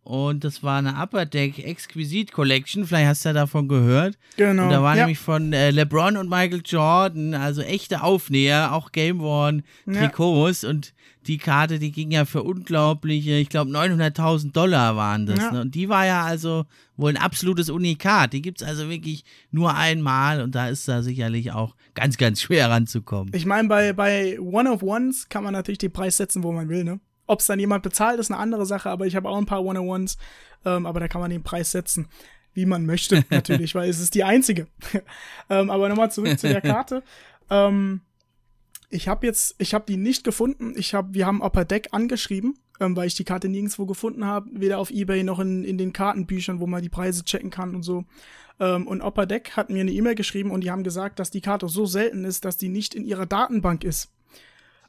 Und 0.03 0.43
das 0.43 0.63
war 0.63 0.79
eine 0.79 0.95
Upper 1.01 1.27
Deck 1.27 1.59
Exquisite 1.59 2.33
Collection. 2.33 2.85
Vielleicht 2.85 3.07
hast 3.07 3.23
du 3.23 3.29
ja 3.29 3.33
davon 3.33 3.67
gehört. 3.67 4.17
Genau. 4.35 4.63
Und 4.63 4.69
da 4.71 4.81
war 4.81 4.95
ja. 4.95 5.03
nämlich 5.03 5.19
von 5.19 5.53
äh, 5.53 5.69
LeBron 5.69 6.17
und 6.17 6.27
Michael 6.27 6.63
Jordan, 6.65 7.35
also 7.35 7.61
echte 7.61 8.01
Aufnäher, 8.01 8.73
auch 8.73 8.91
Game 8.91 9.19
Worn 9.19 9.63
Trikots. 9.85 10.63
Ja. 10.63 10.69
Und 10.69 10.93
die 11.27 11.37
Karte, 11.37 11.77
die 11.77 11.91
ging 11.91 12.09
ja 12.09 12.25
für 12.25 12.41
unglaubliche, 12.41 13.33
ich 13.33 13.49
glaube 13.49 13.69
900.000 13.69 14.53
Dollar 14.53 14.95
waren 14.95 15.27
das. 15.27 15.37
Ja. 15.37 15.51
Ne? 15.51 15.61
Und 15.61 15.75
die 15.75 15.87
war 15.87 16.05
ja 16.07 16.23
also 16.23 16.65
wohl 16.97 17.11
ein 17.11 17.21
absolutes 17.21 17.69
Unikat. 17.69 18.33
Die 18.33 18.41
gibt 18.41 18.61
es 18.61 18.67
also 18.67 18.89
wirklich 18.89 19.23
nur 19.51 19.75
einmal 19.75 20.41
und 20.41 20.55
da 20.55 20.67
ist 20.67 20.87
da 20.87 21.03
sicherlich 21.03 21.51
auch 21.51 21.75
ganz, 21.93 22.17
ganz 22.17 22.41
schwer 22.41 22.71
ranzukommen. 22.71 23.33
Ich 23.35 23.45
meine, 23.45 23.67
bei, 23.67 23.93
bei 23.93 24.39
One 24.39 24.71
of 24.71 24.81
Ones 24.81 25.29
kann 25.29 25.43
man 25.43 25.53
natürlich 25.53 25.77
den 25.77 25.93
Preis 25.93 26.17
setzen, 26.17 26.41
wo 26.41 26.51
man 26.51 26.69
will, 26.69 26.83
ne? 26.83 26.99
Ob 27.31 27.39
es 27.39 27.45
dann 27.45 27.61
jemand 27.61 27.81
bezahlt, 27.81 28.19
ist 28.19 28.29
eine 28.29 28.41
andere 28.41 28.65
Sache, 28.65 28.89
aber 28.89 29.07
ich 29.07 29.15
habe 29.15 29.29
auch 29.29 29.37
ein 29.37 29.45
paar 29.45 29.63
One-on-Ones, 29.63 30.17
ähm, 30.65 30.85
aber 30.85 30.99
da 30.99 31.07
kann 31.07 31.21
man 31.21 31.31
den 31.31 31.43
Preis 31.43 31.71
setzen, 31.71 32.09
wie 32.53 32.65
man 32.65 32.85
möchte, 32.85 33.23
natürlich, 33.29 33.73
weil 33.73 33.89
es 33.89 34.01
ist 34.01 34.15
die 34.15 34.25
einzige. 34.25 34.67
ähm, 35.49 35.69
aber 35.69 35.87
nochmal 35.87 36.11
zurück 36.11 36.37
zu 36.37 36.49
der 36.49 36.59
Karte. 36.61 37.03
Ähm, 37.49 38.01
ich 38.89 39.07
habe 39.07 39.25
jetzt, 39.25 39.55
ich 39.59 39.73
habe 39.73 39.85
die 39.87 39.95
nicht 39.95 40.25
gefunden. 40.25 40.73
Ich 40.75 40.93
habe, 40.93 41.13
wir 41.13 41.25
haben 41.25 41.41
Upper 41.41 41.63
Deck 41.63 41.87
angeschrieben, 41.91 42.59
ähm, 42.81 42.97
weil 42.97 43.07
ich 43.07 43.15
die 43.15 43.23
Karte 43.23 43.47
nirgendwo 43.47 43.85
gefunden 43.85 44.25
habe, 44.25 44.49
weder 44.51 44.79
auf 44.79 44.91
eBay 44.91 45.23
noch 45.23 45.39
in, 45.39 45.63
in 45.63 45.77
den 45.77 45.93
Kartenbüchern, 45.93 46.59
wo 46.59 46.67
man 46.67 46.81
die 46.81 46.89
Preise 46.89 47.23
checken 47.23 47.49
kann 47.49 47.75
und 47.75 47.83
so. 47.83 48.03
Ähm, 48.59 48.87
und 48.87 49.01
Upper 49.01 49.25
Deck 49.25 49.51
hat 49.55 49.69
mir 49.69 49.79
eine 49.79 49.93
E-Mail 49.93 50.15
geschrieben 50.15 50.51
und 50.51 50.65
die 50.65 50.69
haben 50.69 50.83
gesagt, 50.83 51.17
dass 51.19 51.31
die 51.31 51.39
Karte 51.39 51.69
so 51.69 51.85
selten 51.85 52.25
ist, 52.25 52.43
dass 52.43 52.57
die 52.57 52.67
nicht 52.67 52.93
in 52.93 53.05
ihrer 53.05 53.25
Datenbank 53.25 53.85
ist. 53.85 54.11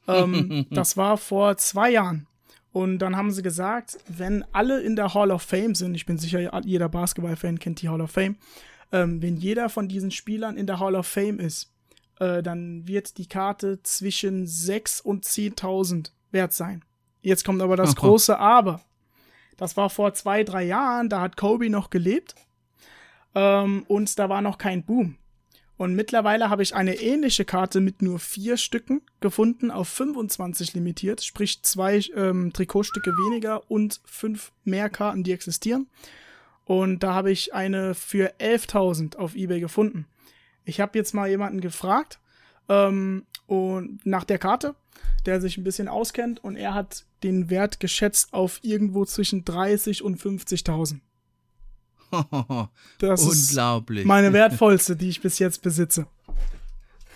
Ähm, 0.09 0.67
das 0.71 0.97
war 0.97 1.17
vor 1.17 1.57
zwei 1.57 1.93
Jahren. 1.93 2.27
Und 2.73 3.01
dann 3.01 3.17
haben 3.17 3.31
sie 3.31 3.43
gesagt, 3.43 3.99
wenn 4.09 4.45
alle 4.53 4.81
in 4.81 4.97
der 4.97 5.13
Hall 5.13 5.31
of 5.31 5.43
Fame 5.43 5.75
sind, 5.75 5.95
ich 5.95 6.07
bin 6.07 6.17
sicher, 6.19 6.61
jeder 6.65 6.89
Basketball-Fan 6.89 7.59
kennt 7.59 7.83
die 7.83 7.89
Hall 7.89 8.01
of 8.01 8.11
Fame, 8.11 8.37
ähm, 8.93 9.21
wenn 9.21 9.37
jeder 9.37 9.69
von 9.69 9.89
diesen 9.89 10.11
Spielern 10.11 10.57
in 10.57 10.67
der 10.67 10.81
Hall 10.81 10.95
of 10.95 11.07
Fame 11.07 11.39
ist, 11.39 11.71
äh, 12.19 12.43
dann 12.43 12.87
wird 12.87 13.19
die 13.19 13.27
Karte 13.27 13.83
zwischen 13.83 14.47
6 14.47 15.01
und 15.03 15.25
10.000 15.25 16.13
wert 16.31 16.55
sein. 16.55 16.83
Jetzt 17.21 17.45
kommt 17.45 17.61
aber 17.61 17.77
das 17.77 17.91
Aha. 17.91 18.01
große 18.01 18.39
Aber. 18.39 18.81
Das 19.57 19.77
war 19.77 19.91
vor 19.91 20.15
zwei, 20.15 20.43
drei 20.43 20.65
Jahren, 20.65 21.09
da 21.09 21.21
hat 21.21 21.37
Kobe 21.37 21.69
noch 21.69 21.91
gelebt 21.91 22.35
ähm, 23.35 23.85
und 23.87 24.19
da 24.19 24.29
war 24.29 24.41
noch 24.41 24.59
kein 24.59 24.83
Boom. 24.83 25.17
Und 25.77 25.95
mittlerweile 25.95 26.51
habe 26.51 26.63
ich 26.63 26.75
eine 26.75 26.97
ähnliche 26.97 27.45
Karte 27.45 27.81
mit 27.81 28.03
nur 28.03 28.19
vier 28.19 28.57
Stücken 28.57 29.03
gefunden, 29.21 29.71
auf 29.71 29.89
25 29.89 30.75
limitiert, 30.75 31.25
sprich 31.25 31.63
zwei 31.63 32.01
ähm, 32.15 32.53
Trikotstücke 32.53 33.11
weniger 33.11 33.71
und 33.71 34.01
fünf 34.05 34.53
mehr 34.65 34.91
Karten, 34.91 35.25
die 35.25 35.33
existieren. 35.33 35.89
Und 36.65 37.03
da 37.03 37.15
habe 37.15 37.33
ich 37.33 37.55
eine 37.55 37.95
für 37.95 38.35
11.000 38.39 39.17
auf 39.17 39.35
eBay 39.35 39.61
gefunden. 39.61 40.07
Ich 40.65 40.81
habe 40.81 40.99
jetzt 40.99 41.15
mal 41.15 41.29
jemanden 41.29 41.61
gefragt 41.61 42.21
ähm, 42.69 43.27
und 43.47 44.05
nach 44.07 44.25
der 44.25 44.39
Karte, 44.39 44.77
der 45.27 45.41
sich 45.41 45.59
ein 45.59 45.65
bisschen 45.65 45.89
auskennt, 45.89 46.43
und 46.45 46.57
er 46.57 46.75
hat 46.75 47.05
den 47.23 47.51
Wert 47.51 47.81
geschätzt 47.81 48.33
auf 48.33 48.61
irgendwo 48.63 49.05
zwischen 49.05 49.45
30 49.45 50.03
und 50.03 50.21
50.000. 50.21 51.01
Das 52.99 53.23
Unglaublich. 53.23 54.01
ist 54.01 54.07
meine 54.07 54.33
wertvollste, 54.33 54.97
die 54.97 55.09
ich 55.09 55.21
bis 55.21 55.39
jetzt 55.39 55.63
besitze. 55.63 56.07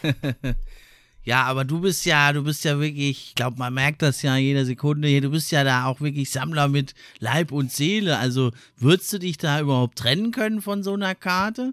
ja, 1.25 1.45
aber 1.45 1.65
du 1.65 1.81
bist 1.81 2.05
ja, 2.07 2.33
du 2.33 2.43
bist 2.43 2.65
ja 2.65 2.79
wirklich, 2.81 3.29
ich 3.29 3.35
glaube, 3.35 3.59
man 3.59 3.75
merkt 3.75 4.03
das 4.03 4.23
ja 4.23 4.37
jede 4.37 4.65
Sekunde 4.65 5.09
hier, 5.09 5.21
du 5.21 5.31
bist 5.31 5.51
ja 5.53 5.65
da 5.65 5.87
auch 5.87 6.01
wirklich 6.01 6.31
Sammler 6.31 6.69
mit 6.69 6.95
Leib 7.19 7.53
und 7.53 7.71
Seele. 7.71 8.19
Also 8.19 8.53
würdest 8.79 9.13
du 9.13 9.19
dich 9.19 9.39
da 9.39 9.61
überhaupt 9.61 9.99
trennen 9.99 10.33
können 10.33 10.61
von 10.61 10.83
so 10.83 10.95
einer 10.95 11.15
Karte? 11.15 11.73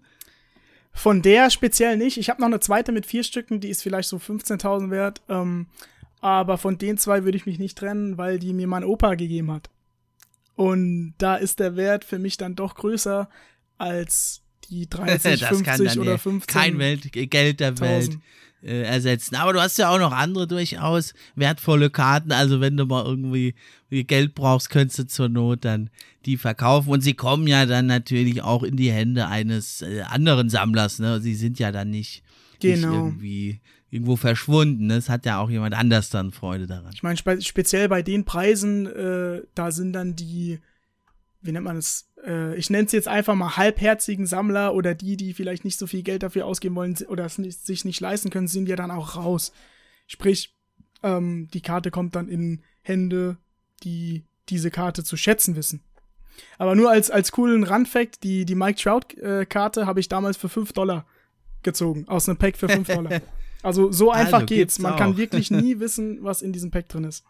Von 0.92 1.24
der 1.24 1.50
speziell 1.50 1.98
nicht. 1.98 2.18
Ich 2.18 2.30
habe 2.30 2.42
noch 2.42 2.48
eine 2.48 2.60
zweite 2.60 2.92
mit 2.92 3.06
vier 3.06 3.24
Stücken, 3.24 3.60
die 3.60 3.70
ist 3.70 3.82
vielleicht 3.82 4.10
so 4.10 4.18
15.000 4.18 4.92
wert. 4.92 5.22
Ähm, 5.28 5.66
aber 6.22 6.58
von 6.58 6.78
den 6.78 6.98
zwei 6.98 7.24
würde 7.24 7.38
ich 7.38 7.46
mich 7.46 7.58
nicht 7.58 7.78
trennen, 7.78 8.18
weil 8.18 8.38
die 8.38 8.54
mir 8.54 8.68
mein 8.68 8.84
Opa 8.84 9.16
gegeben 9.16 9.52
hat. 9.52 9.70
Und 10.56 11.16
da 11.18 11.36
ist 11.36 11.60
der 11.60 11.76
Wert 11.76 12.04
für 12.04 12.20
mich 12.20 12.38
dann 12.38 12.56
doch 12.56 12.76
größer 12.76 13.30
als 13.78 14.42
die 14.70 14.90
30, 14.90 15.40
das 15.40 15.50
50 15.50 15.66
kann 15.66 16.00
oder 16.00 16.18
15. 16.18 16.54
Kein 16.54 16.80
Welt, 16.80 17.12
Geld 17.12 17.60
der 17.60 17.70
1000. 17.70 17.82
Welt 17.82 18.20
äh, 18.64 18.84
ersetzen. 18.84 19.36
Aber 19.36 19.54
du 19.54 19.62
hast 19.62 19.78
ja 19.78 19.90
auch 19.90 20.00
noch 20.00 20.12
andere 20.12 20.48
durchaus 20.48 21.14
wertvolle 21.36 21.90
Karten. 21.90 22.32
Also 22.32 22.62
wenn 22.62 22.78
du 22.78 22.86
mal 22.86 23.06
irgendwie 23.06 23.56
Geld 23.90 24.36
brauchst, 24.36 24.70
könntest 24.70 25.00
du 25.00 25.08
zur 25.08 25.30
Not 25.30 25.66
dann 25.66 25.90
die 26.26 26.38
verkaufen. 26.38 26.90
Und 26.90 27.02
sie 27.02 27.14
kommen 27.14 27.48
ja 27.48 27.66
dann 27.66 27.88
natürlich 27.88 28.42
auch 28.42 28.64
in 28.64 28.78
die 28.78 28.92
Hände 28.92 29.28
eines 29.28 29.82
äh, 29.82 30.02
anderen 30.02 30.50
Sammlers. 30.50 31.00
Ne? 31.00 31.20
Sie 31.20 31.36
sind 31.36 31.60
ja 31.60 31.72
dann 31.72 31.90
nicht, 31.90 32.24
genau. 32.60 32.76
nicht 32.76 32.84
irgendwie 32.84 33.60
irgendwo 33.94 34.16
verschwunden. 34.16 34.90
Es 34.90 35.08
hat 35.08 35.26
ja 35.26 35.40
auch 35.40 35.50
jemand 35.50 35.76
anders 35.76 36.10
dann 36.10 36.32
Freude 36.32 36.66
daran. 36.66 36.92
Ich 36.94 37.04
meine, 37.04 37.16
spe 37.16 37.40
speziell 37.42 37.88
bei 37.88 38.02
den 38.02 38.26
Preisen, 38.26 38.88
äh, 38.88 39.44
da 39.54 39.72
sind 39.72 39.94
dann 39.94 40.16
die, 40.16 40.60
wie 41.42 41.52
nennt 41.52 41.66
man 41.66 41.78
es? 41.78 42.10
Äh, 42.26 42.56
ich 42.56 42.72
nenne 42.72 42.88
es 42.88 42.92
jetzt 42.92 43.08
einfach 43.08 43.36
mal 43.36 43.56
halbherzigen 43.56 44.26
Sammler 44.26 44.74
oder 44.74 44.96
die, 44.96 45.16
die 45.16 45.34
vielleicht 45.34 45.64
nicht 45.64 45.78
so 45.78 45.86
viel 45.86 46.02
Geld 46.02 46.24
dafür 46.24 46.48
ausgeben 46.48 46.76
wollen 46.76 46.98
oder 47.08 47.26
es 47.26 47.38
nicht, 47.38 47.66
sich 47.66 47.86
nicht 47.86 48.02
leisten 48.02 48.32
können, 48.32 48.48
sind 48.48 48.68
ja 48.68 48.76
dann 48.76 48.90
auch 48.90 49.16
raus. 49.16 49.54
Sprich, 50.08 50.58
ähm, 51.04 51.48
die 51.54 51.62
Karte 51.62 51.92
kommt 51.92 52.16
dann 52.16 52.28
in 52.28 52.64
Hände, 52.82 53.38
die 53.84 54.24
diese 54.50 54.72
Karte 54.72 55.04
zu 55.04 55.18
schätzen 55.18 55.56
wissen. 55.56 55.84
Aber 56.58 56.74
nur 56.74 56.90
als, 56.90 57.12
als 57.12 57.32
coolen 57.32 57.64
Randfact, 57.64 58.24
die, 58.24 58.46
die 58.46 58.56
Mike 58.56 58.82
Trout-Karte 58.82 59.82
äh, 59.82 59.86
habe 59.86 60.00
ich 60.00 60.10
damals 60.10 60.36
für 60.36 60.50
5 60.50 60.74
Dollar 60.74 61.06
gezogen, 61.62 62.08
aus 62.08 62.28
einem 62.28 62.40
Pack 62.40 62.58
für 62.58 62.68
5 62.68 62.88
Dollar. 62.88 63.22
Also 63.64 63.92
so 63.92 64.12
einfach 64.12 64.42
also, 64.42 64.46
geht's. 64.46 64.78
Man 64.78 64.94
auch. 64.94 64.98
kann 64.98 65.18
wirklich 65.18 65.50
nie 65.50 65.80
wissen, 65.80 66.20
was 66.22 66.42
in 66.42 66.54
diesem 66.54 66.70
Pack 66.70 66.90
drin 66.90 67.06
ist. 67.06 67.24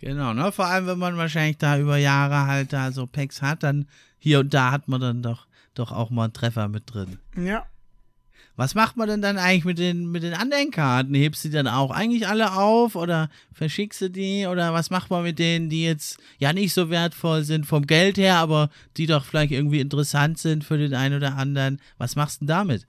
Genau, 0.00 0.32
ne? 0.32 0.50
Vor 0.50 0.64
allem, 0.64 0.86
wenn 0.86 0.98
man 0.98 1.18
wahrscheinlich 1.18 1.58
da 1.58 1.78
über 1.78 1.98
Jahre 1.98 2.46
halt 2.46 2.72
da 2.72 2.90
so 2.90 3.06
Packs 3.06 3.42
hat, 3.42 3.62
dann 3.62 3.86
hier 4.18 4.40
und 4.40 4.52
da 4.54 4.70
hat 4.70 4.88
man 4.88 5.00
dann 5.00 5.22
doch, 5.22 5.46
doch 5.74 5.92
auch 5.92 6.08
mal 6.08 6.24
einen 6.24 6.32
Treffer 6.32 6.68
mit 6.68 6.84
drin. 6.86 7.18
Ja. 7.36 7.66
Was 8.56 8.74
macht 8.74 8.96
man 8.96 9.08
denn 9.08 9.22
dann 9.22 9.38
eigentlich 9.38 9.64
mit 9.64 9.78
den, 9.78 10.10
mit 10.10 10.22
den 10.22 10.34
anderen 10.34 10.70
Karten? 10.70 11.14
Hebst 11.14 11.44
du 11.44 11.48
die 11.48 11.54
dann 11.54 11.68
auch 11.68 11.90
eigentlich 11.90 12.26
alle 12.28 12.52
auf 12.54 12.96
oder 12.96 13.30
verschickst 13.52 14.00
du 14.00 14.10
die? 14.10 14.46
Oder 14.46 14.72
was 14.72 14.90
macht 14.90 15.10
man 15.10 15.22
mit 15.22 15.38
denen, 15.38 15.70
die 15.70 15.84
jetzt 15.84 16.18
ja 16.38 16.52
nicht 16.52 16.72
so 16.74 16.90
wertvoll 16.90 17.44
sind 17.44 17.66
vom 17.66 17.86
Geld 17.86 18.18
her, 18.18 18.36
aber 18.36 18.70
die 18.96 19.06
doch 19.06 19.24
vielleicht 19.24 19.52
irgendwie 19.52 19.80
interessant 19.80 20.38
sind 20.38 20.64
für 20.64 20.78
den 20.78 20.94
einen 20.94 21.16
oder 21.16 21.36
anderen? 21.36 21.80
Was 21.96 22.16
machst 22.16 22.40
du 22.40 22.46
denn 22.46 22.48
damit? 22.48 22.86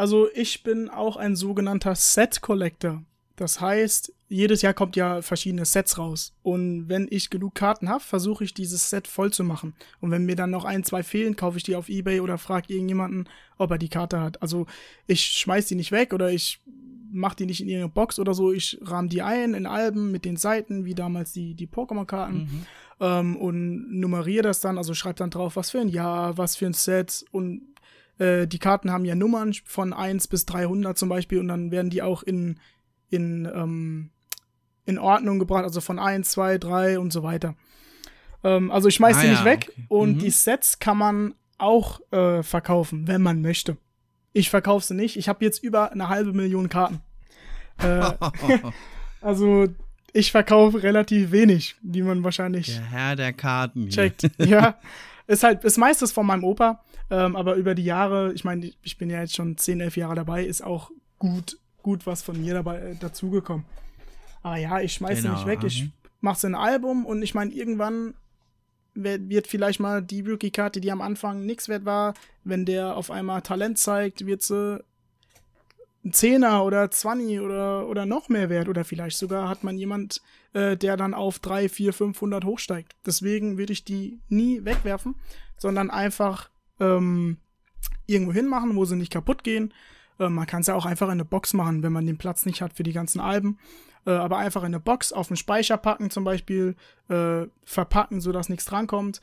Also 0.00 0.28
ich 0.32 0.62
bin 0.62 0.88
auch 0.88 1.18
ein 1.18 1.36
sogenannter 1.36 1.94
Set 1.94 2.40
Collector. 2.40 3.02
Das 3.36 3.60
heißt, 3.60 4.14
jedes 4.30 4.62
Jahr 4.62 4.72
kommt 4.72 4.96
ja 4.96 5.20
verschiedene 5.20 5.66
Sets 5.66 5.98
raus. 5.98 6.32
Und 6.42 6.88
wenn 6.88 7.06
ich 7.10 7.28
genug 7.28 7.54
Karten 7.54 7.90
habe, 7.90 8.02
versuche 8.02 8.44
ich 8.44 8.54
dieses 8.54 8.88
Set 8.88 9.06
voll 9.06 9.30
zu 9.30 9.44
machen. 9.44 9.74
Und 10.00 10.10
wenn 10.10 10.24
mir 10.24 10.36
dann 10.36 10.48
noch 10.48 10.64
ein, 10.64 10.84
zwei 10.84 11.02
fehlen, 11.02 11.36
kaufe 11.36 11.58
ich 11.58 11.64
die 11.64 11.76
auf 11.76 11.90
Ebay 11.90 12.20
oder 12.20 12.38
frage 12.38 12.72
irgendjemanden, 12.72 13.28
ob 13.58 13.72
er 13.72 13.76
die 13.76 13.90
Karte 13.90 14.22
hat. 14.22 14.40
Also 14.40 14.64
ich 15.06 15.20
schmeiß 15.22 15.66
die 15.66 15.74
nicht 15.74 15.92
weg 15.92 16.14
oder 16.14 16.30
ich 16.32 16.62
mache 17.12 17.36
die 17.36 17.46
nicht 17.46 17.60
in 17.60 17.68
ihre 17.68 17.90
Box 17.90 18.18
oder 18.18 18.32
so. 18.32 18.52
Ich 18.54 18.78
rahme 18.80 19.08
die 19.08 19.20
ein 19.20 19.52
in 19.52 19.66
Alben 19.66 20.10
mit 20.10 20.24
den 20.24 20.38
Seiten, 20.38 20.86
wie 20.86 20.94
damals 20.94 21.34
die, 21.34 21.52
die 21.52 21.66
Pokémon-Karten. 21.66 22.38
Mhm. 22.38 22.66
Ähm, 23.00 23.36
und 23.36 24.00
nummeriere 24.00 24.44
das 24.44 24.60
dann, 24.60 24.78
also 24.78 24.94
schreibe 24.94 25.18
dann 25.18 25.28
drauf, 25.28 25.56
was 25.56 25.72
für 25.72 25.80
ein 25.80 25.88
Jahr, 25.88 26.38
was 26.38 26.56
für 26.56 26.64
ein 26.64 26.72
Set 26.72 27.26
und 27.32 27.70
äh, 28.20 28.46
die 28.46 28.58
Karten 28.58 28.92
haben 28.92 29.04
ja 29.04 29.14
Nummern 29.14 29.54
von 29.64 29.92
1 29.92 30.28
bis 30.28 30.46
300 30.46 30.96
zum 30.96 31.08
Beispiel 31.08 31.38
und 31.38 31.48
dann 31.48 31.70
werden 31.70 31.90
die 31.90 32.02
auch 32.02 32.22
in, 32.22 32.60
in, 33.08 33.46
ähm, 33.52 34.10
in 34.84 34.98
Ordnung 34.98 35.38
gebracht, 35.38 35.64
also 35.64 35.80
von 35.80 35.98
1, 35.98 36.30
2, 36.30 36.58
3 36.58 36.98
und 36.98 37.12
so 37.12 37.22
weiter. 37.22 37.54
Ähm, 38.44 38.70
also 38.70 38.88
ich 38.88 38.94
schmeiß 38.94 39.16
ah, 39.16 39.22
die 39.22 39.28
nicht 39.28 39.40
ja, 39.40 39.44
weg 39.44 39.70
okay. 39.70 39.86
und 39.88 40.16
mhm. 40.16 40.18
die 40.18 40.30
Sets 40.30 40.78
kann 40.78 40.98
man 40.98 41.34
auch 41.58 42.00
äh, 42.12 42.42
verkaufen, 42.42 43.08
wenn 43.08 43.22
man 43.22 43.42
möchte. 43.42 43.76
Ich 44.32 44.50
verkaufe 44.50 44.86
sie 44.86 44.94
nicht. 44.94 45.16
Ich 45.16 45.28
habe 45.28 45.44
jetzt 45.44 45.62
über 45.62 45.90
eine 45.92 46.08
halbe 46.08 46.32
Million 46.32 46.68
Karten. 46.68 47.00
Äh, 47.78 48.12
also 49.20 49.66
ich 50.12 50.30
verkaufe 50.30 50.82
relativ 50.82 51.30
wenig, 51.32 51.76
wie 51.82 52.02
man 52.02 52.24
wahrscheinlich. 52.24 52.66
Der 52.66 52.90
Herr 52.90 53.16
der 53.16 53.32
Karten. 53.32 53.88
Checkt. 53.88 54.30
ja. 54.38 54.76
Ist 55.30 55.44
halt, 55.44 55.62
ist 55.62 55.78
meistens 55.78 56.10
von 56.10 56.26
meinem 56.26 56.42
Opa. 56.42 56.82
Ähm, 57.08 57.36
aber 57.36 57.54
über 57.54 57.76
die 57.76 57.84
Jahre, 57.84 58.32
ich 58.32 58.42
meine, 58.42 58.72
ich 58.82 58.98
bin 58.98 59.08
ja 59.10 59.20
jetzt 59.20 59.36
schon 59.36 59.56
10, 59.56 59.80
11 59.80 59.96
Jahre 59.96 60.16
dabei, 60.16 60.44
ist 60.44 60.60
auch 60.60 60.90
gut, 61.20 61.56
gut 61.82 62.04
was 62.04 62.20
von 62.20 62.40
mir 62.40 62.52
dabei 62.54 62.80
äh, 62.80 62.96
dazugekommen. 62.96 63.64
Aber 64.42 64.56
ja, 64.56 64.80
ich 64.80 64.92
schmeiße 64.94 65.22
genau, 65.22 65.34
nicht 65.34 65.46
weg, 65.46 65.60
ich 65.62 65.84
mhm. 65.84 65.92
mache 66.20 66.48
ein 66.48 66.56
Album 66.56 67.06
und 67.06 67.22
ich 67.22 67.34
meine, 67.34 67.52
irgendwann 67.52 68.14
wird 68.94 69.46
vielleicht 69.46 69.78
mal 69.78 70.02
die 70.02 70.22
Rookie-Karte, 70.22 70.80
die 70.80 70.90
am 70.90 71.00
Anfang 71.00 71.46
nichts 71.46 71.68
wert 71.68 71.84
war, 71.84 72.14
wenn 72.42 72.64
der 72.64 72.96
auf 72.96 73.12
einmal 73.12 73.42
Talent 73.42 73.78
zeigt, 73.78 74.26
wird 74.26 74.42
sie 74.42 74.82
ein 76.04 76.12
Zehner 76.12 76.64
oder 76.64 76.90
20 76.90 77.40
oder, 77.40 77.86
oder 77.86 78.06
noch 78.06 78.28
mehr 78.28 78.48
wert. 78.48 78.68
Oder 78.68 78.84
vielleicht 78.84 79.18
sogar 79.18 79.48
hat 79.48 79.64
man 79.64 79.76
jemand, 79.76 80.22
äh, 80.52 80.76
der 80.76 80.96
dann 80.96 81.14
auf 81.14 81.38
3, 81.38 81.68
4, 81.68 81.92
500 81.92 82.44
hochsteigt. 82.44 82.96
Deswegen 83.04 83.58
würde 83.58 83.72
ich 83.72 83.84
die 83.84 84.20
nie 84.28 84.64
wegwerfen, 84.64 85.14
sondern 85.56 85.90
einfach 85.90 86.50
ähm, 86.78 87.36
irgendwo 88.06 88.32
hinmachen, 88.32 88.76
wo 88.76 88.84
sie 88.84 88.96
nicht 88.96 89.12
kaputt 89.12 89.44
gehen. 89.44 89.74
Äh, 90.18 90.28
man 90.28 90.46
kann 90.46 90.62
es 90.62 90.68
ja 90.68 90.74
auch 90.74 90.86
einfach 90.86 91.08
in 91.08 91.12
eine 91.12 91.24
Box 91.24 91.52
machen, 91.52 91.82
wenn 91.82 91.92
man 91.92 92.06
den 92.06 92.18
Platz 92.18 92.46
nicht 92.46 92.62
hat 92.62 92.72
für 92.72 92.82
die 92.82 92.92
ganzen 92.92 93.20
Alben. 93.20 93.58
Äh, 94.06 94.12
aber 94.12 94.38
einfach 94.38 94.62
in 94.62 94.68
eine 94.68 94.80
Box 94.80 95.12
auf 95.12 95.28
den 95.28 95.36
Speicher 95.36 95.76
packen 95.76 96.10
zum 96.10 96.24
Beispiel, 96.24 96.76
äh, 97.08 97.46
verpacken, 97.64 98.20
sodass 98.20 98.48
nichts 98.48 98.64
drankommt. 98.64 99.20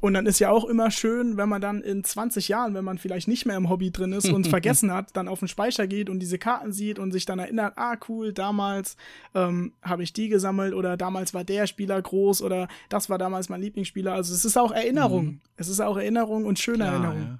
Und 0.00 0.14
dann 0.14 0.26
ist 0.26 0.38
ja 0.38 0.50
auch 0.50 0.64
immer 0.64 0.92
schön, 0.92 1.36
wenn 1.36 1.48
man 1.48 1.60
dann 1.60 1.80
in 1.80 2.04
20 2.04 2.46
Jahren, 2.48 2.74
wenn 2.74 2.84
man 2.84 2.98
vielleicht 2.98 3.26
nicht 3.26 3.46
mehr 3.46 3.56
im 3.56 3.68
Hobby 3.68 3.90
drin 3.90 4.12
ist 4.12 4.30
und 4.30 4.46
vergessen 4.48 4.92
hat, 4.92 5.16
dann 5.16 5.26
auf 5.26 5.40
den 5.40 5.48
Speicher 5.48 5.88
geht 5.88 6.08
und 6.08 6.20
diese 6.20 6.38
Karten 6.38 6.72
sieht 6.72 7.00
und 7.00 7.10
sich 7.10 7.24
dann 7.24 7.40
erinnert, 7.40 7.72
ah 7.76 7.96
cool, 8.08 8.32
damals 8.32 8.96
ähm, 9.34 9.72
habe 9.82 10.04
ich 10.04 10.12
die 10.12 10.28
gesammelt 10.28 10.72
oder 10.72 10.96
damals 10.96 11.34
war 11.34 11.42
der 11.42 11.66
Spieler 11.66 12.00
groß 12.00 12.42
oder 12.42 12.68
das 12.88 13.10
war 13.10 13.18
damals 13.18 13.48
mein 13.48 13.60
Lieblingsspieler. 13.60 14.12
Also 14.12 14.34
es 14.34 14.44
ist 14.44 14.56
auch 14.56 14.70
Erinnerung. 14.70 15.24
Mhm. 15.24 15.40
Es 15.56 15.68
ist 15.68 15.80
auch 15.80 15.96
Erinnerung 15.96 16.44
und 16.44 16.60
schöne 16.60 16.84
Klar, 16.84 16.92
Erinnerung. 16.92 17.22
Ja. 17.22 17.38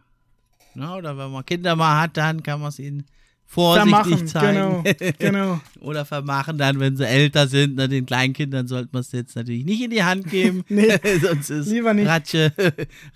Na, 0.74 0.96
oder 0.96 1.16
wenn 1.16 1.30
man 1.30 1.46
Kinder 1.46 1.76
mal 1.76 2.00
hat, 2.00 2.16
dann 2.16 2.42
kann 2.42 2.60
man 2.60 2.70
es 2.70 2.80
ihnen 2.80 3.06
vorsichtig 3.48 4.26
zeigen. 4.26 4.84
Genau, 4.84 5.12
genau. 5.18 5.60
Oder 5.80 6.04
vermachen 6.04 6.58
dann, 6.58 6.78
wenn 6.80 6.96
sie 6.96 7.06
älter 7.06 7.48
sind. 7.48 7.76
Na, 7.76 7.86
den 7.86 8.06
Kindern 8.06 8.68
sollte 8.68 8.90
man 8.92 9.00
es 9.00 9.10
jetzt 9.12 9.34
natürlich 9.36 9.64
nicht 9.64 9.82
in 9.82 9.90
die 9.90 10.04
Hand 10.04 10.28
geben. 10.30 10.64
nee, 10.68 10.98
sonst 11.22 11.48
ist 11.48 11.70
lieber 11.70 11.94
nicht. 11.94 12.06
Ratsche, 12.06 12.52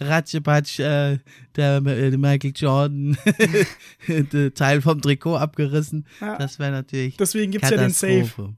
Ratschepatsch, 0.00 0.80
äh, 0.80 1.18
der, 1.54 1.76
äh, 1.76 2.10
der, 2.10 2.18
Michael 2.18 2.52
Jordan, 2.56 3.16
der 4.08 4.54
Teil 4.54 4.80
vom 4.80 5.02
Trikot 5.02 5.36
abgerissen. 5.36 6.06
Ja. 6.20 6.38
Das 6.38 6.58
wäre 6.58 6.72
natürlich. 6.72 7.18
Deswegen 7.18 7.52
gibt 7.52 7.64
es 7.64 7.70
ja 7.70 7.76
den 7.76 7.90
Safe. 7.90 8.54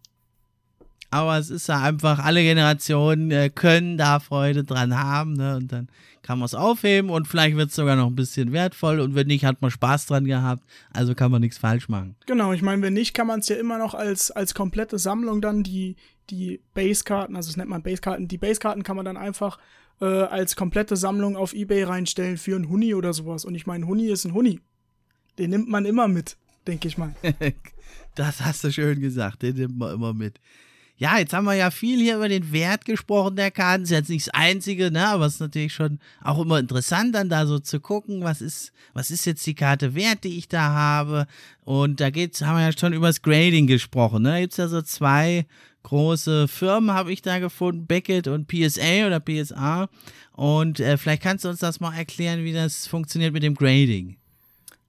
Aber 1.11 1.39
es 1.39 1.51
ist 1.51 1.69
ja 1.69 1.81
einfach, 1.81 2.21
alle 2.21 2.43
Generationen 2.43 3.31
äh, 3.31 3.51
können 3.51 3.99
da 3.99 4.21
Freude 4.21 4.65
dran 4.65 4.97
haben. 4.97 5.35
Ne? 5.35 5.57
Und 5.57 5.73
dann 5.73 5.89
kann 6.25 6.39
man 6.39 6.47
es 6.47 6.55
aufheben 6.55 7.11
und 7.11 7.29
vielleicht 7.29 7.57
wird 7.57 7.69
es 7.69 7.77
sogar 7.77 7.97
noch 7.97 8.07
ein 8.07 8.17
bisschen 8.17 8.51
wertvoll. 8.53 8.99
Und 8.99 9.15
wenn 9.15 9.27
nicht, 9.27 9.45
hat 9.45 9.61
man 9.61 9.71
Spaß 9.71 10.07
dran 10.07 10.25
gehabt. 10.25 10.65
Also 10.91 11.15
kann 11.15 11.31
man 11.31 11.43
nichts 11.43 11.59
falsch 11.59 11.89
machen. 11.89 12.17
Genau, 12.27 12.53
ich 12.53 12.63
meine, 12.63 12.81
wenn 12.83 12.95
nicht, 12.95 13.13
kann 13.13 13.27
man 13.27 13.41
es 13.41 13.49
ja 13.49 13.57
immer 13.57 13.79
noch 13.79 13.95
als, 13.95 14.31
als 14.31 14.55
komplette 14.55 14.99
Sammlung 14.99 15.43
dann 15.43 15.63
die, 15.63 15.97
die 16.31 16.61
Basekarten, 16.73 17.37
also 17.37 17.51
das 17.51 17.59
nennt 17.59 17.69
man 17.69 17.83
Basekarten, 17.83 18.27
die 18.27 18.39
Basekarten 18.39 18.83
kann 18.83 18.97
man 18.97 19.05
dann 19.05 19.19
einfach 19.19 19.59
äh, 20.01 20.07
als 20.07 20.57
komplette 20.57 20.97
Sammlung 20.97 21.37
auf 21.37 21.53
Ebay 21.53 21.85
reinstellen 21.85 22.39
für 22.39 22.57
einen 22.57 22.71
Huni 22.71 22.95
oder 22.95 23.13
sowas. 23.13 23.45
Und 23.45 23.55
ich 23.55 23.67
meine, 23.67 23.87
Huni 23.87 24.07
ist 24.07 24.25
ein 24.25 24.33
Huni. 24.33 24.61
Den 25.39 25.51
nimmt 25.51 25.69
man 25.69 25.85
immer 25.85 26.09
mit, 26.09 26.39
denke 26.67 26.89
ich 26.89 26.97
mal. 26.97 27.15
das 28.15 28.41
hast 28.41 28.65
du 28.65 28.73
schön 28.73 28.99
gesagt, 28.99 29.43
den 29.43 29.57
nimmt 29.57 29.77
man 29.77 29.95
immer 29.95 30.15
mit 30.15 30.41
ja, 30.97 31.19
jetzt 31.19 31.33
haben 31.33 31.45
wir 31.45 31.55
ja 31.55 31.71
viel 31.71 32.01
hier 32.01 32.17
über 32.17 32.29
den 32.29 32.53
Wert 32.53 32.85
gesprochen 32.85 33.35
der 33.35 33.51
Karten. 33.51 33.83
Ist 33.83 33.91
jetzt 33.91 34.11
nicht 34.11 34.29
das 34.29 34.35
einzige, 34.35 34.91
ne, 34.93 35.09
aber 35.09 35.27
es 35.27 35.35
ist 35.35 35.41
natürlich 35.41 35.73
schon 35.75 35.99
auch 36.23 36.41
immer 36.41 36.61
interessant, 36.61 37.15
dann 37.15 37.29
da 37.29 37.47
so 37.47 37.59
zu 37.59 37.81
gucken, 37.81 38.23
was 38.23 38.41
ist, 38.41 38.73
was 38.93 39.11
ist 39.11 39.25
jetzt 39.25 39.45
die 39.47 39.57
Karte 39.57 39.95
wert, 39.95 40.23
die 40.23 40.39
ich 40.39 40.49
da 40.49 40.63
habe. 40.63 41.27
Und 41.65 42.01
da 42.01 42.11
geht's, 42.11 42.43
haben 42.43 42.59
wir 42.59 42.67
ja 42.67 42.79
schon 42.79 42.93
über 42.93 43.09
das 43.09 43.23
Grading 43.23 43.67
gesprochen, 43.67 44.23
ne? 44.23 44.31
Da 44.31 44.41
gibt's 44.41 44.57
ja 44.57 44.69
so 44.69 44.83
zwei 44.83 45.47
große 45.83 46.49
Firmen, 46.49 46.95
habe 46.95 47.13
ich 47.13 47.23
da 47.23 47.41
gefunden, 47.41 47.87
Beckett 47.87 48.29
und 48.29 48.47
PSA 48.47 49.07
oder 49.07 49.21
PSA. 49.21 49.89
Und 50.33 50.81
äh, 50.81 50.97
vielleicht 50.97 51.23
kannst 51.23 51.45
du 51.45 51.49
uns 51.49 51.59
das 51.59 51.81
mal 51.81 51.95
erklären, 51.95 52.45
wie 52.45 52.53
das 52.53 52.87
funktioniert 52.87 53.33
mit 53.33 53.43
dem 53.43 53.55
Grading. 53.55 54.17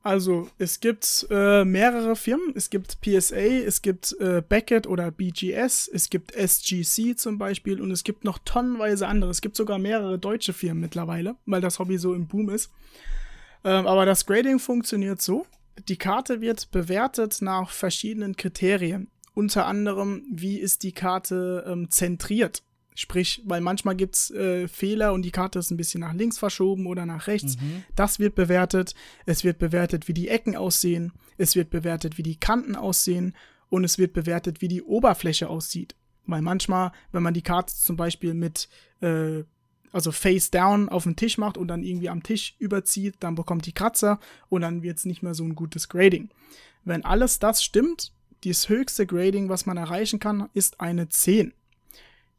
Also 0.05 0.47
es 0.59 0.81
gibt 0.81 1.25
äh, 1.31 1.65
mehrere 1.65 2.15
Firmen. 2.15 2.53
Es 2.53 2.69
gibt 2.69 3.01
PSA, 3.01 3.37
es 3.37 3.81
gibt 3.81 4.15
äh, 4.19 4.43
Beckett 4.47 4.85
oder 4.85 5.09
BGS, 5.09 5.89
es 5.91 6.11
gibt 6.11 6.31
SGC 6.31 7.15
zum 7.17 7.39
Beispiel 7.39 7.81
und 7.81 7.89
es 7.89 8.03
gibt 8.03 8.23
noch 8.23 8.37
tonnenweise 8.37 9.07
andere. 9.07 9.31
Es 9.31 9.41
gibt 9.41 9.55
sogar 9.55 9.79
mehrere 9.79 10.19
deutsche 10.19 10.53
Firmen 10.53 10.81
mittlerweile, 10.81 11.37
weil 11.47 11.59
das 11.59 11.79
Hobby 11.79 11.97
so 11.97 12.13
im 12.13 12.27
Boom 12.27 12.49
ist. 12.49 12.69
Ähm, 13.63 13.87
aber 13.87 14.05
das 14.05 14.27
Grading 14.27 14.59
funktioniert 14.59 15.23
so. 15.23 15.47
Die 15.89 15.97
Karte 15.97 16.39
wird 16.39 16.69
bewertet 16.69 17.41
nach 17.41 17.71
verschiedenen 17.71 18.35
Kriterien. 18.35 19.09
Unter 19.33 19.65
anderem, 19.65 20.23
wie 20.31 20.59
ist 20.59 20.83
die 20.83 20.91
Karte 20.91 21.65
ähm, 21.67 21.89
zentriert? 21.89 22.61
Sprich, 22.95 23.43
weil 23.45 23.59
manchmal 23.59 23.95
gibt 23.95 24.15
es 24.15 24.31
äh, 24.31 24.69
Fehler 24.69 25.11
und 25.11 25.23
die 25.23 25.31
Karte 25.31 25.59
ist 25.59 25.69
ein 25.69 25.77
bisschen 25.77 25.99
nach 25.99 26.13
links 26.13 26.37
verschoben 26.37 26.87
oder 26.87 27.05
nach 27.05 27.27
rechts. 27.27 27.57
Mhm. 27.57 27.83
Das 27.95 28.19
wird 28.19 28.35
bewertet. 28.35 28.95
Es 29.25 29.43
wird 29.43 29.59
bewertet, 29.59 30.07
wie 30.07 30.13
die 30.13 30.29
Ecken 30.29 30.55
aussehen. 30.55 31.11
Es 31.37 31.55
wird 31.55 31.69
bewertet, 31.69 32.17
wie 32.17 32.23
die 32.23 32.39
Kanten 32.39 32.75
aussehen. 32.75 33.35
Und 33.69 33.83
es 33.83 33.97
wird 33.97 34.13
bewertet, 34.13 34.61
wie 34.61 34.69
die 34.69 34.81
Oberfläche 34.81 35.49
aussieht. 35.49 35.95
Weil 36.25 36.41
manchmal, 36.41 36.93
wenn 37.11 37.21
man 37.23 37.33
die 37.33 37.41
Karte 37.41 37.75
zum 37.75 37.97
Beispiel 37.97 38.33
mit, 38.33 38.69
äh, 39.01 39.43
also 39.91 40.13
face 40.13 40.49
down 40.49 40.87
auf 40.87 41.03
den 41.03 41.17
Tisch 41.17 41.37
macht 41.37 41.57
und 41.57 41.67
dann 41.67 41.83
irgendwie 41.83 42.09
am 42.09 42.23
Tisch 42.23 42.55
überzieht, 42.59 43.15
dann 43.19 43.35
bekommt 43.35 43.65
die 43.65 43.73
Kratzer 43.73 44.19
und 44.47 44.61
dann 44.61 44.83
wird 44.83 44.99
es 44.99 45.05
nicht 45.05 45.21
mehr 45.21 45.33
so 45.33 45.43
ein 45.43 45.55
gutes 45.55 45.89
Grading. 45.89 46.29
Wenn 46.85 47.03
alles 47.03 47.39
das 47.39 47.63
stimmt, 47.63 48.13
das 48.45 48.69
höchste 48.69 49.05
Grading, 49.05 49.49
was 49.49 49.65
man 49.65 49.77
erreichen 49.77 50.19
kann, 50.19 50.49
ist 50.53 50.79
eine 50.79 51.09
10. 51.09 51.53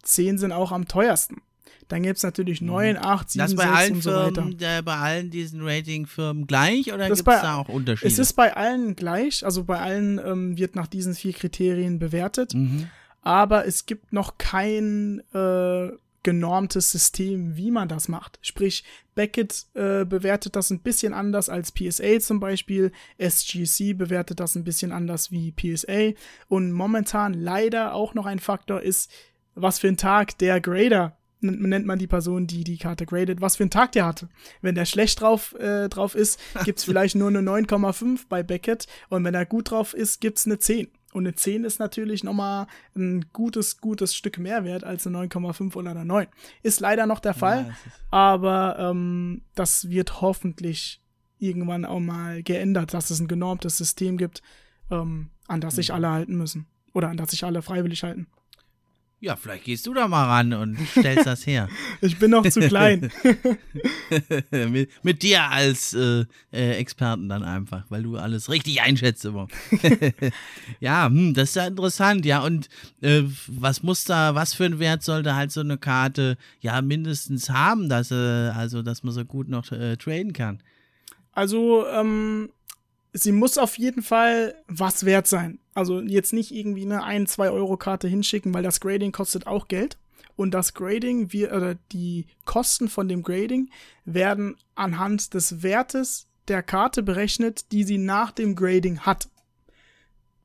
10 0.07 0.39
sind 0.39 0.53
auch 0.53 0.73
am 0.73 0.89
teuersten. 0.89 1.43
Dann 1.89 2.03
gibt 2.03 2.17
es 2.17 2.23
natürlich 2.23 2.61
9, 2.61 2.97
8, 2.97 3.31
7, 3.31 3.43
das 3.43 3.55
bei 3.55 3.63
6 3.63 3.77
allen 3.77 3.93
und 3.93 4.03
so 4.03 4.11
Firmen, 4.11 4.61
weiter. 4.61 4.79
Äh, 4.79 4.83
bei 4.83 4.97
allen 4.97 5.31
diesen 5.31 5.63
Ratingfirmen 5.63 6.47
gleich 6.47 6.93
oder 6.93 7.07
gibt 7.07 7.19
es 7.19 7.25
da 7.25 7.57
auch 7.57 7.69
Unterschiede? 7.69 8.13
Es 8.13 8.19
ist 8.19 8.33
bei 8.33 8.57
allen 8.57 8.97
gleich, 8.97 9.45
also 9.45 9.65
bei 9.65 9.79
allen 9.79 10.19
ähm, 10.19 10.59
wird 10.59 10.75
nach 10.75 10.89
diesen 10.89 11.15
vier 11.15 11.33
Kriterien 11.33 11.99
bewertet, 11.99 12.55
mhm. 12.55 12.89
aber 13.23 13.67
es 13.67 13.87
gibt 13.87 14.13
noch 14.13 14.37
kein 14.37 15.23
äh, 15.33 15.91
genormtes 16.25 16.91
System, 16.91 17.57
wie 17.57 17.71
man 17.71 17.89
das 17.89 18.09
macht. 18.09 18.41
Sprich, 18.43 18.83
Beckett 19.15 19.67
äh, 19.75 20.05
bewertet 20.05 20.57
das 20.57 20.71
ein 20.71 20.81
bisschen 20.81 21.15
anders 21.15 21.49
als 21.49 21.71
PSA 21.71 22.19
zum 22.19 22.41
Beispiel, 22.41 22.91
SGC 23.19 23.95
bewertet 23.95 24.41
das 24.41 24.57
ein 24.57 24.65
bisschen 24.65 24.91
anders 24.91 25.31
wie 25.31 25.53
PSA 25.53 26.19
und 26.49 26.73
momentan 26.73 27.33
leider 27.33 27.95
auch 27.95 28.15
noch 28.15 28.27
ein 28.27 28.41
Faktor 28.41 28.83
ist, 28.83 29.09
was 29.57 29.81
für 29.81 29.89
ein 29.89 29.97
Tag 29.97 30.39
der 30.39 30.61
Grader, 30.61 31.17
nennt 31.41 31.87
man 31.87 31.99
die 31.99 32.07
Person, 32.07 32.47
die 32.47 32.65
die 32.65 32.79
Karte 32.79 33.07
gradet, 33.07 33.41
was 33.41 33.57
für 33.57 33.65
ein 33.65 33.71
Tag 33.71 33.93
der 33.93 34.07
hatte. 34.07 34.29
Wenn 34.63 34.75
der 34.75 34.85
schlecht 34.85 35.21
drauf, 35.21 35.55
äh, 35.59 35.89
drauf 35.89 36.15
ist, 36.15 36.41
gibt 36.65 36.79
es 36.79 36.85
vielleicht 36.85 37.15
nur 37.15 37.29
eine 37.29 37.41
9,5 37.41 38.27
bei 38.29 38.43
Beckett 38.43 38.87
und 39.09 39.25
wenn 39.25 39.35
er 39.35 39.47
gut 39.47 39.71
drauf 39.71 39.95
ist, 39.95 40.21
gibt 40.21 40.39
es 40.39 40.47
eine 40.47 40.59
10. 40.59 40.89
Und 41.13 41.27
eine 41.27 41.35
10 41.35 41.65
ist 41.65 41.79
natürlich 41.79 42.25
nochmal 42.25 42.67
ein 42.95 43.27
gutes, 43.33 43.81
gutes 43.81 44.15
Stück 44.15 44.39
mehr 44.39 44.65
wert 44.65 44.85
als 44.85 45.07
eine 45.07 45.19
9,5 45.19 45.75
oder 45.75 45.91
eine 45.91 46.05
9. 46.05 46.27
Ist 46.63 46.81
leider 46.81 47.07
noch 47.07 47.21
der 47.21 47.35
Fall, 47.35 47.67
ja, 47.69 47.93
aber 48.11 48.77
ähm, 48.79 49.43
das 49.55 49.89
wird 49.89 50.21
hoffentlich 50.21 51.01
irgendwann 51.39 51.85
auch 51.85 52.01
mal 52.01 52.43
geändert, 52.43 52.93
dass 52.95 53.11
es 53.11 53.21
ein 53.21 53.29
genormtes 53.29 53.79
System 53.79 54.17
gibt, 54.17 54.43
ähm, 54.91 55.31
an 55.49 55.61
das 55.61 55.77
sich 55.77 55.89
mhm. 55.89 55.95
alle 55.95 56.11
halten 56.11 56.37
müssen. 56.37 56.67
Oder 56.93 57.09
an 57.09 57.19
das 57.19 57.31
sich 57.31 57.45
alle 57.45 57.61
freiwillig 57.61 58.05
halten. 58.05 58.27
Ja, 59.27 59.35
vielleicht 59.35 59.65
gehst 59.65 59.85
du 59.89 59.93
da 59.93 60.07
mal 60.07 60.25
ran 60.27 60.53
und 60.53 60.79
stellst 60.89 61.27
das 61.27 61.45
her. 61.49 61.69
ich 62.01 62.17
bin 62.17 62.31
noch 62.31 62.49
zu 62.49 62.61
klein. 62.61 63.11
mit, 64.71 64.89
mit, 65.03 65.23
dir 65.25 65.51
als 65.51 65.95
äh, 65.95 66.27
äh, 66.53 66.77
Experten 66.77 67.29
dann 67.29 67.43
einfach, 67.43 67.83
weil 67.89 68.05
du 68.05 68.19
alles 68.19 68.49
richtig 68.49 68.83
einschätzt 68.83 69.25
immer. 69.25 69.49
ja, 70.79 71.07
hm, 71.07 71.35
das 71.35 71.49
ist 71.49 71.55
ja 71.57 71.67
interessant, 71.67 72.25
ja. 72.25 72.45
Und 72.45 72.69
äh, 73.01 73.25
was 73.49 73.83
muss 73.83 74.05
da, 74.05 74.37
was 74.37 74.55
für 74.55 74.65
einen 74.65 74.79
Wert 74.79 75.03
sollte 75.03 75.35
halt 75.35 75.51
so 75.51 75.59
eine 75.59 75.77
Karte 75.77 76.37
ja 76.61 76.81
mindestens 76.81 77.51
haben, 77.51 77.89
dass, 77.89 78.13
äh, 78.13 78.15
also, 78.15 78.83
dass 78.83 79.03
man 79.03 79.13
so 79.13 79.25
gut 79.25 79.49
noch 79.49 79.73
äh, 79.73 79.97
traden 79.97 80.35
kann? 80.35 80.63
Also, 81.33 81.85
ähm, 81.89 82.51
sie 83.17 83.33
muss 83.33 83.59
auf 83.59 83.79
jeden 83.79 84.03
Fall 84.03 84.55
was 84.69 85.05
wert 85.05 85.27
sein. 85.27 85.59
Also 85.75 86.01
jetzt 86.01 86.33
nicht 86.33 86.53
irgendwie 86.53 86.85
eine 86.85 87.03
1, 87.03 87.33
2 87.33 87.51
Euro 87.51 87.77
Karte 87.77 88.09
hinschicken, 88.09 88.55
weil 88.55 88.63
das 88.63 88.81
Grading 88.81 89.13
kostet 89.13 89.47
auch 89.47 89.69
Geld. 89.69 89.99
Und 90.37 90.53
das 90.53 90.75
Grading, 90.75 91.33
wir, 91.33 91.53
oder 91.53 91.77
die 91.93 92.27
Kosten 92.45 92.89
von 92.89 93.09
dem 93.09 93.23
Grading 93.23 93.71
werden 94.05 94.57
anhand 94.75 95.33
des 95.33 95.63
Wertes 95.63 96.27
der 96.49 96.63
Karte 96.63 97.03
berechnet, 97.03 97.73
die 97.73 97.85
sie 97.85 97.99
nach 97.99 98.33
dem 98.33 98.55
Grading 98.55 99.01
hat. 99.01 99.29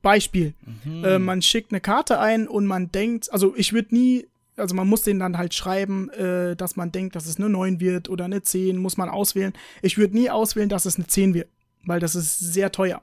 Beispiel, 0.00 0.54
mhm. 0.84 1.04
äh, 1.04 1.18
man 1.18 1.42
schickt 1.42 1.72
eine 1.72 1.80
Karte 1.80 2.18
ein 2.18 2.48
und 2.48 2.66
man 2.66 2.90
denkt, 2.90 3.32
also 3.32 3.54
ich 3.54 3.72
würde 3.72 3.94
nie, 3.94 4.26
also 4.56 4.74
man 4.74 4.88
muss 4.88 5.02
den 5.02 5.20
dann 5.20 5.38
halt 5.38 5.54
schreiben, 5.54 6.08
äh, 6.10 6.56
dass 6.56 6.74
man 6.74 6.90
denkt, 6.90 7.14
dass 7.14 7.26
es 7.26 7.36
eine 7.36 7.50
9 7.50 7.78
wird 7.78 8.08
oder 8.08 8.24
eine 8.24 8.42
10, 8.42 8.78
muss 8.78 8.96
man 8.96 9.10
auswählen. 9.10 9.52
Ich 9.80 9.98
würde 9.98 10.16
nie 10.16 10.30
auswählen, 10.30 10.70
dass 10.70 10.86
es 10.86 10.96
eine 10.96 11.06
10 11.06 11.34
wird 11.34 11.48
weil 11.84 12.00
das 12.00 12.14
ist 12.14 12.38
sehr 12.38 12.72
teuer. 12.72 13.02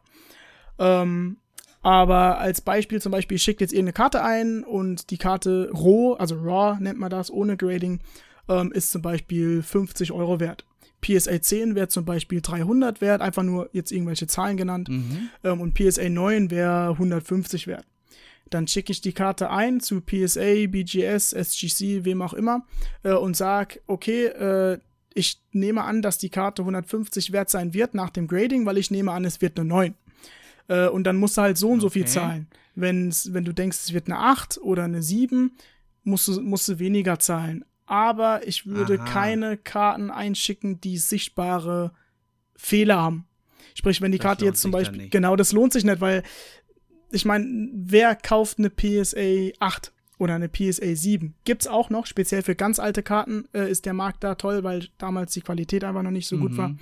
Ähm, 0.77 1.37
aber 1.81 2.39
als 2.39 2.61
Beispiel 2.61 3.01
zum 3.01 3.11
Beispiel 3.11 3.39
schickt 3.39 3.61
jetzt 3.61 3.71
irgendeine 3.71 3.93
Karte 3.93 4.23
ein 4.23 4.63
und 4.63 5.11
die 5.11 5.17
Karte 5.17 5.69
roh, 5.71 6.13
also 6.13 6.35
raw 6.35 6.77
nennt 6.79 6.99
man 6.99 7.09
das, 7.09 7.31
ohne 7.31 7.55
Grading, 7.55 7.99
ähm, 8.49 8.71
ist 8.71 8.91
zum 8.91 9.01
Beispiel 9.01 9.61
50 9.63 10.11
Euro 10.11 10.39
wert. 10.39 10.65
PSA 11.01 11.41
10 11.41 11.75
wäre 11.75 11.87
zum 11.87 12.03
Beispiel 12.03 12.41
300 12.41 12.99
wert, 12.99 13.21
einfach 13.21 13.43
nur 13.43 13.69
jetzt 13.71 13.91
irgendwelche 13.91 14.27
Zahlen 14.27 14.57
genannt. 14.57 14.89
Mhm. 14.89 15.29
Ähm, 15.43 15.61
und 15.61 15.73
PSA 15.73 16.09
9 16.09 16.51
wäre 16.51 16.89
150 16.89 17.67
wert. 17.67 17.85
Dann 18.49 18.67
schicke 18.67 18.91
ich 18.91 18.99
die 18.99 19.13
Karte 19.13 19.49
ein 19.49 19.79
zu 19.79 20.01
PSA, 20.01 20.67
BGS, 20.67 21.33
SGC, 21.33 22.03
wem 22.03 22.21
auch 22.21 22.33
immer 22.33 22.65
äh, 23.03 23.13
und 23.13 23.37
sag, 23.37 23.79
okay, 23.87 24.25
äh, 24.25 24.79
ich 25.13 25.41
nehme 25.51 25.83
an, 25.83 26.01
dass 26.01 26.17
die 26.17 26.29
Karte 26.29 26.61
150 26.61 27.31
wert 27.31 27.49
sein 27.49 27.73
wird 27.73 27.93
nach 27.93 28.09
dem 28.09 28.27
Grading, 28.27 28.65
weil 28.65 28.77
ich 28.77 28.91
nehme 28.91 29.11
an, 29.11 29.25
es 29.25 29.41
wird 29.41 29.59
eine 29.59 29.67
9. 29.67 29.95
Äh, 30.67 30.87
und 30.87 31.03
dann 31.05 31.17
musst 31.17 31.37
du 31.37 31.41
halt 31.41 31.57
so 31.57 31.69
und 31.69 31.81
so 31.81 31.89
viel 31.89 32.03
Okay. 32.03 32.11
zahlen. 32.11 32.47
Wenn's, 32.75 33.33
wenn 33.33 33.43
du 33.45 33.53
denkst, 33.53 33.77
es 33.77 33.93
wird 33.93 34.07
eine 34.07 34.19
8 34.19 34.59
oder 34.61 34.83
eine 34.83 35.01
7, 35.01 35.51
musst 36.03 36.27
du, 36.27 36.39
musst 36.41 36.67
du 36.67 36.79
weniger 36.79 37.19
zahlen. 37.19 37.65
Aber 37.85 38.47
ich 38.47 38.67
würde 38.67 38.99
Aha. 38.99 39.05
keine 39.05 39.57
Karten 39.57 40.11
einschicken, 40.11 40.79
die 40.79 40.97
sichtbare 40.97 41.91
Fehler 42.55 43.01
haben. 43.01 43.25
Sprich, 43.73 44.01
wenn 44.01 44.11
die 44.11 44.17
Das 44.19 44.25
Karte 44.25 44.45
jetzt 44.45 44.61
zum 44.61 44.71
Beispiel, 44.71 45.09
genau, 45.09 45.35
das 45.35 45.51
lohnt 45.53 45.73
sich 45.73 45.83
nicht, 45.83 46.01
weil 46.01 46.23
ich 47.11 47.25
meine, 47.25 47.69
wer 47.73 48.15
kauft 48.15 48.59
eine 48.59 48.69
PSA 48.69 49.51
8 49.59 49.91
oder 50.19 50.35
eine 50.35 50.47
PSA 50.49 50.95
7? 50.95 51.33
Gibt's 51.45 51.65
auch 51.65 51.89
noch, 51.89 52.05
speziell 52.05 52.43
für 52.43 52.53
ganz 52.53 52.77
alte 52.77 53.01
Karten 53.01 53.45
äh, 53.53 53.69
ist 53.71 53.87
der 53.87 53.93
Markt 53.93 54.23
da 54.23 54.35
toll, 54.35 54.63
weil 54.63 54.87
damals 54.99 55.33
die 55.33 55.41
Qualität 55.41 55.83
einfach 55.83 56.03
noch 56.03 56.11
nicht 56.11 56.27
so 56.27 56.37
gut 56.37 56.51
Mhm. 56.51 56.57
war. 56.57 56.75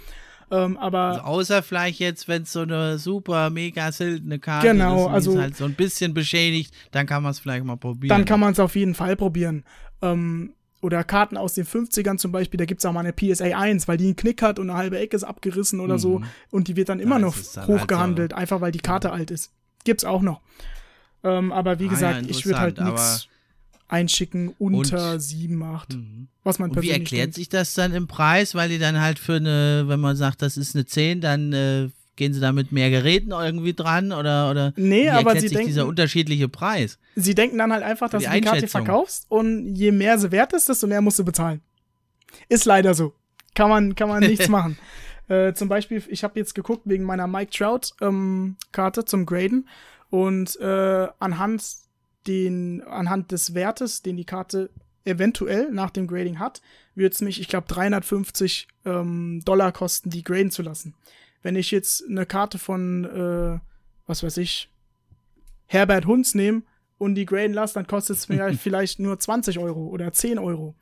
Ähm, 0.50 0.78
aber 0.78 1.00
Also 1.00 1.22
außer 1.22 1.64
vielleicht 1.64 2.00
jetzt, 2.00 2.28
wenn 2.28 2.44
es 2.44 2.54
so 2.54 2.62
eine 2.62 2.98
super, 3.00 3.50
mega 3.50 3.92
seltene 3.92 4.40
Karte 4.40 4.68
Genau, 4.70 5.08
ist, 5.08 5.14
also- 5.14 5.32
ist 5.34 5.38
halt 5.40 5.56
so 5.58 5.66
ein 5.66 5.74
bisschen 5.76 6.14
beschädigt, 6.14 6.74
dann 6.92 7.06
kann 7.06 7.22
man 7.24 7.32
es 7.32 7.40
vielleicht 7.40 7.64
mal 7.66 7.76
probieren. 7.78 8.10
dann 8.10 8.26
kann 8.26 8.40
man 8.40 8.54
es 8.54 8.60
auf 8.60 8.76
jeden 8.76 8.96
Fall 8.96 9.16
probieren. 9.16 9.64
Ähm, 10.02 10.54
oder 10.82 11.04
Karten 11.04 11.38
aus 11.38 11.54
den 11.56 11.66
50ern 11.66 12.18
zum 12.18 12.32
Beispiel, 12.32 12.58
da 12.60 12.66
gibt's 12.66 12.86
auch 12.86 12.94
mal 12.94 13.00
eine 13.02 13.12
PSA 13.12 13.46
1, 13.58 13.88
weil 13.88 13.98
die 13.98 14.06
einen 14.06 14.16
Knick 14.16 14.42
hat 14.42 14.58
und 14.60 14.70
eine 14.70 14.78
halbe 14.80 14.98
Ecke 15.00 15.18
ist 15.18 15.24
abgerissen 15.24 15.80
oder 15.80 15.98
so. 16.00 16.22
Und 16.52 16.68
die 16.70 16.76
wird 16.76 16.90
dann 16.90 17.00
immer 17.00 17.16
Da 17.16 17.22
noch 17.26 17.36
halt 17.36 17.68
hochgehandelt, 17.68 18.34
einfach 18.34 18.62
weil 18.62 18.72
die 18.72 18.80
Karte 18.80 19.12
alt 19.12 19.32
ist. 19.32 19.52
Gibt's 19.84 20.06
auch 20.06 20.22
noch. 20.22 20.40
Ähm, 21.24 21.51
aber 21.51 21.80
wie 21.80 21.88
Ah, 21.88 21.89
gesagt, 21.89 22.22
ja, 22.26 22.30
ich 22.30 22.45
würde 22.45 22.59
halt 22.59 22.80
nichts 22.80 23.28
einschicken 23.89 24.53
unter 24.59 25.13
Und- 25.13 25.20
7, 25.22 25.63
8. 25.63 25.93
Mhm. 25.95 26.28
Was 26.43 26.59
man 26.59 26.72
Und 26.72 26.82
wie 26.82 26.89
erklärt 26.91 27.24
denkt. 27.28 27.36
sich 27.36 27.49
das 27.49 27.74
dann 27.74 27.93
im 27.93 28.07
Preis? 28.07 28.55
Weil 28.55 28.70
die 28.70 28.80
dann 28.80 28.99
halt 29.01 29.20
für 29.20 29.36
eine, 29.36 29.86
wenn 29.88 29.99
man 29.99 30.15
sagt, 30.15 30.41
das 30.41 30.57
ist 30.57 30.76
eine 30.76 30.86
10, 30.86 31.20
dann 31.22 31.51
äh, 31.53 31.89
gehen 32.15 32.34
sie 32.34 32.39
da 32.39 32.51
mit 32.51 32.72
mehr 32.72 32.89
Geräten 32.89 33.32
irgendwie 33.32 33.74
dran 33.74 34.11
oder, 34.11 34.49
oder 34.51 34.74
Nee, 34.76 35.03
wie 35.05 35.09
aber 35.09 35.18
erklärt 35.20 35.36
sie 35.41 35.47
sich 35.47 35.51
denken- 35.57 35.68
dieser 35.68 35.86
unterschiedliche 35.88 36.47
Preis? 36.49 36.97
Sie 37.15 37.36
denken 37.36 37.57
dann 37.57 37.72
halt 37.72 37.84
einfach, 37.84 38.09
dass 38.09 38.24
die 38.24 38.30
du 38.30 38.36
die 38.36 38.41
Karte 38.41 38.68
verkaufst 38.68 39.26
und 39.30 39.76
je 39.76 39.91
mehr 39.91 40.18
sie 40.18 40.32
wert 40.32 40.53
ist, 40.53 40.68
desto 40.70 40.88
mehr 40.88 41.01
musst 41.01 41.20
du 41.20 41.26
bezahlen. 41.26 41.61
Ist 42.49 42.65
leider 42.65 42.93
so. 42.93 43.13
Kann 43.55 43.70
man, 43.70 43.95
kann 43.95 44.09
man 44.09 44.22
nichts 44.24 44.47
machen. 44.49 44.78
Äh, 45.30 45.53
zum 45.53 45.68
Beispiel, 45.70 46.01
ich 46.09 46.24
habe 46.24 46.39
jetzt 46.39 46.55
geguckt 46.55 46.84
wegen 46.86 47.03
meiner 47.03 47.28
Mike 47.28 47.51
Trout 47.51 47.91
ähm, 48.01 48.55
Karte 48.72 49.03
zum 49.05 49.26
Graden 49.26 49.68
und 50.10 50.60
äh, 50.60 51.08
anhand 51.20 51.64
den 52.28 52.82
anhand 52.84 53.32
des 53.32 53.53
Wertes, 53.53 54.01
den 54.01 54.18
die 54.18 54.26
Karte 54.26 54.70
eventuell 55.05 55.72
nach 55.72 55.89
dem 55.89 56.08
Grading 56.08 56.39
hat, 56.39 56.62
wird 56.95 57.14
es 57.14 57.22
mich, 57.22 57.39
ich 57.39 57.47
glaube, 57.47 57.68
350 57.68 58.68
ähm, 58.86 59.41
Dollar 59.45 59.72
kosten, 59.72 60.10
die 60.10 60.24
graden 60.24 60.51
zu 60.51 60.62
lassen. 60.62 60.95
Wenn 61.41 61.55
ich 61.55 61.72
jetzt 61.72 62.03
eine 62.08 62.26
Karte 62.26 62.58
von, 62.58 63.05
äh, 63.05 63.60
was 64.05 64.24
weiß 64.24 64.38
ich, 64.38 64.70
Herbert 65.68 66.05
Hunz 66.05 66.36
nehme 66.36 66.64
und 66.97 67.16
die 67.16 67.26
graden 67.26 67.53
lasse, 67.53 67.76
dann 67.76 67.88
kostet 67.88 68.18
es 68.18 68.30
mir 68.30 68.53
vielleicht 68.60 68.99
nur 68.99 69.18
20 69.18 69.60
Euro 69.60 69.88
oder 69.88 70.12
10 70.12 70.39
Euro. 70.39 70.76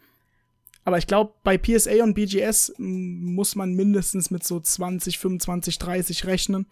Aber 0.86 1.00
ich 1.00 1.08
glaube, 1.08 1.34
bei 1.44 1.58
PSA 1.58 2.04
und 2.04 2.14
BGS 2.14 2.76
muss 2.78 3.56
man 3.56 3.74
mindestens 3.74 4.30
mit 4.30 4.44
so 4.44 4.60
20, 4.60 5.18
25, 5.18 5.80
30 5.80 6.26
rechnen. 6.26 6.68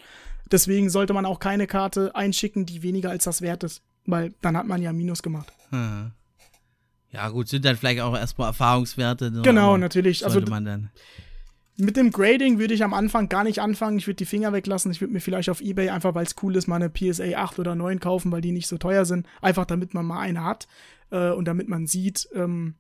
Deswegen 0.52 0.92
sollte 0.92 1.14
man 1.14 1.26
auch 1.26 1.40
keine 1.40 1.66
Karte 1.66 2.16
einschicken, 2.16 2.68
die 2.68 2.84
weniger 2.84 3.10
als 3.10 3.24
das 3.24 3.42
wert 3.42 3.64
ist. 3.64 3.82
Weil 4.06 4.34
dann 4.42 4.56
hat 4.56 4.68
man 4.68 4.84
ja 4.84 4.94
Minus 4.94 5.24
gemacht. 5.24 5.52
Hm. 5.72 6.12
Ja, 7.10 7.30
gut, 7.30 7.48
sind 7.48 7.66
dann 7.66 7.76
vielleicht 7.76 8.02
auch 8.02 8.16
erstmal 8.16 8.50
Erfahrungswerte. 8.50 9.32
ne, 9.32 9.42
Genau, 9.42 9.78
natürlich. 9.78 10.24
Also 10.24 10.42
man 10.42 10.66
dann. 10.66 10.90
mit 11.78 11.98
dem 11.98 12.12
Grading 12.12 12.60
würde 12.60 12.76
ich 12.76 12.84
am 12.84 12.94
Anfang 12.94 13.30
gar 13.30 13.44
nicht 13.44 13.60
anfangen. 13.60 13.98
Ich 13.98 14.06
würde 14.06 14.18
die 14.18 14.26
Finger 14.26 14.54
weglassen. 14.54 14.92
Ich 14.92 15.02
würde 15.02 15.14
mir 15.14 15.22
vielleicht 15.22 15.50
auf 15.50 15.62
Ebay 15.62 15.90
einfach, 15.90 16.14
weil 16.14 16.26
es 16.26 16.36
cool 16.44 16.56
ist, 16.56 16.68
mal 16.68 16.76
eine 16.76 16.90
PSA 16.90 17.36
8 17.36 17.58
oder 17.58 17.74
9 17.74 18.00
kaufen, 18.00 18.32
weil 18.32 18.42
die 18.42 18.52
nicht 18.52 18.68
so 18.68 18.78
teuer 18.78 19.06
sind. 19.06 19.26
Einfach 19.42 19.66
damit 19.66 19.96
man 19.96 20.06
mal 20.06 20.20
eine 20.20 20.44
hat 20.44 20.68
äh, 21.10 21.32
und 21.32 21.46
damit 21.46 21.68
man 21.68 21.88
sieht, 21.88 22.28
ähm, 22.36 22.76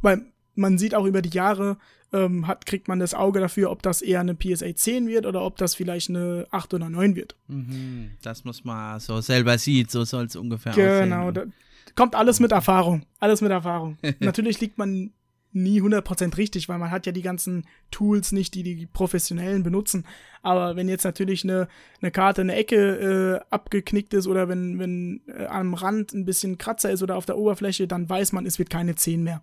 weil 0.00 0.26
man 0.56 0.78
sieht 0.78 0.94
auch 0.94 1.04
über 1.06 1.22
die 1.22 1.30
Jahre, 1.30 1.76
ähm, 2.12 2.46
hat, 2.46 2.66
kriegt 2.66 2.88
man 2.88 2.98
das 2.98 3.14
Auge 3.14 3.40
dafür, 3.40 3.70
ob 3.70 3.82
das 3.82 4.02
eher 4.02 4.20
eine 4.20 4.34
PSA 4.34 4.74
10 4.74 5.08
wird 5.08 5.26
oder 5.26 5.42
ob 5.42 5.56
das 5.56 5.74
vielleicht 5.74 6.08
eine 6.10 6.46
8 6.50 6.74
oder 6.74 6.88
9 6.88 7.16
wird. 7.16 7.36
Mhm, 7.48 8.10
das 8.22 8.44
muss 8.44 8.64
man 8.64 9.00
so 9.00 9.20
selber 9.20 9.58
sieht, 9.58 9.90
so 9.90 10.04
soll 10.04 10.24
es 10.26 10.36
ungefähr 10.36 10.72
Genau, 10.72 11.28
aussehen. 11.28 11.34
da 11.34 11.92
kommt 11.94 12.14
alles 12.14 12.40
mit 12.40 12.52
Erfahrung. 12.52 13.04
Alles 13.18 13.40
mit 13.40 13.50
Erfahrung. 13.50 13.98
Natürlich 14.20 14.60
liegt 14.60 14.78
man 14.78 15.12
nie 15.52 15.80
100% 15.80 16.36
richtig, 16.36 16.68
weil 16.68 16.78
man 16.78 16.90
hat 16.90 17.06
ja 17.06 17.12
die 17.12 17.22
ganzen 17.22 17.64
Tools 17.90 18.30
nicht, 18.32 18.54
die 18.54 18.62
die 18.62 18.86
Professionellen 18.86 19.62
benutzen. 19.62 20.04
Aber 20.42 20.76
wenn 20.76 20.86
jetzt 20.88 21.04
natürlich 21.04 21.44
eine, 21.44 21.66
eine 22.02 22.10
Karte 22.10 22.42
eine 22.42 22.54
Ecke 22.54 23.40
äh, 23.50 23.54
abgeknickt 23.54 24.12
ist 24.12 24.26
oder 24.26 24.48
wenn, 24.50 24.78
wenn 24.78 25.22
äh, 25.28 25.46
am 25.46 25.72
Rand 25.72 26.12
ein 26.12 26.26
bisschen 26.26 26.58
Kratzer 26.58 26.90
ist 26.90 27.02
oder 27.02 27.16
auf 27.16 27.24
der 27.24 27.38
Oberfläche, 27.38 27.88
dann 27.88 28.06
weiß 28.08 28.32
man, 28.32 28.44
es 28.44 28.58
wird 28.58 28.68
keine 28.68 28.96
10 28.96 29.22
mehr. 29.22 29.42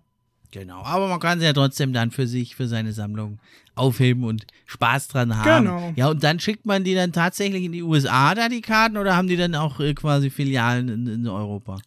Genau, 0.54 0.84
aber 0.84 1.08
man 1.08 1.18
kann 1.18 1.40
sie 1.40 1.46
ja 1.46 1.52
trotzdem 1.52 1.92
dann 1.92 2.12
für 2.12 2.28
sich, 2.28 2.54
für 2.54 2.68
seine 2.68 2.92
Sammlung 2.92 3.40
aufheben 3.74 4.22
und 4.22 4.46
Spaß 4.66 5.08
dran 5.08 5.36
haben. 5.36 5.64
Genau. 5.64 5.92
Ja, 5.96 6.10
und 6.10 6.22
dann 6.22 6.38
schickt 6.38 6.64
man 6.64 6.84
die 6.84 6.94
dann 6.94 7.10
tatsächlich 7.10 7.64
in 7.64 7.72
die 7.72 7.82
USA 7.82 8.36
da 8.36 8.48
die 8.48 8.60
Karten 8.60 8.96
oder 8.96 9.16
haben 9.16 9.26
die 9.26 9.36
dann 9.36 9.56
auch 9.56 9.80
äh, 9.80 9.94
quasi 9.94 10.30
Filialen 10.30 10.88
in, 10.88 11.06
in 11.08 11.26
Europa? 11.26 11.78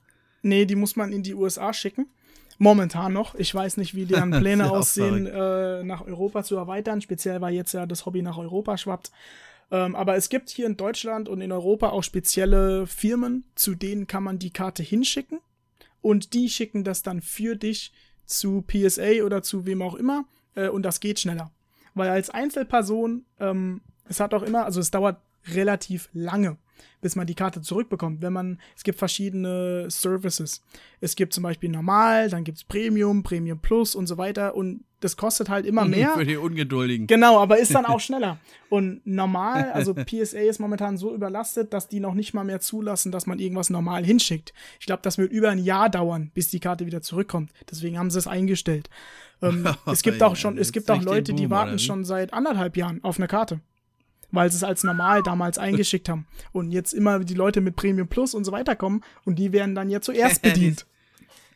Nee, 0.41 0.65
die 0.65 0.75
muss 0.75 0.97
man 0.97 1.13
in 1.13 1.23
die 1.23 1.33
USA 1.33 1.71
schicken. 1.71 2.07
Momentan 2.57 3.13
noch. 3.13 3.35
Ich 3.35 3.55
weiß 3.55 3.77
nicht, 3.77 3.95
wie 3.95 4.05
deren 4.05 4.31
Pläne 4.37 4.69
aussehen, 4.69 5.27
äh, 5.27 5.85
nach 5.85 6.05
Europa 6.05 6.43
zu 6.43 6.57
erweitern. 6.57 6.99
Speziell, 6.99 7.39
weil 7.39 7.53
jetzt 7.53 7.71
ja 7.71 7.85
das 7.85 8.05
Hobby 8.05 8.21
nach 8.21 8.37
Europa 8.37 8.77
schwappt. 8.77 9.11
Ähm, 9.71 9.95
aber 9.95 10.17
es 10.17 10.27
gibt 10.27 10.49
hier 10.49 10.65
in 10.65 10.75
Deutschland 10.75 11.29
und 11.29 11.39
in 11.39 11.53
Europa 11.53 11.91
auch 11.91 12.03
spezielle 12.03 12.85
Firmen, 12.85 13.45
zu 13.55 13.75
denen 13.75 14.07
kann 14.07 14.23
man 14.23 14.39
die 14.39 14.51
Karte 14.51 14.83
hinschicken. 14.83 15.39
Und 16.01 16.33
die 16.33 16.49
schicken 16.49 16.83
das 16.83 17.01
dann 17.01 17.21
für 17.21 17.55
dich 17.55 17.93
zu 18.27 18.61
PSA 18.61 19.23
oder 19.23 19.41
zu 19.41 19.65
wem 19.65 19.81
auch 19.81 19.95
immer. 19.95 20.25
Äh, 20.55 20.69
und 20.69 20.83
das 20.83 20.99
geht 20.99 21.19
schneller. 21.19 21.51
Weil 21.95 22.09
als 22.09 22.29
Einzelperson, 22.29 23.25
ähm, 23.39 23.81
es 24.07 24.19
hat 24.19 24.33
auch 24.33 24.43
immer, 24.43 24.65
also 24.65 24.79
es 24.79 24.91
dauert 24.91 25.19
relativ 25.53 26.09
lange, 26.13 26.57
bis 27.01 27.15
man 27.15 27.25
die 27.25 27.35
Karte 27.35 27.61
zurückbekommt. 27.61 28.21
Wenn 28.21 28.33
man, 28.33 28.59
es 28.75 28.83
gibt 28.83 28.99
verschiedene 28.99 29.89
Services. 29.89 30.63
Es 31.01 31.15
gibt 31.15 31.33
zum 31.33 31.43
Beispiel 31.43 31.69
normal, 31.69 32.29
dann 32.29 32.43
gibt's 32.43 32.63
Premium, 32.63 33.23
Premium 33.23 33.59
Plus 33.59 33.95
und 33.95 34.07
so 34.07 34.17
weiter. 34.17 34.55
Und 34.55 34.83
das 34.99 35.17
kostet 35.17 35.49
halt 35.49 35.65
immer 35.65 35.85
mehr. 35.85 36.11
Für 36.11 36.25
die 36.25 36.37
Ungeduldigen. 36.37 37.07
Genau, 37.07 37.39
aber 37.39 37.59
ist 37.59 37.73
dann 37.73 37.85
auch 37.87 37.99
schneller. 37.99 38.39
Und 38.69 39.05
normal, 39.05 39.71
also 39.71 39.93
PSA 39.93 40.39
ist 40.39 40.59
momentan 40.59 40.97
so 40.97 41.13
überlastet, 41.13 41.73
dass 41.73 41.87
die 41.87 41.99
noch 41.99 42.13
nicht 42.13 42.33
mal 42.33 42.43
mehr 42.43 42.59
zulassen, 42.59 43.11
dass 43.11 43.25
man 43.25 43.39
irgendwas 43.39 43.69
normal 43.69 44.03
hinschickt. 44.03 44.53
Ich 44.79 44.85
glaube, 44.85 45.01
das 45.03 45.17
wird 45.17 45.31
über 45.31 45.49
ein 45.49 45.59
Jahr 45.59 45.89
dauern, 45.89 46.31
bis 46.33 46.49
die 46.49 46.59
Karte 46.59 46.85
wieder 46.85 47.01
zurückkommt. 47.01 47.51
Deswegen 47.69 47.97
haben 47.97 48.11
sie 48.11 48.19
es 48.19 48.27
eingestellt. 48.27 48.89
Ähm, 49.41 49.67
es 49.85 50.01
gibt 50.01 50.21
auch 50.21 50.35
schon, 50.35 50.57
es 50.57 50.71
gibt 50.71 50.89
auch 50.91 51.01
Leute, 51.01 51.33
die 51.33 51.49
warten 51.49 51.71
oder 51.71 51.79
schon 51.79 52.03
seit 52.03 52.33
anderthalb 52.33 52.75
Jahren 52.75 53.03
auf 53.03 53.17
eine 53.17 53.27
Karte. 53.27 53.61
Weil 54.29 54.51
sie 54.51 54.57
es 54.57 54.63
als 54.65 54.83
normal 54.83 55.23
damals 55.23 55.57
eingeschickt 55.57 56.09
haben. 56.09 56.27
Und 56.51 56.71
jetzt 56.71 56.91
immer 56.91 57.19
die 57.19 57.33
Leute 57.33 57.61
mit 57.61 57.77
Premium 57.77 58.09
Plus 58.09 58.33
und 58.33 58.43
so 58.43 58.51
weiter 58.51 58.75
kommen 58.75 59.01
und 59.23 59.39
die 59.39 59.53
werden 59.53 59.73
dann 59.73 59.89
ja 59.89 60.01
zuerst 60.01 60.41
bedient. 60.41 60.85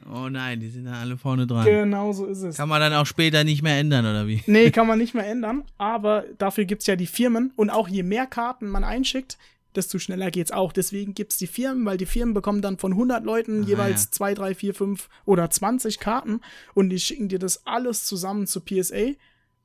Oh 0.10 0.30
nein, 0.30 0.60
die 0.60 0.70
sind 0.70 0.86
da 0.86 0.94
alle 0.94 1.18
vorne 1.18 1.46
dran. 1.48 1.66
genau 1.66 2.12
so 2.14 2.26
ist 2.26 2.42
es. 2.42 2.58
Kann 2.58 2.70
man 2.70 2.80
dann 2.82 2.94
auch 2.94 3.06
später 3.06 3.44
nicht 3.44 3.62
mehr 3.62 3.78
ändern, 3.78 4.06
oder 4.06 4.28
wie? 4.28 4.42
Nee, 4.48 4.72
kann 4.72 4.88
man 4.88 4.98
nicht 5.00 5.14
mehr 5.14 5.28
ändern, 5.28 5.64
aber 5.78 6.26
dafür 6.38 6.66
gibt's 6.66 6.88
ja 6.88 6.96
die 6.96 7.08
Firmen 7.08 7.52
und 7.56 7.70
auch 7.70 7.88
je 7.88 8.04
mehr 8.04 8.26
Karten 8.28 8.68
man 8.68 8.84
einschickt, 8.84 9.38
desto 9.76 10.00
schneller 10.00 10.32
geht's 10.32 10.52
auch. 10.52 10.74
Deswegen 10.74 11.14
gibt's 11.14 11.38
die 11.38 11.48
Firmen, 11.48 11.86
weil 11.86 11.98
die 11.98 12.06
Firmen 12.06 12.34
bekommen 12.34 12.62
dann 12.62 12.78
von 12.78 12.92
100 12.94 13.24
Leuten 13.24 13.64
Ah, 13.64 13.68
jeweils 13.68 14.06
ja. 14.06 14.12
2, 14.12 14.34
3, 14.34 14.56
4, 14.56 14.74
5 14.74 15.10
oder 15.26 15.50
20 15.50 16.00
Karten 16.00 16.42
und 16.74 16.90
die 16.90 17.00
schicken 17.00 17.30
dir 17.30 17.40
das 17.40 17.66
alles 17.66 18.06
zusammen 18.06 18.48
zu 18.48 18.60
PSA 18.62 19.12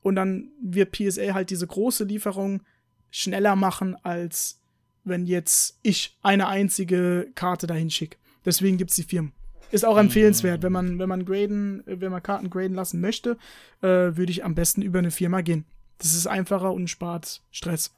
und 0.01 0.15
dann 0.15 0.51
wird 0.61 0.91
PSA 0.91 1.33
halt 1.33 1.49
diese 1.49 1.67
große 1.67 2.03
Lieferung 2.05 2.61
schneller 3.09 3.55
machen, 3.55 3.95
als 4.03 4.61
wenn 5.03 5.25
jetzt 5.25 5.79
ich 5.83 6.17
eine 6.21 6.47
einzige 6.47 7.31
Karte 7.35 7.65
dahin 7.67 7.89
schicke. 7.89 8.17
Deswegen 8.45 8.77
gibt's 8.77 8.95
die 8.95 9.03
Firmen. 9.03 9.33
Ist 9.71 9.85
auch 9.85 9.97
empfehlenswert, 9.97 10.63
wenn 10.63 10.71
man, 10.71 10.99
wenn 10.99 11.09
man 11.09 11.25
graden, 11.25 11.83
wenn 11.85 12.11
man 12.11 12.23
Karten 12.23 12.49
graden 12.49 12.75
lassen 12.75 13.01
möchte, 13.01 13.37
äh, 13.81 13.87
würde 13.87 14.31
ich 14.31 14.45
am 14.45 14.55
besten 14.55 14.81
über 14.81 14.99
eine 14.99 15.11
Firma 15.11 15.41
gehen. 15.41 15.65
Das 15.97 16.13
ist 16.13 16.27
einfacher 16.27 16.71
und 16.71 16.89
spart 16.89 17.41
Stress. 17.51 17.93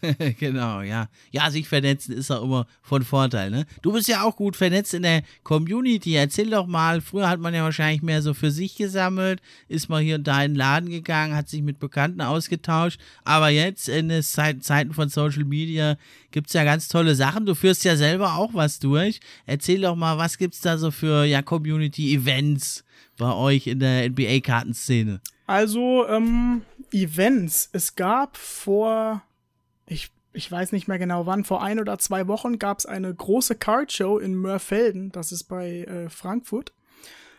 genau, 0.38 0.80
ja. 0.82 1.08
Ja, 1.30 1.50
sich 1.50 1.68
vernetzen 1.68 2.14
ist 2.14 2.30
auch 2.30 2.42
immer 2.42 2.66
von 2.82 3.02
Vorteil, 3.02 3.50
ne? 3.50 3.66
Du 3.82 3.92
bist 3.92 4.08
ja 4.08 4.22
auch 4.22 4.36
gut 4.36 4.56
vernetzt 4.56 4.94
in 4.94 5.02
der 5.02 5.22
Community. 5.42 6.14
Erzähl 6.14 6.50
doch 6.50 6.66
mal, 6.66 7.00
früher 7.00 7.28
hat 7.28 7.40
man 7.40 7.54
ja 7.54 7.62
wahrscheinlich 7.62 8.02
mehr 8.02 8.22
so 8.22 8.34
für 8.34 8.50
sich 8.50 8.76
gesammelt, 8.76 9.40
ist 9.68 9.88
mal 9.88 10.02
hier 10.02 10.16
und 10.16 10.26
da 10.26 10.42
in 10.42 10.52
den 10.52 10.56
Laden 10.56 10.90
gegangen, 10.90 11.34
hat 11.34 11.48
sich 11.48 11.62
mit 11.62 11.78
Bekannten 11.80 12.20
ausgetauscht. 12.20 13.00
Aber 13.24 13.48
jetzt 13.48 13.88
in 13.88 14.08
den 14.08 14.22
Zeiten 14.22 14.92
von 14.92 15.08
Social 15.08 15.44
Media 15.44 15.96
gibt 16.30 16.48
es 16.48 16.52
ja 16.52 16.64
ganz 16.64 16.88
tolle 16.88 17.14
Sachen. 17.14 17.46
Du 17.46 17.54
führst 17.54 17.84
ja 17.84 17.96
selber 17.96 18.34
auch 18.34 18.54
was 18.54 18.78
durch. 18.78 19.20
Erzähl 19.46 19.80
doch 19.80 19.96
mal, 19.96 20.18
was 20.18 20.38
gibt 20.38 20.54
es 20.54 20.60
da 20.60 20.78
so 20.78 20.90
für 20.90 21.24
ja, 21.24 21.42
Community-Events 21.42 22.84
bei 23.16 23.32
euch 23.32 23.66
in 23.66 23.80
der 23.80 24.08
NBA-Kartenszene? 24.10 25.20
Also, 25.46 26.06
ähm, 26.08 26.62
Events. 26.92 27.70
Es 27.72 27.94
gab 27.94 28.36
vor 28.36 29.22
ich, 29.88 30.10
ich 30.32 30.50
weiß 30.50 30.72
nicht 30.72 30.88
mehr 30.88 30.98
genau 30.98 31.26
wann, 31.26 31.44
vor 31.44 31.62
ein 31.62 31.80
oder 31.80 31.98
zwei 31.98 32.26
Wochen 32.28 32.58
gab 32.58 32.78
es 32.78 32.86
eine 32.86 33.12
große 33.12 33.56
Card-Show 33.56 34.18
in 34.18 34.34
Mörfelden, 34.34 35.10
das 35.12 35.32
ist 35.32 35.44
bei 35.44 35.84
äh, 35.84 36.08
Frankfurt. 36.08 36.72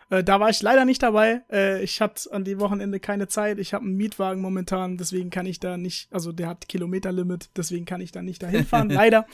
Äh, 0.10 0.24
da 0.24 0.39
war 0.39 0.50
ich 0.50 0.62
leider 0.62 0.86
nicht 0.86 1.04
dabei. 1.04 1.41
Äh, 1.52 1.84
ich 1.84 2.02
hatte 2.02 2.32
an 2.32 2.43
dem 2.43 2.60
Wochenende 2.60 3.00
keine 3.00 3.28
Zeit. 3.28 3.60
Ich 3.60 3.74
habe 3.74 3.86
einen 3.86 3.95
Mietwagen 3.95 4.41
momentan, 4.41 4.97
deswegen 4.97 5.30
kann 5.30 5.45
ich 5.45 5.60
da 5.60 5.78
nicht, 5.78 6.12
also 6.12 6.32
der 6.32 6.47
hat 6.47 6.68
Kilometerlimit, 6.68 7.52
deswegen 7.56 7.86
kann 7.86 8.02
ich 8.02 8.12
da 8.12 8.22
nicht 8.22 8.41
dahin 8.41 8.66
fahren, 8.66 8.89
leider. 8.89 9.26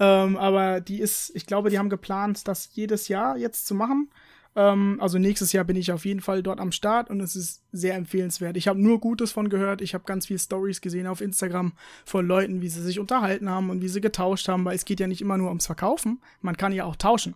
Ähm, 0.00 0.36
aber 0.36 0.80
die 0.80 1.00
ist, 1.00 1.30
ich 1.34 1.46
glaube, 1.46 1.70
die 1.70 1.78
haben 1.78 1.90
geplant, 1.90 2.48
das 2.48 2.70
jedes 2.72 3.08
Jahr 3.08 3.36
jetzt 3.36 3.66
zu 3.66 3.74
machen. 3.74 4.10
Ähm, 4.56 4.98
also 5.00 5.18
nächstes 5.18 5.52
Jahr 5.52 5.64
bin 5.64 5.76
ich 5.76 5.92
auf 5.92 6.04
jeden 6.04 6.20
Fall 6.20 6.42
dort 6.42 6.58
am 6.58 6.72
Start 6.72 7.10
und 7.10 7.20
es 7.20 7.36
ist 7.36 7.62
sehr 7.72 7.94
empfehlenswert. 7.94 8.56
Ich 8.56 8.66
habe 8.66 8.80
nur 8.80 8.98
Gutes 8.98 9.30
von 9.30 9.50
gehört. 9.50 9.82
Ich 9.82 9.94
habe 9.94 10.04
ganz 10.04 10.26
viele 10.26 10.38
Stories 10.38 10.80
gesehen 10.80 11.06
auf 11.06 11.20
Instagram 11.20 11.74
von 12.06 12.26
Leuten, 12.26 12.62
wie 12.62 12.68
sie 12.68 12.82
sich 12.82 12.98
unterhalten 12.98 13.50
haben 13.50 13.70
und 13.70 13.82
wie 13.82 13.88
sie 13.88 14.00
getauscht 14.00 14.48
haben, 14.48 14.64
weil 14.64 14.74
es 14.74 14.86
geht 14.86 14.98
ja 14.98 15.06
nicht 15.06 15.20
immer 15.20 15.36
nur 15.36 15.48
ums 15.48 15.66
Verkaufen. 15.66 16.20
Man 16.40 16.56
kann 16.56 16.72
ja 16.72 16.84
auch 16.84 16.96
tauschen. 16.96 17.34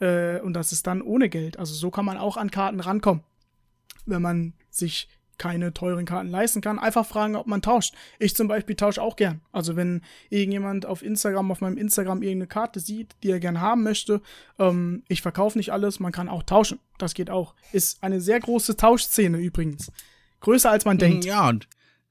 Äh, 0.00 0.40
und 0.40 0.54
das 0.54 0.72
ist 0.72 0.86
dann 0.88 1.02
ohne 1.02 1.28
Geld. 1.28 1.58
Also 1.58 1.72
so 1.72 1.90
kann 1.90 2.04
man 2.04 2.18
auch 2.18 2.36
an 2.36 2.50
Karten 2.50 2.80
rankommen. 2.80 3.22
Wenn 4.06 4.22
man 4.22 4.54
sich 4.70 5.08
keine 5.40 5.72
teuren 5.72 6.04
Karten 6.04 6.28
leisten 6.28 6.60
kann, 6.60 6.78
einfach 6.78 7.06
fragen, 7.06 7.34
ob 7.34 7.46
man 7.46 7.62
tauscht. 7.62 7.94
Ich 8.18 8.36
zum 8.36 8.46
Beispiel 8.46 8.76
tausche 8.76 9.02
auch 9.02 9.16
gern. 9.16 9.40
Also 9.52 9.74
wenn 9.74 10.02
irgendjemand 10.28 10.84
auf 10.84 11.02
Instagram, 11.02 11.50
auf 11.50 11.62
meinem 11.62 11.78
Instagram 11.78 12.22
irgendeine 12.22 12.46
Karte 12.46 12.78
sieht, 12.78 13.16
die 13.22 13.30
er 13.30 13.40
gern 13.40 13.60
haben 13.60 13.82
möchte, 13.82 14.20
ähm, 14.58 15.02
ich 15.08 15.22
verkaufe 15.22 15.56
nicht 15.56 15.72
alles, 15.72 15.98
man 15.98 16.12
kann 16.12 16.28
auch 16.28 16.42
tauschen. 16.42 16.78
Das 16.98 17.14
geht 17.14 17.30
auch. 17.30 17.54
Ist 17.72 18.04
eine 18.04 18.20
sehr 18.20 18.38
große 18.38 18.76
Tauschszene 18.76 19.38
übrigens. 19.38 19.90
Größer 20.40 20.70
als 20.70 20.84
man 20.84 20.96
mhm, 20.96 21.00
denkt. 21.00 21.24
Ja, 21.24 21.48
und 21.48 21.66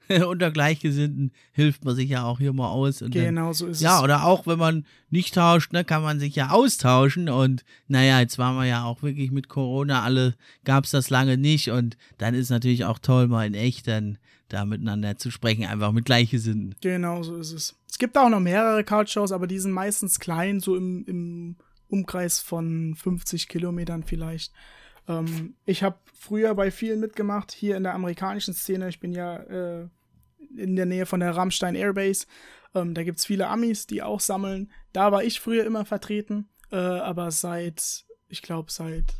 unter 0.28 0.52
Gleichgesinnten 0.52 1.32
hilft 1.52 1.86
man 1.86 1.96
sich 1.96 2.10
ja 2.10 2.24
auch 2.24 2.40
hier 2.40 2.54
mal 2.54 2.70
aus. 2.70 3.00
genau, 3.00 3.46
dann, 3.46 3.54
so 3.54 3.68
ist 3.68 3.82
ja, 3.82 3.96
es. 3.96 4.00
Ja, 4.00 4.04
oder 4.04 4.26
auch 4.26 4.48
wenn 4.48 4.58
man 4.58 4.86
nicht 5.10 5.36
tauscht, 5.36 5.72
ne, 5.72 5.84
kann 5.84 6.02
man 6.02 6.20
sich 6.20 6.36
ja 6.36 6.50
austauschen. 6.50 7.30
Und 7.30 7.64
naja, 7.88 8.20
jetzt 8.20 8.38
waren 8.38 8.56
wir 8.56 8.66
ja 8.66 8.84
auch 8.84 9.04
wirklich 9.04 9.32
mit 9.32 9.50
Corona 9.50 10.04
alle, 10.04 10.36
gab 10.66 10.86
es 10.86 10.92
das 10.92 11.10
lange 11.10 11.38
nicht. 11.38 11.70
Und 11.70 11.98
dann 12.18 12.34
ist 12.34 12.50
natürlich 12.50 12.86
auch 12.86 13.00
toll, 13.00 13.28
mal 13.28 13.46
in 13.46 13.54
echt 13.54 13.88
dann 13.88 14.18
da 14.48 14.66
miteinander 14.66 15.16
zu 15.18 15.30
sprechen, 15.30 15.66
einfach 15.66 15.92
mit 15.92 16.06
Gleichgesinnten. 16.06 16.76
Genau, 16.82 17.22
so 17.22 17.36
ist 17.36 17.52
es. 17.52 17.78
Es 17.88 18.00
gibt 18.00 18.18
auch 18.18 18.30
noch 18.30 18.40
mehrere 18.40 18.84
Couchshows, 18.84 19.32
aber 19.32 19.46
die 19.46 19.60
sind 19.60 19.72
meistens 19.72 20.20
klein, 20.20 20.60
so 20.60 20.76
im, 20.76 21.06
im 21.06 21.56
Umkreis 21.88 22.40
von 22.40 22.96
50 22.96 23.48
Kilometern 23.48 24.04
vielleicht. 24.04 24.54
Ähm, 25.08 25.56
ich 25.66 25.84
habe 25.84 25.98
früher 26.14 26.54
bei 26.56 26.72
vielen 26.72 27.00
mitgemacht, 27.00 27.52
hier 27.52 27.78
in 27.78 27.84
der 27.84 27.94
amerikanischen 27.94 28.54
Szene. 28.54 28.90
Ich 28.90 29.00
bin 29.00 29.12
ja 29.12 29.38
äh, 29.38 29.88
in 30.56 30.76
der 30.76 30.86
Nähe 30.86 31.06
von 31.06 31.20
der 31.20 31.36
Rammstein 31.36 31.76
Airbase. 31.76 32.26
Ähm, 32.76 32.94
da 32.94 33.04
gibt 33.04 33.20
es 33.20 33.26
viele 33.26 33.48
Amis, 33.48 33.88
die 33.88 34.02
auch 34.02 34.20
sammeln. 34.20 34.72
Da 34.94 35.12
war 35.12 35.24
ich 35.24 35.40
früher 35.40 35.66
immer 35.66 35.86
vertreten, 35.86 36.50
äh, 36.72 36.78
aber 36.78 37.32
seit, 37.32 38.06
ich 38.28 38.42
glaube, 38.42 38.72
seit, 38.72 39.16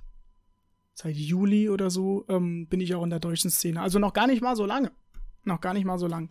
seit 0.94 1.16
Juli 1.16 1.70
oder 1.70 1.90
so 1.90 2.26
ähm, 2.30 2.68
bin 2.68 2.82
ich 2.82 2.94
auch 2.96 3.04
in 3.04 3.10
der 3.10 3.20
deutschen 3.20 3.50
Szene. 3.50 3.82
Also 3.82 4.00
noch 4.00 4.14
gar 4.14 4.28
nicht 4.28 4.42
mal 4.42 4.56
so 4.56 4.66
lange. 4.66 4.92
Noch 5.44 5.62
gar 5.62 5.74
nicht 5.74 5.86
mal 5.86 5.98
so 5.98 6.08
lang. 6.08 6.30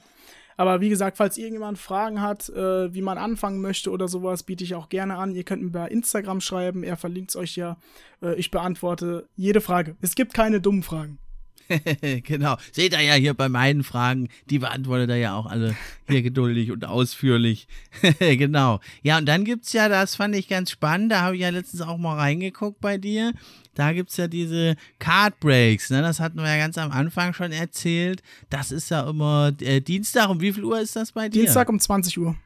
Aber 0.57 0.81
wie 0.81 0.89
gesagt, 0.89 1.17
falls 1.17 1.39
irgendjemand 1.39 1.79
Fragen 1.79 2.21
hat, 2.21 2.49
äh, 2.49 2.93
wie 2.93 3.01
man 3.01 3.17
anfangen 3.17 3.61
möchte 3.61 3.91
oder 3.91 4.09
sowas, 4.09 4.43
biete 4.43 4.65
ich 4.65 4.75
auch 4.75 4.89
gerne 4.89 5.17
an. 5.17 5.35
Ihr 5.37 5.45
könnt 5.45 5.63
mir 5.63 5.71
bei 5.71 5.89
Instagram 5.89 6.41
schreiben, 6.41 6.83
er 6.83 6.97
verlinkt 6.97 7.31
es 7.31 7.37
euch 7.37 7.55
ja. 7.57 7.79
Äh, 8.21 8.35
ich 8.35 8.51
beantworte 8.51 9.29
jede 9.37 9.61
Frage. 9.61 9.97
Es 10.01 10.17
gibt 10.17 10.35
keine 10.35 10.61
dummen 10.61 10.83
Fragen. 10.83 11.21
genau. 12.25 12.57
Seht 12.73 12.93
ihr 12.93 13.01
ja 13.01 13.15
hier 13.15 13.35
bei 13.35 13.49
meinen 13.49 13.85
Fragen, 13.85 14.29
die 14.51 14.59
beantwortet 14.59 15.11
er 15.11 15.17
ja 15.17 15.35
auch 15.35 15.47
alle 15.47 15.77
hier 16.09 16.23
geduldig 16.23 16.71
und 16.71 16.85
ausführlich. 16.85 17.69
genau. 18.19 18.81
Ja, 19.03 19.19
und 19.19 19.27
dann 19.27 19.45
gibt 19.45 19.67
es 19.67 19.73
ja, 19.73 19.89
das 19.89 20.17
fand 20.17 20.35
ich 20.35 20.49
ganz 20.49 20.71
spannend, 20.71 21.13
da 21.13 21.21
habe 21.23 21.37
ich 21.37 21.43
ja 21.43 21.51
letztens 21.51 21.83
auch 21.83 21.99
mal 21.99 22.17
reingeguckt 22.17 22.81
bei 22.81 22.99
dir. 22.99 23.33
Da 23.75 23.93
gibt 23.93 24.11
es 24.11 24.17
ja 24.17 24.27
diese 24.27 24.75
Card 24.99 25.39
Breaks, 25.39 25.91
ne? 25.91 26.03
Das 26.03 26.19
hatten 26.19 26.39
wir 26.39 26.49
ja 26.49 26.57
ganz 26.57 26.77
am 26.79 26.91
Anfang 26.91 27.33
schon 27.33 27.53
erzählt. 27.53 28.23
Das 28.51 28.73
ist 28.73 28.91
ja 28.91 29.09
immer 29.09 29.53
äh, 29.61 29.81
Dienstag. 29.81 30.31
Um 30.31 30.41
wie 30.41 30.53
viel 30.53 30.65
Uhr 30.65 30.81
ist 30.81 30.97
das 30.97 31.13
bei 31.13 31.29
dir? 31.29 31.43
Dienstag 31.43 31.69
um 31.69 31.79
20 31.79 32.19
Uhr. 32.19 32.37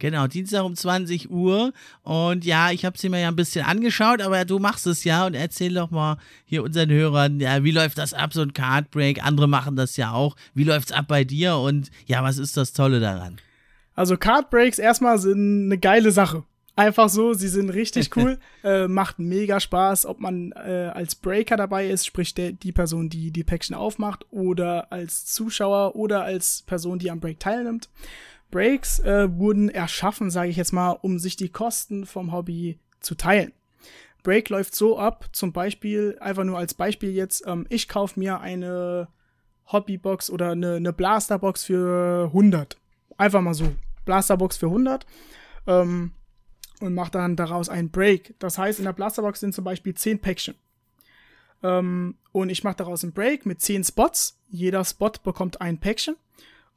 Genau, 0.00 0.28
Dienstag 0.28 0.64
um 0.64 0.76
20 0.76 1.30
Uhr. 1.30 1.72
Und 2.02 2.44
ja, 2.44 2.70
ich 2.70 2.84
habe 2.84 2.96
sie 2.96 3.08
mir 3.08 3.20
ja 3.20 3.28
ein 3.28 3.36
bisschen 3.36 3.64
angeschaut, 3.64 4.22
aber 4.22 4.44
du 4.44 4.58
machst 4.60 4.86
es 4.86 5.02
ja 5.02 5.26
und 5.26 5.34
erzähl 5.34 5.74
doch 5.74 5.90
mal 5.90 6.18
hier 6.44 6.62
unseren 6.62 6.90
Hörern, 6.90 7.40
ja, 7.40 7.64
wie 7.64 7.72
läuft 7.72 7.98
das 7.98 8.14
ab, 8.14 8.32
so 8.32 8.42
ein 8.42 8.52
Card 8.52 8.90
Break? 8.90 9.24
Andere 9.24 9.48
machen 9.48 9.74
das 9.74 9.96
ja 9.96 10.12
auch. 10.12 10.36
Wie 10.54 10.64
läuft's 10.64 10.92
ab 10.92 11.06
bei 11.08 11.24
dir 11.24 11.56
und 11.56 11.90
ja, 12.06 12.22
was 12.22 12.38
ist 12.38 12.56
das 12.56 12.72
Tolle 12.72 13.00
daran? 13.00 13.40
Also 13.94 14.16
Card 14.16 14.50
Breaks 14.50 14.78
erstmal 14.78 15.18
sind 15.18 15.64
eine 15.64 15.78
geile 15.78 16.12
Sache. 16.12 16.44
Einfach 16.76 17.08
so, 17.08 17.34
sie 17.34 17.48
sind 17.48 17.70
richtig 17.70 18.08
cool, 18.16 18.38
äh, 18.62 18.86
macht 18.86 19.18
mega 19.18 19.58
Spaß, 19.58 20.06
ob 20.06 20.20
man 20.20 20.52
äh, 20.52 20.92
als 20.94 21.16
Breaker 21.16 21.56
dabei 21.56 21.88
ist, 21.88 22.06
sprich 22.06 22.34
der, 22.34 22.52
die 22.52 22.70
Person, 22.70 23.08
die 23.08 23.32
die 23.32 23.42
Päckchen 23.42 23.74
aufmacht, 23.74 24.24
oder 24.30 24.92
als 24.92 25.26
Zuschauer 25.26 25.96
oder 25.96 26.22
als 26.22 26.62
Person, 26.62 27.00
die 27.00 27.10
am 27.10 27.18
Break 27.18 27.40
teilnimmt. 27.40 27.88
Breaks 28.50 28.98
äh, 29.00 29.28
wurden 29.38 29.68
erschaffen, 29.68 30.30
sage 30.30 30.50
ich 30.50 30.56
jetzt 30.56 30.72
mal, 30.72 30.92
um 30.92 31.18
sich 31.18 31.36
die 31.36 31.50
Kosten 31.50 32.06
vom 32.06 32.32
Hobby 32.32 32.78
zu 33.00 33.14
teilen. 33.14 33.52
Break 34.22 34.48
läuft 34.48 34.74
so 34.74 34.98
ab, 34.98 35.26
zum 35.32 35.52
Beispiel, 35.52 36.16
einfach 36.20 36.44
nur 36.44 36.58
als 36.58 36.74
Beispiel 36.74 37.12
jetzt, 37.12 37.46
ähm, 37.46 37.66
ich 37.68 37.88
kaufe 37.88 38.18
mir 38.18 38.40
eine 38.40 39.08
Hobbybox 39.70 40.30
oder 40.30 40.50
eine, 40.50 40.74
eine 40.74 40.92
Blasterbox 40.92 41.64
für 41.64 42.26
100. 42.26 42.76
Einfach 43.16 43.40
mal 43.40 43.54
so. 43.54 43.72
Blasterbox 44.04 44.56
für 44.56 44.66
100. 44.66 45.06
Ähm, 45.66 46.12
und 46.80 46.94
mache 46.94 47.10
dann 47.10 47.36
daraus 47.36 47.68
einen 47.68 47.90
Break. 47.90 48.34
Das 48.38 48.56
heißt, 48.56 48.78
in 48.78 48.84
der 48.84 48.92
Blasterbox 48.92 49.40
sind 49.40 49.54
zum 49.54 49.64
Beispiel 49.64 49.94
10 49.94 50.20
Päckchen. 50.20 50.54
Ähm, 51.62 52.16
und 52.32 52.50
ich 52.50 52.64
mache 52.64 52.76
daraus 52.76 53.02
einen 53.02 53.12
Break 53.12 53.46
mit 53.46 53.60
10 53.60 53.84
Spots. 53.84 54.38
Jeder 54.48 54.84
Spot 54.84 55.12
bekommt 55.22 55.60
ein 55.60 55.78
Päckchen 55.78 56.16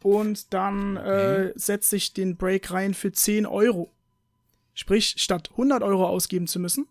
und 0.04 0.54
dann 0.54 0.98
okay. 0.98 1.48
äh, 1.48 1.54
setze 1.56 1.96
ich 1.96 2.14
den 2.14 2.38
Break 2.38 2.72
rein 2.72 2.94
für 2.94 3.12
10 3.12 3.46
Euro. 3.46 3.92
Sprich, 4.74 5.16
statt 5.18 5.50
100 5.52 5.84
Euro 5.84 6.08
ausgeben 6.08 6.48
zu 6.48 6.60
müssen, 6.60 6.88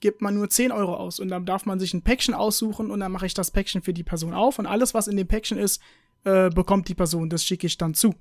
gibt 0.00 0.20
man 0.20 0.34
nur 0.34 0.50
10 0.50 0.72
Euro 0.72 0.96
aus 0.96 1.20
und 1.20 1.28
dann 1.28 1.46
darf 1.46 1.66
man 1.66 1.78
sich 1.78 1.94
ein 1.94 2.02
Päckchen 2.02 2.34
aussuchen 2.34 2.90
und 2.90 3.00
dann 3.00 3.12
mache 3.12 3.26
ich 3.26 3.34
das 3.34 3.50
Päckchen 3.50 3.82
für 3.82 3.92
die 3.92 4.02
Person 4.02 4.34
auf 4.34 4.58
und 4.58 4.66
alles, 4.66 4.94
was 4.94 5.08
in 5.08 5.16
dem 5.16 5.26
Päckchen 5.26 5.58
ist, 5.58 5.80
äh, 6.24 6.50
bekommt 6.50 6.88
die 6.88 6.94
Person. 6.94 7.30
Das 7.30 7.44
schicke 7.44 7.66
ich 7.66 7.78
dann 7.78 7.94
zu. 7.94 8.14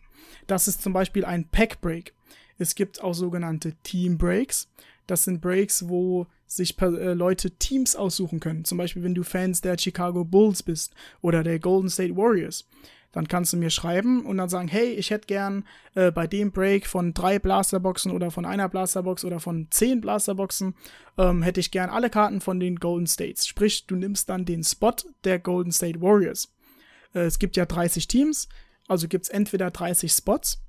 Das 0.47 0.67
ist 0.67 0.81
zum 0.81 0.93
Beispiel 0.93 1.25
ein 1.25 1.47
Pack 1.49 1.81
Break. 1.81 2.13
Es 2.57 2.75
gibt 2.75 3.01
auch 3.01 3.13
sogenannte 3.13 3.73
Team 3.83 4.17
Breaks. 4.17 4.69
Das 5.07 5.23
sind 5.23 5.41
Breaks, 5.41 5.89
wo 5.89 6.27
sich 6.47 6.79
äh, 6.81 7.13
Leute 7.13 7.51
Teams 7.51 7.95
aussuchen 7.95 8.39
können. 8.39 8.63
Zum 8.63 8.77
Beispiel, 8.77 9.03
wenn 9.03 9.15
du 9.15 9.23
Fans 9.23 9.61
der 9.61 9.77
Chicago 9.77 10.23
Bulls 10.23 10.63
bist 10.63 10.93
oder 11.21 11.43
der 11.43 11.59
Golden 11.59 11.89
State 11.89 12.15
Warriors 12.15 12.67
dann 13.13 13.27
kannst 13.27 13.53
du 13.53 13.57
mir 13.57 13.69
schreiben 13.69 14.25
und 14.25 14.37
dann 14.37 14.49
sagen, 14.49 14.67
hey, 14.67 14.91
ich 14.91 15.11
hätte 15.11 15.27
gern 15.27 15.65
äh, 15.93 16.11
bei 16.11 16.27
dem 16.27 16.51
Break 16.51 16.87
von 16.87 17.13
drei 17.13 17.39
Blasterboxen 17.39 18.11
oder 18.11 18.31
von 18.31 18.45
einer 18.45 18.67
Blasterbox 18.67 19.23
oder 19.23 19.39
von 19.39 19.67
zehn 19.69 20.01
Blasterboxen, 20.01 20.75
ähm, 21.17 21.43
hätte 21.43 21.59
ich 21.59 21.71
gern 21.71 21.89
alle 21.89 22.09
Karten 22.09 22.41
von 22.41 22.59
den 22.59 22.77
Golden 22.77 23.07
States. 23.07 23.47
Sprich, 23.47 23.85
du 23.85 23.95
nimmst 23.95 24.29
dann 24.29 24.45
den 24.45 24.63
Spot 24.63 24.95
der 25.23 25.39
Golden 25.39 25.71
State 25.71 26.01
Warriors. 26.01 26.51
Äh, 27.13 27.21
es 27.21 27.39
gibt 27.39 27.55
ja 27.55 27.65
30 27.65 28.07
Teams, 28.07 28.49
also 28.87 29.07
gibt 29.07 29.25
es 29.25 29.29
entweder 29.29 29.71
30 29.71 30.11
Spots 30.11 30.61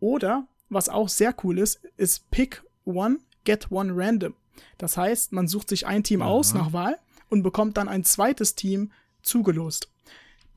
oder, 0.00 0.48
was 0.70 0.88
auch 0.88 1.08
sehr 1.08 1.34
cool 1.44 1.58
ist, 1.58 1.84
ist 1.98 2.30
Pick 2.30 2.62
One, 2.86 3.18
Get 3.44 3.70
One 3.70 3.92
Random. 3.94 4.34
Das 4.78 4.96
heißt, 4.96 5.32
man 5.32 5.48
sucht 5.48 5.68
sich 5.68 5.86
ein 5.86 6.02
Team 6.02 6.22
Aha. 6.22 6.30
aus 6.30 6.54
nach 6.54 6.72
Wahl 6.72 6.98
und 7.28 7.42
bekommt 7.42 7.76
dann 7.76 7.88
ein 7.88 8.04
zweites 8.04 8.54
Team 8.54 8.90
zugelost. 9.22 9.90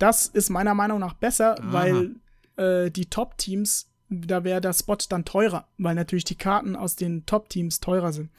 Das 0.04 0.26
ist 0.26 0.50
meiner 0.50 0.74
Meinung 0.74 1.00
nach 1.00 1.14
besser, 1.14 1.58
Aha. 1.58 1.72
weil 1.72 2.16
äh, 2.58 2.92
die 2.92 3.06
Top-Teams, 3.06 3.88
da 4.10 4.44
wäre 4.44 4.60
der 4.60 4.74
Spot 4.74 4.98
dann 5.08 5.24
teurer, 5.24 5.70
weil 5.78 5.96
natürlich 5.96 6.26
die 6.26 6.36
Karten 6.36 6.76
aus 6.76 6.98
den 6.98 7.26
Top-Teams 7.26 7.80
teurer 7.80 8.12
sind. 8.12 8.30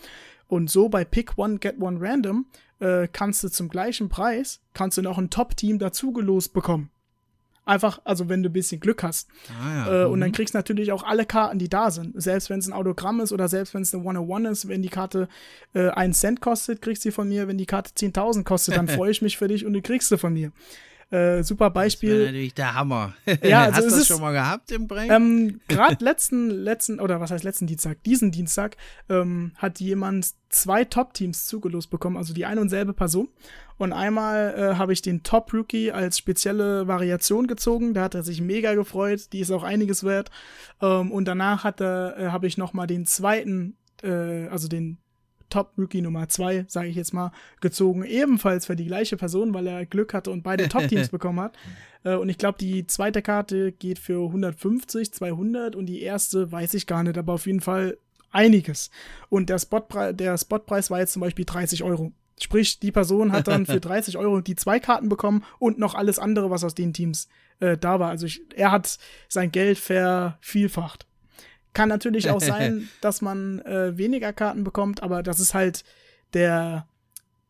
Und 0.46 0.68
so 0.68 0.90
bei 0.90 1.06
Pick 1.06 1.38
One, 1.38 1.56
Get 1.56 1.80
One 1.80 1.96
Random 2.02 2.44
äh, 2.80 3.08
kannst 3.10 3.42
du 3.44 3.48
zum 3.48 3.70
gleichen 3.70 4.10
Preis, 4.10 4.60
kannst 4.74 4.98
du 4.98 5.02
noch 5.02 5.16
ein 5.16 5.30
Top-Team 5.30 5.78
dazugelost 5.78 6.52
bekommen. 6.52 6.90
Einfach, 7.64 7.98
also 8.04 8.28
wenn 8.28 8.42
du 8.42 8.50
ein 8.50 8.52
bisschen 8.52 8.78
Glück 8.78 9.02
hast. 9.02 9.30
Ah, 9.58 9.74
ja. 9.74 10.02
äh, 10.02 10.04
und 10.04 10.20
dann 10.20 10.28
mhm. 10.28 10.34
kriegst 10.34 10.52
du 10.52 10.58
natürlich 10.58 10.92
auch 10.92 11.02
alle 11.02 11.24
Karten, 11.24 11.58
die 11.58 11.70
da 11.70 11.90
sind. 11.90 12.12
Selbst 12.20 12.50
wenn 12.50 12.58
es 12.58 12.66
ein 12.66 12.74
Autogramm 12.74 13.20
ist 13.20 13.32
oder 13.32 13.48
selbst 13.48 13.72
wenn 13.72 13.80
es 13.80 13.94
eine 13.94 14.02
101 14.02 14.50
ist, 14.50 14.68
wenn 14.68 14.82
die 14.82 14.90
Karte 14.90 15.28
äh, 15.72 15.88
einen 15.88 16.12
Cent 16.12 16.42
kostet, 16.42 16.82
kriegst 16.82 17.06
du 17.06 17.08
sie 17.08 17.12
von 17.14 17.26
mir. 17.26 17.48
Wenn 17.48 17.56
die 17.56 17.64
Karte 17.64 17.92
10.000 17.92 18.44
kostet, 18.44 18.76
dann 18.76 18.86
freue 18.88 19.12
ich 19.12 19.22
mich 19.22 19.38
für 19.38 19.48
dich 19.48 19.64
und 19.64 19.72
du 19.72 19.80
kriegst 19.80 20.10
sie 20.10 20.18
von 20.18 20.34
mir. 20.34 20.52
Äh, 21.11 21.42
super 21.42 21.70
Beispiel. 21.70 22.18
Das 22.18 22.26
natürlich 22.26 22.55
der 22.55 22.74
Hammer. 22.74 23.14
Ja, 23.42 23.64
also 23.64 23.76
Hast 23.76 23.90
du 23.90 23.98
das 23.98 24.07
schon 24.07 24.20
mal 24.20 24.32
gehabt 24.32 24.72
im 24.72 24.88
Break? 24.88 25.11
Ähm, 25.11 25.61
Gerade 25.68 26.05
letzten, 26.05 26.50
letzten, 26.50 27.00
oder 27.00 27.20
was 27.20 27.30
heißt 27.30 27.44
letzten 27.44 27.66
Dienstag? 27.66 28.02
Diesen 28.05 28.30
Dienstag 28.30 28.76
ähm, 29.09 29.52
hat 29.57 29.80
jemand 29.80 30.34
zwei 30.48 30.84
Top-Teams 30.84 31.46
zugelost 31.46 31.90
bekommen, 31.90 32.16
also 32.16 32.32
die 32.32 32.46
eine 32.46 32.61
und 32.61 32.68
selbe 32.68 32.92
Person. 32.92 33.28
Und 33.76 33.92
einmal 33.92 34.55
äh, 34.57 34.74
habe 34.76 34.92
ich 34.92 35.02
den 35.02 35.22
Top-Rookie 35.22 35.90
als 35.90 36.16
spezielle 36.18 36.86
Variation 36.86 37.46
gezogen. 37.46 37.92
Da 37.92 38.02
hat 38.05 38.14
er 38.14 38.22
sich 38.22 38.40
mega 38.40 38.74
gefreut. 38.74 39.32
Die 39.32 39.40
ist 39.40 39.50
auch 39.50 39.64
einiges 39.64 40.05
wert. 40.05 40.30
Ähm, 40.80 41.11
und 41.11 41.26
danach 41.26 41.64
hat 41.64 41.80
er, 41.80 42.16
äh, 42.16 42.26
habe 42.28 42.46
ich 42.46 42.57
noch 42.57 42.72
mal 42.72 42.86
den 42.86 43.05
zweiten, 43.07 43.76
äh, 44.02 44.46
also 44.48 44.68
den 44.68 44.98
Top-Rookie 45.55 46.02
Nummer 46.02 46.28
2, 46.28 46.64
sage 46.66 46.88
ich 46.88 46.96
jetzt 46.96 47.14
mal, 47.14 47.30
gezogen. 47.61 48.02
Ebenfalls 48.02 48.66
für 48.66 48.74
die 48.74 48.86
gleiche 48.86 49.16
Person, 49.16 49.55
weil 49.55 49.68
er 49.68 49.86
Glück 49.86 50.12
hatte 50.12 50.32
und 50.32 50.42
beide 50.42 50.68
Top-Teams 50.68 51.11
bekommen 51.11 51.38
hat. 51.38 51.57
Äh, 52.02 52.16
und 52.16 52.28
ich 52.28 52.38
glaube, 52.38 52.59
die 52.59 52.88
zweite 52.88 53.22
Karte 53.22 53.70
geht 53.70 54.00
für 54.00 54.26
150, 54.26 55.12
200 55.12 55.76
und 55.76 55.86
die 55.86 56.02
erste 56.02 56.50
weiß 56.50 56.74
ich 56.74 56.88
gar 56.88 57.05
nicht, 57.05 57.16
aber 57.16 57.34
auf 57.34 57.46
jeden 57.46 57.61
Fall 57.61 57.98
einiges. 58.32 58.90
Und 59.28 59.48
der, 59.48 59.61
Spotpre 59.61 60.12
der 60.12 60.36
Spotpreis 60.38 60.90
war 60.90 60.98
jetzt 60.98 61.12
zum 61.12 61.20
Beispiel 61.20 61.44
30 61.44 61.84
Euro. 61.84 62.11
Sprich, 62.42 62.80
die 62.80 62.90
Person 62.90 63.30
hat 63.30 63.46
dann 63.46 63.64
für 63.64 63.78
30 63.80 64.18
Euro 64.18 64.40
die 64.40 64.57
zwei 64.57 64.80
Karten 64.80 65.09
bekommen 65.09 65.44
und 65.61 65.78
noch 65.78 65.94
alles 65.94 66.18
andere, 66.18 66.50
was 66.50 66.64
aus 66.64 66.74
den 66.74 66.92
Teams 66.92 67.28
äh, 67.61 67.78
da 67.78 68.00
war. 68.00 68.11
Also 68.11 68.26
ich, 68.26 68.42
er 68.57 68.72
hat 68.72 68.98
sein 69.28 69.52
Geld 69.52 69.78
vervielfacht. 69.78 71.07
Kann 71.75 71.89
natürlich 71.89 72.31
auch 72.31 72.41
sein, 72.41 72.89
dass 73.01 73.20
man 73.20 73.59
äh, 73.61 73.99
weniger 73.99 74.33
Karten 74.33 74.64
bekommt, 74.64 75.03
aber 75.03 75.22
das 75.22 75.41
ist 75.41 75.55
halt 75.55 75.85
der, 76.33 76.87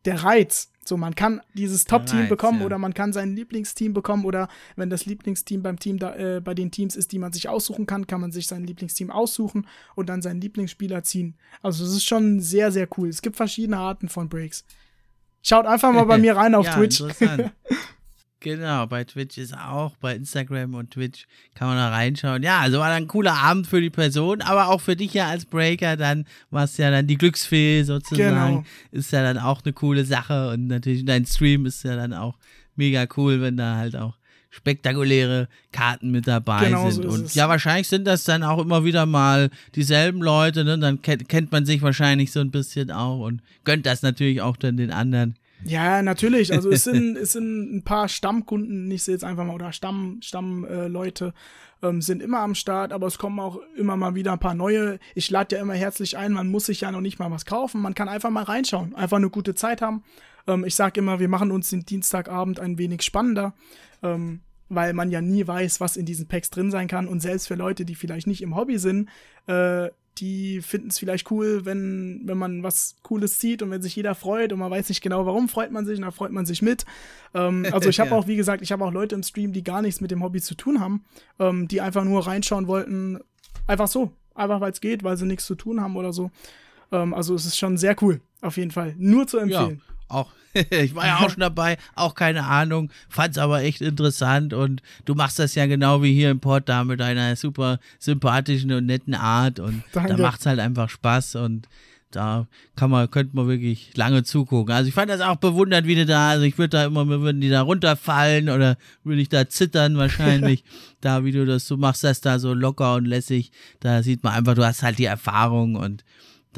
der 0.03 0.23
Reiz. 0.23 0.71
So, 0.87 0.97
man 0.97 1.15
kann 1.15 1.41
dieses 1.55 1.85
Top-Team 1.85 2.29
bekommen 2.29 2.59
ja. 2.59 2.65
oder 2.67 2.77
man 2.77 2.93
kann 2.93 3.11
sein 3.11 3.35
Lieblingsteam 3.35 3.93
bekommen 3.93 4.23
oder 4.23 4.47
wenn 4.75 4.91
das 4.91 5.07
Lieblingsteam 5.07 5.63
beim 5.63 5.79
Team 5.79 5.97
da, 5.97 6.15
äh, 6.15 6.41
bei 6.41 6.53
den 6.53 6.69
Teams 6.69 6.95
ist, 6.95 7.11
die 7.11 7.17
man 7.17 7.33
sich 7.33 7.49
aussuchen 7.49 7.87
kann, 7.87 8.05
kann 8.05 8.21
man 8.21 8.31
sich 8.31 8.45
sein 8.45 8.63
Lieblingsteam 8.63 9.09
aussuchen 9.09 9.65
und 9.95 10.09
dann 10.09 10.21
seinen 10.21 10.41
Lieblingsspieler 10.41 11.01
ziehen. 11.01 11.35
Also 11.63 11.83
es 11.83 11.91
ist 11.91 12.05
schon 12.05 12.39
sehr, 12.39 12.71
sehr 12.71 12.87
cool. 12.97 13.09
Es 13.09 13.23
gibt 13.23 13.35
verschiedene 13.35 13.77
Arten 13.77 14.09
von 14.09 14.29
Breaks. 14.29 14.63
Schaut 15.41 15.65
einfach 15.65 15.91
mal 15.91 16.05
bei 16.05 16.17
mir 16.19 16.35
rein 16.35 16.53
auf 16.53 16.67
ja, 16.67 16.75
Twitch. 16.75 17.01
Genau, 18.45 18.85
bei 18.85 19.03
Twitch 19.03 19.39
ist 19.39 19.57
auch, 19.57 19.97
bei 19.97 20.15
Instagram 20.15 20.75
und 20.75 20.91
Twitch 20.91 21.25
kann 21.55 21.67
man 21.67 21.77
da 21.77 21.89
reinschauen. 21.89 22.43
Ja, 22.43 22.59
also 22.59 22.77
war 22.77 22.89
dann 22.89 23.05
ein 23.05 23.07
cooler 23.07 23.33
Abend 23.33 23.65
für 23.65 23.81
die 23.81 23.89
Person, 23.89 24.43
aber 24.43 24.67
auch 24.67 24.81
für 24.81 24.95
dich 24.95 25.15
ja 25.15 25.27
als 25.27 25.45
Breaker, 25.45 25.97
dann 25.97 26.25
warst 26.51 26.77
ja 26.77 26.91
dann 26.91 27.07
die 27.07 27.17
Glücksfee 27.17 27.81
sozusagen. 27.81 28.57
Genau. 28.57 28.63
Ist 28.91 29.11
ja 29.11 29.23
dann 29.23 29.39
auch 29.39 29.63
eine 29.65 29.73
coole 29.73 30.05
Sache 30.05 30.49
und 30.49 30.67
natürlich 30.67 31.05
dein 31.05 31.25
Stream 31.25 31.65
ist 31.65 31.83
ja 31.83 31.95
dann 31.95 32.13
auch 32.13 32.37
mega 32.75 33.07
cool, 33.17 33.41
wenn 33.41 33.57
da 33.57 33.77
halt 33.77 33.95
auch 33.95 34.15
spektakuläre 34.51 35.49
Karten 35.71 36.11
mit 36.11 36.27
dabei 36.27 36.65
genau 36.65 36.91
sind. 36.91 37.03
So 37.03 37.09
und 37.09 37.33
ja, 37.33 37.49
wahrscheinlich 37.49 37.87
sind 37.87 38.05
das 38.05 38.25
dann 38.25 38.43
auch 38.43 38.59
immer 38.59 38.85
wieder 38.85 39.07
mal 39.07 39.49
dieselben 39.73 40.21
Leute, 40.21 40.63
ne? 40.63 40.77
Dann 40.77 41.01
kennt 41.01 41.51
man 41.51 41.65
sich 41.65 41.81
wahrscheinlich 41.81 42.31
so 42.31 42.41
ein 42.41 42.51
bisschen 42.51 42.91
auch 42.91 43.21
und 43.21 43.41
gönnt 43.63 43.87
das 43.87 44.03
natürlich 44.03 44.41
auch 44.41 44.55
dann 44.55 44.77
den 44.77 44.91
anderen. 44.91 45.33
Ja, 45.65 46.01
natürlich. 46.01 46.53
Also 46.53 46.69
es 46.69 46.83
sind, 46.83 47.17
es 47.21 47.33
sind 47.33 47.75
ein 47.75 47.83
paar 47.83 48.07
Stammkunden, 48.07 48.89
ich 48.91 49.03
sehe 49.03 49.15
jetzt 49.15 49.23
einfach 49.23 49.45
mal, 49.45 49.53
oder 49.53 49.71
Stamm, 49.71 50.19
Stammleute 50.21 51.33
äh, 51.81 51.87
ähm, 51.87 52.01
sind 52.01 52.21
immer 52.21 52.39
am 52.39 52.55
Start, 52.55 52.93
aber 52.93 53.07
es 53.07 53.17
kommen 53.17 53.39
auch 53.39 53.59
immer 53.75 53.97
mal 53.97 54.15
wieder 54.15 54.33
ein 54.33 54.39
paar 54.39 54.53
neue. 54.53 54.99
Ich 55.15 55.29
lade 55.29 55.55
ja 55.55 55.61
immer 55.61 55.73
herzlich 55.73 56.17
ein, 56.17 56.33
man 56.33 56.49
muss 56.49 56.67
sich 56.67 56.81
ja 56.81 56.91
noch 56.91 57.01
nicht 57.01 57.19
mal 57.19 57.31
was 57.31 57.45
kaufen, 57.45 57.81
man 57.81 57.95
kann 57.95 58.09
einfach 58.09 58.29
mal 58.29 58.43
reinschauen, 58.43 58.95
einfach 58.95 59.17
eine 59.17 59.29
gute 59.29 59.55
Zeit 59.55 59.81
haben. 59.81 60.03
Ähm, 60.47 60.63
ich 60.65 60.75
sage 60.75 60.99
immer, 60.99 61.19
wir 61.19 61.29
machen 61.29 61.51
uns 61.51 61.69
den 61.69 61.85
Dienstagabend 61.85 62.59
ein 62.59 62.77
wenig 62.77 63.01
spannender. 63.01 63.53
Ähm, 64.03 64.41
weil 64.67 64.93
man 64.93 65.11
ja 65.11 65.21
nie 65.21 65.45
weiß, 65.45 65.79
was 65.79 65.95
in 65.95 66.07
diesen 66.07 66.27
Packs 66.27 66.49
drin 66.49 66.71
sein 66.71 66.87
kann. 66.87 67.07
Und 67.07 67.19
selbst 67.19 67.47
für 67.47 67.53
Leute, 67.53 67.85
die 67.85 67.93
vielleicht 67.93 68.25
nicht 68.25 68.41
im 68.41 68.55
Hobby 68.55 68.79
sind, 68.79 69.09
äh, 69.47 69.89
die 70.17 70.61
finden 70.61 70.89
es 70.89 70.99
vielleicht 70.99 71.29
cool, 71.31 71.65
wenn, 71.65 72.21
wenn 72.25 72.37
man 72.37 72.63
was 72.63 72.95
Cooles 73.03 73.39
sieht 73.39 73.61
und 73.61 73.71
wenn 73.71 73.81
sich 73.81 73.95
jeder 73.95 74.15
freut 74.15 74.53
und 74.53 74.59
man 74.59 74.71
weiß 74.71 74.89
nicht 74.89 75.01
genau, 75.01 75.25
warum 75.25 75.49
freut 75.49 75.71
man 75.71 75.85
sich 75.85 75.97
und 75.97 76.03
da 76.03 76.11
freut 76.11 76.31
man 76.31 76.45
sich 76.45 76.61
mit. 76.61 76.85
Ähm, 77.33 77.65
also 77.71 77.89
ich 77.89 77.99
habe 77.99 78.11
ja. 78.11 78.15
auch, 78.15 78.27
wie 78.27 78.35
gesagt, 78.35 78.61
ich 78.61 78.71
habe 78.71 78.85
auch 78.85 78.91
Leute 78.91 79.15
im 79.15 79.23
Stream, 79.23 79.51
die 79.51 79.63
gar 79.63 79.81
nichts 79.81 80.01
mit 80.01 80.11
dem 80.11 80.23
Hobby 80.23 80.41
zu 80.41 80.55
tun 80.55 80.79
haben, 80.79 81.03
ähm, 81.39 81.67
die 81.67 81.81
einfach 81.81 82.03
nur 82.03 82.25
reinschauen 82.25 82.67
wollten, 82.67 83.19
einfach 83.67 83.87
so, 83.87 84.11
einfach 84.33 84.61
weil 84.61 84.71
es 84.71 84.81
geht, 84.81 85.03
weil 85.03 85.17
sie 85.17 85.25
nichts 85.25 85.45
zu 85.45 85.55
tun 85.55 85.81
haben 85.81 85.95
oder 85.95 86.13
so. 86.13 86.31
Ähm, 86.91 87.13
also 87.13 87.35
es 87.35 87.45
ist 87.45 87.57
schon 87.57 87.77
sehr 87.77 87.95
cool, 88.01 88.21
auf 88.41 88.57
jeden 88.57 88.71
Fall. 88.71 88.95
Nur 88.97 89.27
zu 89.27 89.37
empfehlen. 89.37 89.81
Ja 89.85 89.94
auch, 90.07 90.31
ich 90.69 90.95
war 90.95 91.05
ja 91.05 91.17
auch 91.17 91.29
schon 91.29 91.41
dabei, 91.41 91.77
auch 91.95 92.15
keine 92.15 92.45
Ahnung, 92.45 92.91
fand's 93.09 93.37
aber 93.37 93.61
echt 93.61 93.81
interessant 93.81 94.53
und 94.53 94.81
du 95.05 95.15
machst 95.15 95.39
das 95.39 95.55
ja 95.55 95.65
genau 95.65 96.01
wie 96.03 96.13
hier 96.13 96.31
im 96.31 96.39
Port 96.39 96.69
da 96.69 96.83
mit 96.83 96.99
deiner 96.99 97.35
super 97.35 97.79
sympathischen 97.99 98.71
und 98.71 98.85
netten 98.85 99.15
Art 99.15 99.59
und 99.59 99.83
Danke. 99.91 100.15
da 100.15 100.21
macht's 100.21 100.45
halt 100.45 100.59
einfach 100.59 100.89
Spaß 100.89 101.35
und 101.35 101.67
da 102.15 102.47
kann 102.75 102.89
man, 102.89 103.09
könnte 103.11 103.35
man 103.35 103.47
wirklich 103.47 103.95
lange 103.97 104.23
zugucken. 104.23 104.73
Also 104.73 104.87
ich 104.87 104.93
fand 104.93 105.09
das 105.09 105.21
auch 105.21 105.35
bewundert, 105.35 105.85
wie 105.85 105.95
du 105.95 106.05
da, 106.05 106.29
also 106.29 106.45
ich 106.45 106.57
würde 106.57 106.69
da 106.69 106.85
immer, 106.85 107.07
würden 107.07 107.41
die 107.41 107.49
da 107.49 107.61
runterfallen 107.61 108.49
oder 108.49 108.77
würde 109.03 109.21
ich 109.21 109.29
da 109.29 109.49
zittern 109.49 109.97
wahrscheinlich, 109.97 110.63
da 111.01 111.25
wie 111.25 111.31
du 111.31 111.45
das 111.45 111.67
so 111.67 111.77
machst, 111.77 112.03
das 112.03 112.21
da 112.21 112.39
so 112.39 112.53
locker 112.53 112.95
und 112.95 113.05
lässig, 113.05 113.51
da 113.81 114.01
sieht 114.01 114.23
man 114.23 114.33
einfach, 114.33 114.55
du 114.55 114.65
hast 114.65 114.83
halt 114.83 114.97
die 114.97 115.05
Erfahrung 115.05 115.75
und 115.75 116.03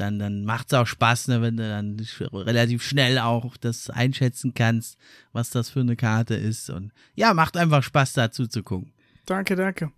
dann, 0.00 0.18
dann 0.18 0.44
macht 0.44 0.68
es 0.68 0.78
auch 0.78 0.86
Spaß, 0.86 1.28
ne, 1.28 1.42
wenn 1.42 1.56
du 1.56 1.68
dann 1.68 1.96
relativ 2.32 2.82
schnell 2.82 3.18
auch 3.18 3.56
das 3.56 3.90
einschätzen 3.90 4.54
kannst, 4.54 4.98
was 5.32 5.50
das 5.50 5.70
für 5.70 5.80
eine 5.80 5.96
Karte 5.96 6.34
ist. 6.34 6.70
Und 6.70 6.92
ja, 7.14 7.34
macht 7.34 7.56
einfach 7.56 7.82
Spaß, 7.82 8.14
dazu 8.14 8.46
zu 8.46 8.62
gucken. 8.62 8.92
Danke, 9.26 9.56
danke. 9.56 9.92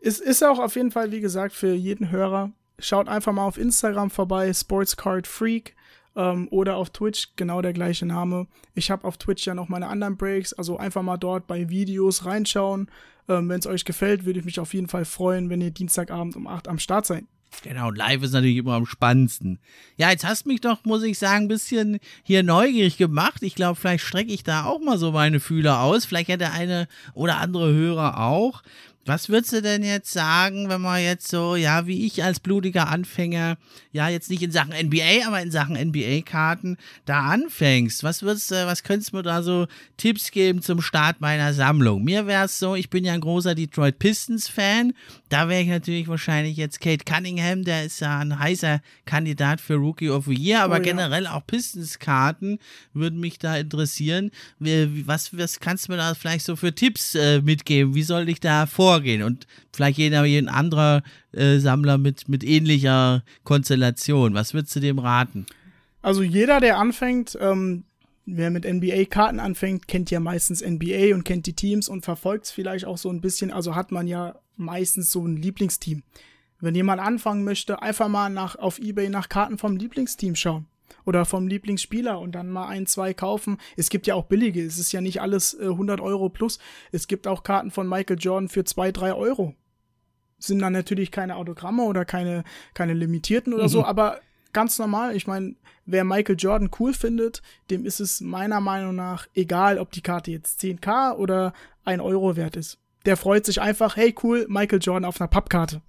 Es 0.00 0.18
ist 0.18 0.42
auch 0.42 0.58
auf 0.58 0.76
jeden 0.76 0.90
Fall, 0.90 1.12
wie 1.12 1.20
gesagt, 1.20 1.54
für 1.54 1.74
jeden 1.74 2.10
Hörer. 2.10 2.50
Schaut 2.78 3.08
einfach 3.08 3.32
mal 3.32 3.46
auf 3.46 3.58
Instagram 3.58 4.10
vorbei, 4.10 4.52
Sportscard 4.52 5.26
Freak. 5.26 5.76
Ähm, 6.14 6.48
oder 6.50 6.76
auf 6.76 6.90
Twitch, 6.90 7.28
genau 7.36 7.62
der 7.62 7.72
gleiche 7.72 8.04
Name. 8.04 8.46
Ich 8.74 8.90
habe 8.90 9.06
auf 9.06 9.16
Twitch 9.16 9.46
ja 9.46 9.54
noch 9.54 9.68
meine 9.68 9.88
anderen 9.88 10.16
Breaks, 10.16 10.52
also 10.52 10.76
einfach 10.76 11.02
mal 11.02 11.16
dort 11.16 11.46
bei 11.46 11.70
Videos 11.70 12.26
reinschauen. 12.26 12.90
Ähm, 13.28 13.48
wenn 13.48 13.60
es 13.60 13.66
euch 13.66 13.84
gefällt, 13.84 14.24
würde 14.24 14.40
ich 14.40 14.44
mich 14.44 14.60
auf 14.60 14.74
jeden 14.74 14.88
Fall 14.88 15.04
freuen, 15.04 15.48
wenn 15.48 15.60
ihr 15.60 15.70
Dienstagabend 15.70 16.36
um 16.36 16.46
8 16.46 16.68
am 16.68 16.78
Start 16.78 17.06
seid. 17.06 17.24
Genau, 17.62 17.90
live 17.90 18.22
ist 18.22 18.32
natürlich 18.32 18.56
immer 18.56 18.74
am 18.74 18.86
spannendsten. 18.86 19.58
Ja, 19.96 20.10
jetzt 20.10 20.24
hast 20.24 20.46
mich 20.46 20.60
doch, 20.60 20.84
muss 20.84 21.02
ich 21.02 21.18
sagen, 21.18 21.44
ein 21.44 21.48
bisschen 21.48 21.98
hier 22.22 22.42
neugierig 22.42 22.96
gemacht. 22.96 23.42
Ich 23.42 23.54
glaube, 23.54 23.78
vielleicht 23.78 24.04
strecke 24.04 24.32
ich 24.32 24.42
da 24.42 24.64
auch 24.64 24.80
mal 24.80 24.98
so 24.98 25.12
meine 25.12 25.38
Fühler 25.38 25.80
aus. 25.80 26.04
Vielleicht 26.04 26.28
hätte 26.28 26.50
eine 26.50 26.88
oder 27.14 27.38
andere 27.38 27.72
Hörer 27.72 28.18
auch. 28.18 28.62
Was 29.04 29.28
würdest 29.28 29.52
du 29.52 29.62
denn 29.62 29.82
jetzt 29.82 30.12
sagen, 30.12 30.68
wenn 30.68 30.80
man 30.80 31.02
jetzt 31.02 31.26
so, 31.26 31.56
ja, 31.56 31.88
wie 31.88 32.06
ich 32.06 32.22
als 32.22 32.38
blutiger 32.38 32.88
Anfänger, 32.88 33.56
ja, 33.90 34.08
jetzt 34.08 34.30
nicht 34.30 34.44
in 34.44 34.52
Sachen 34.52 34.72
NBA, 34.72 35.26
aber 35.26 35.42
in 35.42 35.50
Sachen 35.50 35.74
NBA-Karten 35.76 36.76
da 37.04 37.22
anfängst? 37.22 38.04
Was 38.04 38.22
würdest 38.22 38.52
du, 38.52 38.66
was 38.66 38.84
könntest 38.84 39.12
du 39.12 39.16
mir 39.16 39.24
da 39.24 39.42
so 39.42 39.66
Tipps 39.96 40.30
geben 40.30 40.62
zum 40.62 40.80
Start 40.80 41.20
meiner 41.20 41.52
Sammlung? 41.52 42.04
Mir 42.04 42.28
wäre 42.28 42.44
es 42.44 42.60
so, 42.60 42.76
ich 42.76 42.90
bin 42.90 43.04
ja 43.04 43.12
ein 43.12 43.20
großer 43.20 43.56
Detroit 43.56 43.98
Pistons-Fan. 43.98 44.92
Da 45.28 45.48
wäre 45.48 45.62
ich 45.62 45.68
natürlich 45.68 46.06
wahrscheinlich 46.06 46.56
jetzt 46.56 46.80
Kate 46.80 47.04
Cunningham, 47.04 47.64
der 47.64 47.84
ist 47.84 47.98
ja 48.00 48.20
ein 48.20 48.38
heißer 48.38 48.80
Kandidat 49.04 49.60
für 49.60 49.74
Rookie 49.74 50.10
of 50.10 50.26
the 50.26 50.34
Year, 50.34 50.62
aber 50.62 50.74
oh, 50.74 50.76
ja. 50.76 50.82
generell 50.84 51.26
auch 51.26 51.44
Pistons-Karten 51.44 52.60
würden 52.92 53.18
mich 53.18 53.40
da 53.40 53.56
interessieren. 53.56 54.30
Was, 54.60 55.36
was 55.36 55.58
kannst 55.58 55.88
du 55.88 55.92
mir 55.92 55.98
da 55.98 56.14
vielleicht 56.14 56.44
so 56.44 56.54
für 56.54 56.72
Tipps 56.72 57.16
äh, 57.16 57.40
mitgeben? 57.42 57.96
Wie 57.96 58.04
soll 58.04 58.28
ich 58.28 58.38
da 58.38 58.66
vor 58.66 58.91
vorgehen 58.92 59.22
und 59.22 59.46
vielleicht 59.72 59.98
jeder, 59.98 60.24
jeden 60.24 60.48
anderer 60.48 61.02
äh, 61.32 61.58
Sammler 61.58 61.98
mit, 61.98 62.28
mit 62.28 62.44
ähnlicher 62.44 63.22
Konstellation. 63.44 64.34
Was 64.34 64.52
würdest 64.52 64.76
du 64.76 64.80
dem 64.80 64.98
raten? 64.98 65.46
Also 66.02 66.22
jeder, 66.22 66.60
der 66.60 66.78
anfängt, 66.78 67.38
ähm, 67.40 67.84
wer 68.26 68.50
mit 68.50 68.64
NBA-Karten 68.64 69.40
anfängt, 69.40 69.88
kennt 69.88 70.10
ja 70.10 70.20
meistens 70.20 70.62
NBA 70.62 71.14
und 71.14 71.24
kennt 71.24 71.46
die 71.46 71.54
Teams 71.54 71.88
und 71.88 72.04
verfolgt 72.04 72.46
es 72.46 72.50
vielleicht 72.50 72.84
auch 72.84 72.98
so 72.98 73.08
ein 73.08 73.20
bisschen. 73.20 73.50
Also 73.50 73.74
hat 73.74 73.92
man 73.92 74.06
ja 74.06 74.34
meistens 74.56 75.10
so 75.10 75.26
ein 75.26 75.36
Lieblingsteam. 75.36 76.02
Wenn 76.60 76.74
jemand 76.74 77.00
anfangen 77.00 77.44
möchte, 77.44 77.82
einfach 77.82 78.08
mal 78.08 78.28
nach, 78.28 78.56
auf 78.56 78.78
Ebay 78.78 79.08
nach 79.08 79.28
Karten 79.28 79.58
vom 79.58 79.76
Lieblingsteam 79.76 80.36
schauen 80.36 80.66
oder 81.04 81.24
vom 81.24 81.46
Lieblingsspieler 81.46 82.18
und 82.18 82.32
dann 82.32 82.50
mal 82.50 82.68
ein, 82.68 82.86
zwei 82.86 83.14
kaufen. 83.14 83.58
Es 83.76 83.90
gibt 83.90 84.06
ja 84.06 84.14
auch 84.14 84.24
billige, 84.24 84.64
es 84.64 84.78
ist 84.78 84.92
ja 84.92 85.00
nicht 85.00 85.20
alles 85.20 85.54
äh, 85.54 85.64
100 85.64 86.00
Euro 86.00 86.28
plus. 86.28 86.58
Es 86.90 87.06
gibt 87.06 87.26
auch 87.26 87.42
Karten 87.42 87.70
von 87.70 87.88
Michael 87.88 88.18
Jordan 88.18 88.48
für 88.48 88.64
zwei, 88.64 88.92
drei 88.92 89.14
Euro. 89.14 89.54
Sind 90.38 90.60
dann 90.60 90.72
natürlich 90.72 91.10
keine 91.10 91.36
Autogramme 91.36 91.84
oder 91.84 92.04
keine, 92.04 92.44
keine 92.74 92.94
limitierten 92.94 93.54
oder 93.54 93.64
mhm. 93.64 93.68
so, 93.68 93.84
aber 93.84 94.20
ganz 94.52 94.78
normal. 94.78 95.16
Ich 95.16 95.26
meine, 95.26 95.54
wer 95.86 96.04
Michael 96.04 96.36
Jordan 96.38 96.70
cool 96.78 96.92
findet, 96.92 97.42
dem 97.70 97.84
ist 97.84 98.00
es 98.00 98.20
meiner 98.20 98.60
Meinung 98.60 98.94
nach 98.94 99.26
egal, 99.34 99.78
ob 99.78 99.92
die 99.92 100.02
Karte 100.02 100.30
jetzt 100.30 100.60
10k 100.60 101.16
oder 101.16 101.52
1 101.84 102.02
Euro 102.02 102.36
wert 102.36 102.56
ist. 102.56 102.78
Der 103.04 103.16
freut 103.16 103.46
sich 103.46 103.60
einfach, 103.60 103.96
hey 103.96 104.14
cool, 104.22 104.46
Michael 104.48 104.80
Jordan 104.80 105.04
auf 105.04 105.20
einer 105.20 105.28
Pappkarte. 105.28 105.82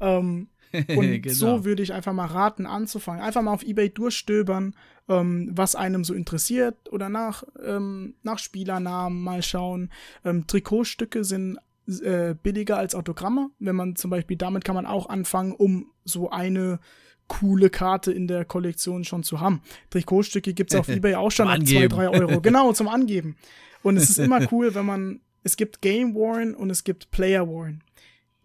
Ähm, 0.00 0.48
und 0.96 1.22
Genau. 1.22 1.34
so 1.34 1.64
würde 1.64 1.82
ich 1.82 1.92
einfach 1.92 2.12
mal 2.12 2.26
raten, 2.26 2.66
anzufangen. 2.66 3.22
Einfach 3.22 3.42
mal 3.42 3.52
auf 3.52 3.62
Ebay 3.62 3.90
durchstöbern, 3.90 4.74
ähm, 5.08 5.50
was 5.52 5.74
einem 5.74 6.04
so 6.04 6.14
interessiert 6.14 6.92
oder 6.92 7.08
nach, 7.08 7.44
ähm, 7.64 8.14
nach 8.22 8.38
Spielernamen 8.38 9.22
mal 9.22 9.42
schauen. 9.42 9.90
Ähm, 10.24 10.46
Trikotstücke 10.46 11.24
sind 11.24 11.58
äh, 12.02 12.34
billiger 12.34 12.76
als 12.78 12.94
Autogramme. 12.94 13.50
Wenn 13.58 13.76
man 13.76 13.96
zum 13.96 14.10
Beispiel, 14.10 14.36
damit 14.36 14.64
kann 14.64 14.74
man 14.74 14.86
auch 14.86 15.08
anfangen, 15.08 15.52
um 15.52 15.92
so 16.04 16.30
eine 16.30 16.80
coole 17.28 17.70
Karte 17.70 18.12
in 18.12 18.28
der 18.28 18.44
Kollektion 18.44 19.04
schon 19.04 19.22
zu 19.22 19.40
haben. 19.40 19.60
Trikotstücke 19.90 20.54
gibt 20.54 20.72
es 20.72 20.78
auf 20.78 20.88
Ebay 20.96 21.14
auch 21.14 21.30
schon 21.30 21.48
ab 21.48 21.56
2, 21.56 21.60
Angeben. 21.60 21.88
3 21.88 22.08
Euro. 22.10 22.40
Genau, 22.42 22.72
zum 22.72 22.88
Angeben. 22.88 23.36
Und 23.82 23.96
es 23.96 24.10
ist 24.10 24.18
immer 24.18 24.40
cool, 24.52 24.74
wenn 24.74 24.86
man, 24.86 25.20
es 25.44 25.56
gibt 25.56 25.80
Game 25.80 26.14
Worn 26.14 26.54
und 26.54 26.70
es 26.70 26.82
gibt 26.84 27.10
Player 27.10 27.46
Worn. 27.46 27.82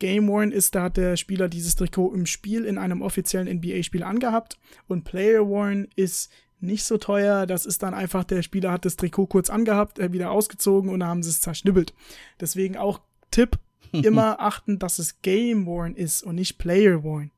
Game 0.02 0.28
Worn 0.28 0.52
ist, 0.52 0.74
da 0.74 0.82
hat 0.82 0.98
der 0.98 1.16
Spieler 1.16 1.48
dieses 1.48 1.76
Trikot 1.76 2.12
im 2.16 2.26
Spiel 2.26 2.66
in 2.66 2.80
einem 2.80 3.04
offiziellen 3.04 3.48
NBA-Spiel 3.48 4.02
angehabt. 4.02 4.58
Und 4.88 5.04
Player 5.04 5.48
Worn 5.48 5.90
ist 5.96 6.32
nicht 6.60 6.86
so 6.86 6.98
teuer. 6.98 7.46
Das 7.46 7.68
ist 7.68 7.84
dann 7.84 7.94
einfach, 7.94 8.24
der 8.24 8.42
Spieler 8.42 8.72
hat 8.72 8.84
das 8.84 8.96
Trikot 8.96 9.28
kurz 9.28 9.52
angehabt, 9.52 10.00
äh, 10.00 10.12
wieder 10.12 10.32
ausgezogen 10.32 10.90
und 10.90 11.02
dann 11.02 11.10
haben 11.10 11.22
sie 11.22 11.30
es 11.30 11.42
zerschnibbelt. 11.42 11.94
Deswegen 12.40 12.78
auch 12.78 13.00
Tipp, 13.30 13.60
immer 13.92 14.40
achten, 14.40 14.80
dass 14.80 14.98
es 14.98 15.22
Game 15.22 15.68
Worn 15.68 15.94
ist 15.94 16.24
und 16.24 16.34
nicht 16.34 16.58
Player 16.58 17.04
Worn. 17.04 17.30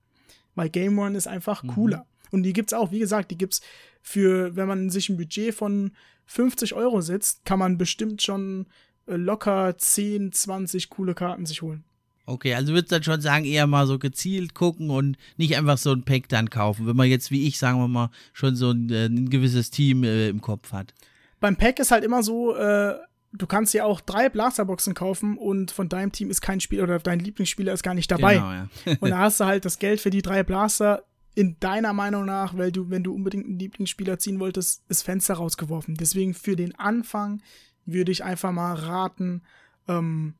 Weil 0.55 0.69
Game 0.69 0.95
Worn 0.95 1.15
ist 1.15 1.27
einfach 1.27 1.67
cooler. 1.67 2.05
Und 2.31 2.43
die 2.43 2.53
gibt's 2.53 2.73
auch, 2.73 2.91
wie 2.91 2.99
gesagt, 2.99 3.29
die 3.29 3.37
gibt's 3.37 3.59
für, 4.01 4.55
wenn 4.55 4.69
man 4.69 4.89
sich 4.89 5.09
ein 5.09 5.17
Budget 5.17 5.53
von 5.53 5.91
50 6.27 6.75
Euro 6.75 7.01
setzt, 7.01 7.43
kann 7.43 7.59
man 7.59 7.77
bestimmt 7.77 8.21
schon 8.21 8.67
äh, 9.05 9.17
locker 9.17 9.77
10, 9.77 10.31
20 10.31 10.89
coole 10.89 11.13
Karten 11.13 11.45
sich 11.45 11.61
holen. 11.61 11.83
Okay, 12.25 12.53
also 12.53 12.73
würdest 12.73 12.91
du 12.91 12.95
dann 12.95 13.03
schon 13.03 13.21
sagen, 13.21 13.45
eher 13.45 13.67
mal 13.67 13.85
so 13.85 13.99
gezielt 13.99 14.53
gucken 14.53 14.89
und 14.89 15.17
nicht 15.35 15.57
einfach 15.57 15.77
so 15.77 15.91
ein 15.91 16.03
Pack 16.03 16.29
dann 16.29 16.49
kaufen, 16.49 16.87
wenn 16.87 16.95
man 16.95 17.09
jetzt 17.09 17.31
wie 17.31 17.45
ich, 17.47 17.59
sagen 17.59 17.79
wir 17.79 17.89
mal, 17.89 18.09
schon 18.31 18.55
so 18.55 18.71
ein, 18.71 18.89
äh, 18.89 19.07
ein 19.07 19.29
gewisses 19.29 19.71
Team 19.71 20.03
äh, 20.03 20.29
im 20.29 20.39
Kopf 20.39 20.71
hat. 20.71 20.93
Beim 21.41 21.57
Pack 21.57 21.79
ist 21.79 21.91
halt 21.91 22.05
immer 22.05 22.23
so, 22.23 22.55
äh, 22.55 22.95
du 23.33 23.47
kannst 23.47 23.73
ja 23.73 23.83
auch 23.83 23.99
drei 23.99 24.29
Blasterboxen 24.29 24.93
kaufen 24.93 25.37
und 25.37 25.71
von 25.71 25.89
deinem 25.89 26.13
Team 26.13 26.29
ist 26.29 26.39
kein 26.41 26.61
Spieler 26.61 26.83
oder 26.83 26.99
dein 26.99 27.19
Lieblingsspieler 27.19 27.73
ist 27.73 27.83
gar 27.83 27.93
nicht 27.93 28.09
dabei. 28.09 28.35
Genau, 28.35 28.51
ja. 28.51 28.67
Und 29.01 29.09
da 29.09 29.17
hast 29.19 29.39
du 29.39 29.45
halt 29.45 29.65
das 29.65 29.79
Geld 29.79 29.99
für 29.99 30.11
die 30.11 30.21
drei 30.21 30.43
Blaster 30.43 31.03
in 31.35 31.57
deiner 31.59 31.93
Meinung 31.93 32.25
nach, 32.25 32.55
weil 32.55 32.71
du, 32.71 32.89
wenn 32.91 33.03
du 33.03 33.13
unbedingt 33.13 33.45
einen 33.45 33.59
Lieblingsspieler 33.59 34.19
ziehen 34.19 34.39
wolltest, 34.39 34.83
das 34.87 35.01
Fenster 35.01 35.33
rausgeworfen. 35.33 35.95
Deswegen 35.95 36.35
für 36.35 36.55
den 36.55 36.75
Anfang 36.75 37.41
würde 37.85 38.11
ich 38.11 38.23
einfach 38.23 38.51
mal 38.51 38.75
raten, 38.75 39.41
ähm, 39.87 40.35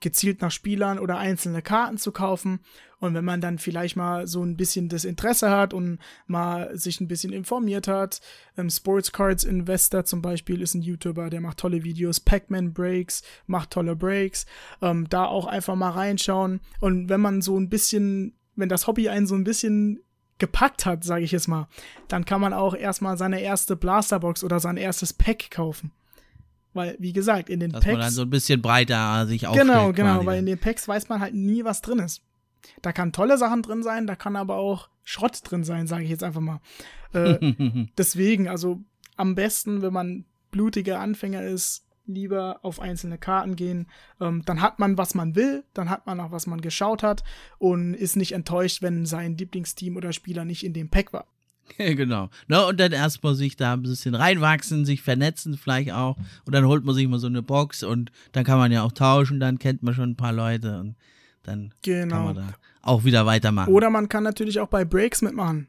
gezielt 0.00 0.42
nach 0.42 0.50
Spielern 0.50 0.98
oder 0.98 1.18
einzelne 1.18 1.62
Karten 1.62 1.98
zu 1.98 2.12
kaufen. 2.12 2.60
Und 2.98 3.14
wenn 3.14 3.24
man 3.24 3.40
dann 3.40 3.58
vielleicht 3.58 3.96
mal 3.96 4.26
so 4.26 4.42
ein 4.42 4.56
bisschen 4.56 4.88
das 4.88 5.04
Interesse 5.04 5.50
hat 5.50 5.74
und 5.74 5.98
mal 6.26 6.76
sich 6.76 7.00
ein 7.00 7.08
bisschen 7.08 7.32
informiert 7.32 7.88
hat, 7.88 8.20
ähm, 8.56 8.70
Sports 8.70 9.12
Cards 9.12 9.44
Investor 9.44 10.04
zum 10.04 10.22
Beispiel 10.22 10.62
ist 10.62 10.74
ein 10.74 10.82
YouTuber, 10.82 11.28
der 11.28 11.40
macht 11.40 11.58
tolle 11.58 11.84
Videos, 11.84 12.20
Pac-Man 12.20 12.72
Breaks 12.72 13.22
macht 13.46 13.70
tolle 13.70 13.96
Breaks, 13.96 14.46
ähm, 14.80 15.08
da 15.10 15.26
auch 15.26 15.46
einfach 15.46 15.74
mal 15.74 15.90
reinschauen. 15.90 16.60
Und 16.80 17.08
wenn 17.08 17.20
man 17.20 17.42
so 17.42 17.58
ein 17.58 17.68
bisschen, 17.68 18.34
wenn 18.54 18.68
das 18.68 18.86
Hobby 18.86 19.08
einen 19.08 19.26
so 19.26 19.34
ein 19.34 19.44
bisschen 19.44 20.00
gepackt 20.38 20.86
hat, 20.86 21.04
sage 21.04 21.24
ich 21.24 21.32
jetzt 21.32 21.48
mal, 21.48 21.68
dann 22.08 22.24
kann 22.24 22.40
man 22.40 22.52
auch 22.52 22.74
erstmal 22.74 23.16
seine 23.16 23.40
erste 23.40 23.76
Blasterbox 23.76 24.44
oder 24.44 24.60
sein 24.60 24.76
erstes 24.76 25.12
Pack 25.12 25.50
kaufen. 25.50 25.92
Weil, 26.76 26.96
wie 26.98 27.12
gesagt, 27.12 27.48
in 27.48 27.60
den 27.60 27.72
Dass 27.72 27.84
man 27.84 27.94
dann 27.94 28.02
Packs. 28.02 28.14
so 28.14 28.22
ein 28.22 28.30
bisschen 28.30 28.62
breiter 28.62 29.26
sich 29.26 29.46
aufstellt. 29.46 29.68
Genau, 29.68 29.92
genau, 29.92 30.26
weil 30.26 30.38
in 30.38 30.46
den 30.46 30.58
Packs 30.58 30.86
weiß 30.86 31.08
man 31.08 31.20
halt 31.20 31.34
nie, 31.34 31.64
was 31.64 31.82
drin 31.82 31.98
ist. 31.98 32.22
Da 32.82 32.92
kann 32.92 33.12
tolle 33.12 33.38
Sachen 33.38 33.62
drin 33.62 33.82
sein, 33.82 34.06
da 34.06 34.14
kann 34.16 34.36
aber 34.36 34.56
auch 34.56 34.88
Schrott 35.04 35.40
drin 35.44 35.64
sein, 35.64 35.86
sage 35.86 36.04
ich 36.04 36.10
jetzt 36.10 36.24
einfach 36.24 36.40
mal. 36.40 36.60
Äh, 37.12 37.86
deswegen, 37.98 38.48
also 38.48 38.80
am 39.16 39.34
besten, 39.34 39.82
wenn 39.82 39.92
man 39.92 40.24
blutiger 40.50 41.00
Anfänger 41.00 41.42
ist, 41.42 41.84
lieber 42.06 42.60
auf 42.62 42.80
einzelne 42.80 43.18
Karten 43.18 43.56
gehen. 43.56 43.88
Ähm, 44.20 44.42
dann 44.44 44.60
hat 44.60 44.78
man, 44.78 44.96
was 44.96 45.14
man 45.14 45.34
will, 45.34 45.64
dann 45.74 45.90
hat 45.90 46.06
man 46.06 46.20
auch, 46.20 46.30
was 46.30 46.46
man 46.46 46.60
geschaut 46.60 47.02
hat 47.02 47.24
und 47.58 47.94
ist 47.94 48.16
nicht 48.16 48.32
enttäuscht, 48.32 48.82
wenn 48.82 49.06
sein 49.06 49.36
Lieblingsteam 49.36 49.96
oder 49.96 50.12
Spieler 50.12 50.44
nicht 50.44 50.64
in 50.64 50.72
dem 50.72 50.88
Pack 50.88 51.12
war. 51.12 51.26
genau. 51.78 52.30
Ne, 52.48 52.64
und 52.66 52.78
dann 52.80 52.92
erstmal 52.92 53.34
sich 53.34 53.56
da 53.56 53.72
ein 53.74 53.82
bisschen 53.82 54.14
reinwachsen, 54.14 54.84
sich 54.84 55.02
vernetzen 55.02 55.56
vielleicht 55.56 55.92
auch. 55.92 56.16
Und 56.44 56.54
dann 56.54 56.64
holt 56.66 56.84
man 56.84 56.94
sich 56.94 57.06
mal 57.08 57.18
so 57.18 57.26
eine 57.26 57.42
Box 57.42 57.82
und 57.82 58.10
dann 58.32 58.44
kann 58.44 58.58
man 58.58 58.72
ja 58.72 58.82
auch 58.82 58.92
tauschen, 58.92 59.40
dann 59.40 59.58
kennt 59.58 59.82
man 59.82 59.94
schon 59.94 60.10
ein 60.10 60.16
paar 60.16 60.32
Leute 60.32 60.78
und 60.80 60.96
dann 61.42 61.70
kann 61.70 61.72
Genau. 61.82 62.24
man 62.26 62.34
da 62.36 62.48
auch 62.82 63.04
wieder 63.04 63.26
weitermachen. 63.26 63.72
Oder 63.72 63.90
man 63.90 64.08
kann 64.08 64.22
natürlich 64.24 64.60
auch 64.60 64.68
bei 64.68 64.84
Breaks 64.84 65.22
mitmachen. 65.22 65.68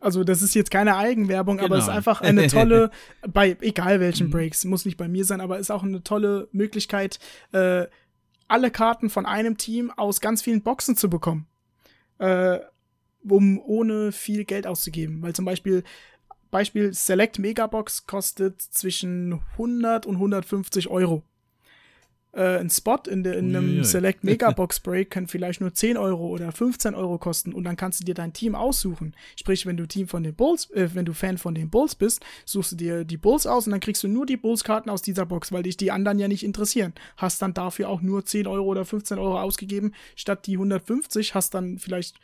Also 0.00 0.24
das 0.24 0.42
ist 0.42 0.54
jetzt 0.54 0.70
keine 0.70 0.96
Eigenwerbung, 0.96 1.58
aber 1.60 1.76
es 1.76 1.82
ist 1.82 1.86
Genau. 1.86 1.96
einfach 1.96 2.20
eine 2.20 2.46
tolle, 2.48 2.90
bei 3.32 3.56
egal 3.60 3.98
welchen 4.00 4.30
Breaks, 4.30 4.64
muss 4.64 4.84
nicht 4.84 4.98
bei 4.98 5.08
mir 5.08 5.24
sein, 5.24 5.40
aber 5.40 5.58
ist 5.58 5.70
auch 5.70 5.82
eine 5.82 6.02
tolle 6.04 6.48
Möglichkeit, 6.52 7.18
äh, 7.52 7.86
alle 8.48 8.70
Karten 8.70 9.10
von 9.10 9.26
einem 9.26 9.56
Team 9.56 9.90
aus 9.96 10.20
ganz 10.20 10.42
vielen 10.42 10.62
Boxen 10.62 10.96
zu 10.96 11.08
bekommen. 11.10 11.46
Äh, 12.18 12.58
um 13.22 13.58
ohne 13.58 14.12
viel 14.12 14.44
Geld 14.44 14.66
auszugeben. 14.66 15.22
Weil 15.22 15.34
zum 15.34 15.44
Beispiel, 15.44 15.84
Beispiel 16.50 16.92
Select 16.92 17.38
Megabox 17.38 18.06
kostet 18.06 18.60
zwischen 18.60 19.40
100 19.56 20.06
und 20.06 20.16
150 20.16 20.88
Euro. 20.88 21.22
Äh, 22.36 22.58
ein 22.58 22.68
Spot 22.68 22.98
in, 23.08 23.22
der, 23.22 23.38
in 23.38 23.56
einem. 23.56 23.82
Select 23.82 24.22
Megabox 24.24 24.80
Break 24.80 25.10
kann 25.10 25.26
vielleicht 25.26 25.62
nur 25.62 25.72
10 25.72 25.96
Euro 25.96 26.26
oder 26.26 26.52
15 26.52 26.94
Euro 26.94 27.16
kosten 27.16 27.54
und 27.54 27.64
dann 27.64 27.76
kannst 27.76 28.00
du 28.00 28.04
dir 28.04 28.14
dein 28.14 28.34
Team 28.34 28.54
aussuchen. 28.54 29.14
Sprich, 29.36 29.64
wenn 29.64 29.78
du 29.78 29.86
Team 29.86 30.06
von 30.06 30.22
den 30.22 30.34
Bulls, 30.34 30.70
äh, 30.72 30.90
wenn 30.92 31.06
du 31.06 31.14
Fan 31.14 31.38
von 31.38 31.54
den 31.54 31.70
Bulls 31.70 31.94
bist, 31.94 32.24
suchst 32.44 32.72
du 32.72 32.76
dir 32.76 33.04
die 33.04 33.16
Bulls 33.16 33.46
aus 33.46 33.66
und 33.66 33.70
dann 33.70 33.80
kriegst 33.80 34.02
du 34.02 34.08
nur 34.08 34.26
die 34.26 34.36
Bulls-Karten 34.36 34.90
aus 34.90 35.00
dieser 35.00 35.24
Box, 35.24 35.50
weil 35.50 35.62
dich 35.62 35.78
die 35.78 35.90
anderen 35.90 36.18
ja 36.18 36.28
nicht 36.28 36.44
interessieren. 36.44 36.92
Hast 37.16 37.40
dann 37.40 37.54
dafür 37.54 37.88
auch 37.88 38.02
nur 38.02 38.26
10 38.26 38.46
Euro 38.46 38.66
oder 38.66 38.84
15 38.84 39.18
Euro 39.18 39.40
ausgegeben, 39.40 39.94
statt 40.14 40.46
die 40.46 40.56
150 40.56 41.34
hast 41.34 41.54
dann 41.54 41.78
vielleicht 41.78 42.20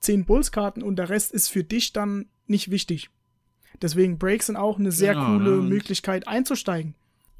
10 0.00 0.24
Bulls-Karten 0.24 0.82
und 0.82 0.96
der 0.96 1.08
Rest 1.08 1.32
ist 1.32 1.48
für 1.48 1.64
dich 1.64 1.92
dann 1.92 2.26
nicht 2.46 2.70
wichtig. 2.70 3.10
Deswegen 3.82 4.18
Breaks 4.18 4.46
sind 4.46 4.56
auch 4.56 4.78
eine 4.78 4.92
sehr 4.92 5.14
Genau, 5.14 5.26
coole 5.26 5.56
ne, 5.62 5.68
Möglichkeit 5.68 6.26
einzusteigen. 6.28 6.94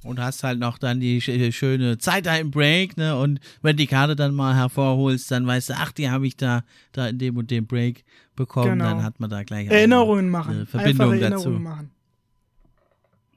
Und 0.05 0.21
hast 0.21 0.45
halt 0.45 0.59
noch 0.61 0.79
dann 0.79 1.01
die 1.01 1.21
sch- 1.21 1.51
schöne 1.53 1.99
Zeit 1.99 2.27
da 2.27 2.37
im 2.37 2.51
Break, 2.51 2.97
ne? 2.97 3.17
Und 3.19 3.41
wenn 3.63 3.77
die 3.77 3.87
Karte 3.87 4.15
dann 4.15 4.35
mal 4.35 4.55
hervorholst, 4.55 5.31
dann 5.31 5.47
weißt 5.47 5.71
du, 5.71 5.75
ach, 5.79 5.91
die 5.93 6.11
habe 6.11 6.27
ich 6.27 6.37
da, 6.37 6.63
da 6.93 7.09
in 7.09 7.19
dem 7.19 7.37
und 7.37 7.51
dem 7.51 7.67
Break 7.67 8.05
bekommen. 8.37 8.73
Genau. 8.79 8.85
Dann 8.85 9.03
hat 9.03 9.19
man 9.19 9.31
da 9.31 9.43
gleich 9.43 9.69
Erinnerungen 9.69 10.27
eine 10.27 10.31
machen. 10.31 10.67
Verbindung 10.67 11.13
Einfach 11.13 11.31
dazu. 11.31 11.49
Erinnerungen 11.49 11.63
machen. 11.63 11.91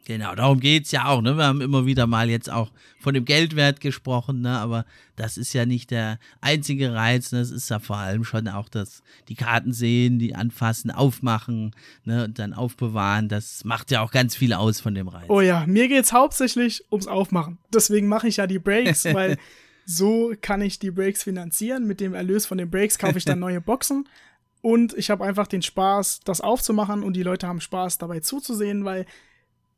Genau, 0.10 0.34
darum 0.34 0.60
geht's 0.60 0.92
ja 0.92 1.06
auch, 1.06 1.22
ne? 1.22 1.38
Wir 1.38 1.44
haben 1.44 1.62
immer 1.62 1.86
wieder 1.86 2.08
mal 2.08 2.32
jetzt 2.32 2.50
auch 2.50 2.72
von 3.00 3.14
dem 3.14 3.26
Geldwert 3.26 3.80
gesprochen, 3.80 4.42
ne? 4.42 4.58
Aber 4.58 4.86
das 5.16 5.38
ist 5.38 5.54
ja 5.54 5.68
nicht 5.68 5.92
der 5.92 6.18
einzige 6.42 6.96
Reiz, 6.96 7.32
ne? 7.32 7.42
Es 7.42 7.52
ist 7.52 7.70
ja 7.70 7.78
vor 7.78 7.98
allem 7.98 8.24
schon 8.24 8.48
auch 8.48 8.70
das, 8.70 9.04
die 9.28 9.36
Karten 9.36 9.72
sehen, 9.72 10.18
die 10.18 10.34
anfassen, 10.34 10.90
aufmachen, 10.90 11.76
ne? 12.06 12.24
Und 12.24 12.40
dann 12.40 12.56
aufbewahren. 12.56 13.30
Das 13.30 13.64
macht 13.66 13.92
ja 13.92 14.02
auch 14.02 14.10
ganz 14.10 14.36
viel 14.36 14.54
aus 14.54 14.82
von 14.82 14.96
dem 14.96 15.10
Reiz. 15.10 15.26
Oh 15.28 15.42
ja, 15.42 15.68
mir 15.68 15.88
geht's 15.88 16.12
hauptsächlich 16.12 16.84
ums 16.92 17.06
Aufmachen. 17.06 17.60
Deswegen 17.72 18.08
mache 18.08 18.30
ich 18.30 18.38
ja 18.38 18.48
die 18.48 18.58
Breaks, 18.58 19.06
weil 19.14 19.38
so 19.86 20.34
kann 20.42 20.64
ich 20.64 20.80
die 20.80 20.90
Breaks 20.90 21.22
finanzieren. 21.22 21.86
Mit 21.86 22.00
dem 22.00 22.16
Erlös 22.16 22.48
von 22.48 22.58
den 22.58 22.72
Breaks 22.72 22.98
kaufe 22.98 23.20
ich 23.20 23.26
dann 23.26 23.38
neue 23.48 23.62
Boxen. 23.62 24.10
Und 24.62 24.98
ich 24.98 25.12
habe 25.12 25.24
einfach 25.24 25.46
den 25.46 25.62
Spaß, 25.62 26.22
das 26.26 26.42
aufzumachen 26.42 27.04
und 27.04 27.14
die 27.14 27.22
Leute 27.22 27.48
haben 27.48 27.62
Spaß 27.62 28.00
dabei 28.00 28.22
zuzusehen, 28.22 28.86
weil 28.86 29.06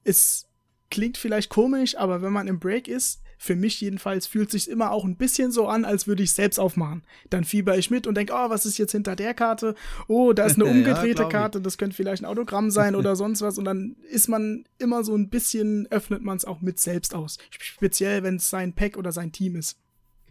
es 0.03 0.47
klingt 0.89 1.17
vielleicht 1.17 1.49
komisch, 1.49 1.97
aber 1.97 2.21
wenn 2.21 2.33
man 2.33 2.47
im 2.47 2.59
Break 2.59 2.87
ist, 2.87 3.21
für 3.41 3.55
mich 3.55 3.81
jedenfalls 3.81 4.27
fühlt 4.27 4.51
sich 4.51 4.69
immer 4.69 4.91
auch 4.91 5.03
ein 5.03 5.15
bisschen 5.15 5.51
so 5.51 5.67
an, 5.67 5.83
als 5.83 6.05
würde 6.05 6.21
ich 6.21 6.31
selbst 6.31 6.59
aufmachen. 6.59 7.01
Dann 7.31 7.43
fieber 7.43 7.75
ich 7.75 7.89
mit 7.89 8.05
und 8.05 8.13
denke, 8.13 8.33
oh, 8.35 8.49
was 8.51 8.67
ist 8.67 8.77
jetzt 8.77 8.91
hinter 8.91 9.15
der 9.15 9.33
Karte? 9.33 9.73
Oh, 10.07 10.31
da 10.31 10.45
ist 10.45 10.57
eine 10.57 10.65
Ja, 10.69 10.71
umgedrehte 10.71 11.23
ich. 11.23 11.29
Karte, 11.29 11.59
das 11.59 11.79
könnte 11.79 11.95
vielleicht 11.95 12.21
ein 12.21 12.27
Autogramm 12.27 12.69
sein 12.69 12.93
oder 12.93 13.15
sonst 13.15 13.41
was. 13.41 13.57
Und 13.57 13.65
dann 13.65 13.95
ist 14.11 14.27
man 14.27 14.65
immer 14.77 15.03
so 15.03 15.15
ein 15.15 15.29
bisschen, 15.29 15.87
öffnet 15.89 16.21
man 16.21 16.37
es 16.37 16.45
auch 16.45 16.61
mit 16.61 16.79
selbst 16.79 17.15
aus. 17.15 17.39
Speziell, 17.49 18.21
wenn 18.21 18.35
es 18.35 18.51
sein 18.51 18.73
Pack 18.73 18.95
oder 18.95 19.11
sein 19.11 19.31
Team 19.31 19.55
ist. 19.55 19.80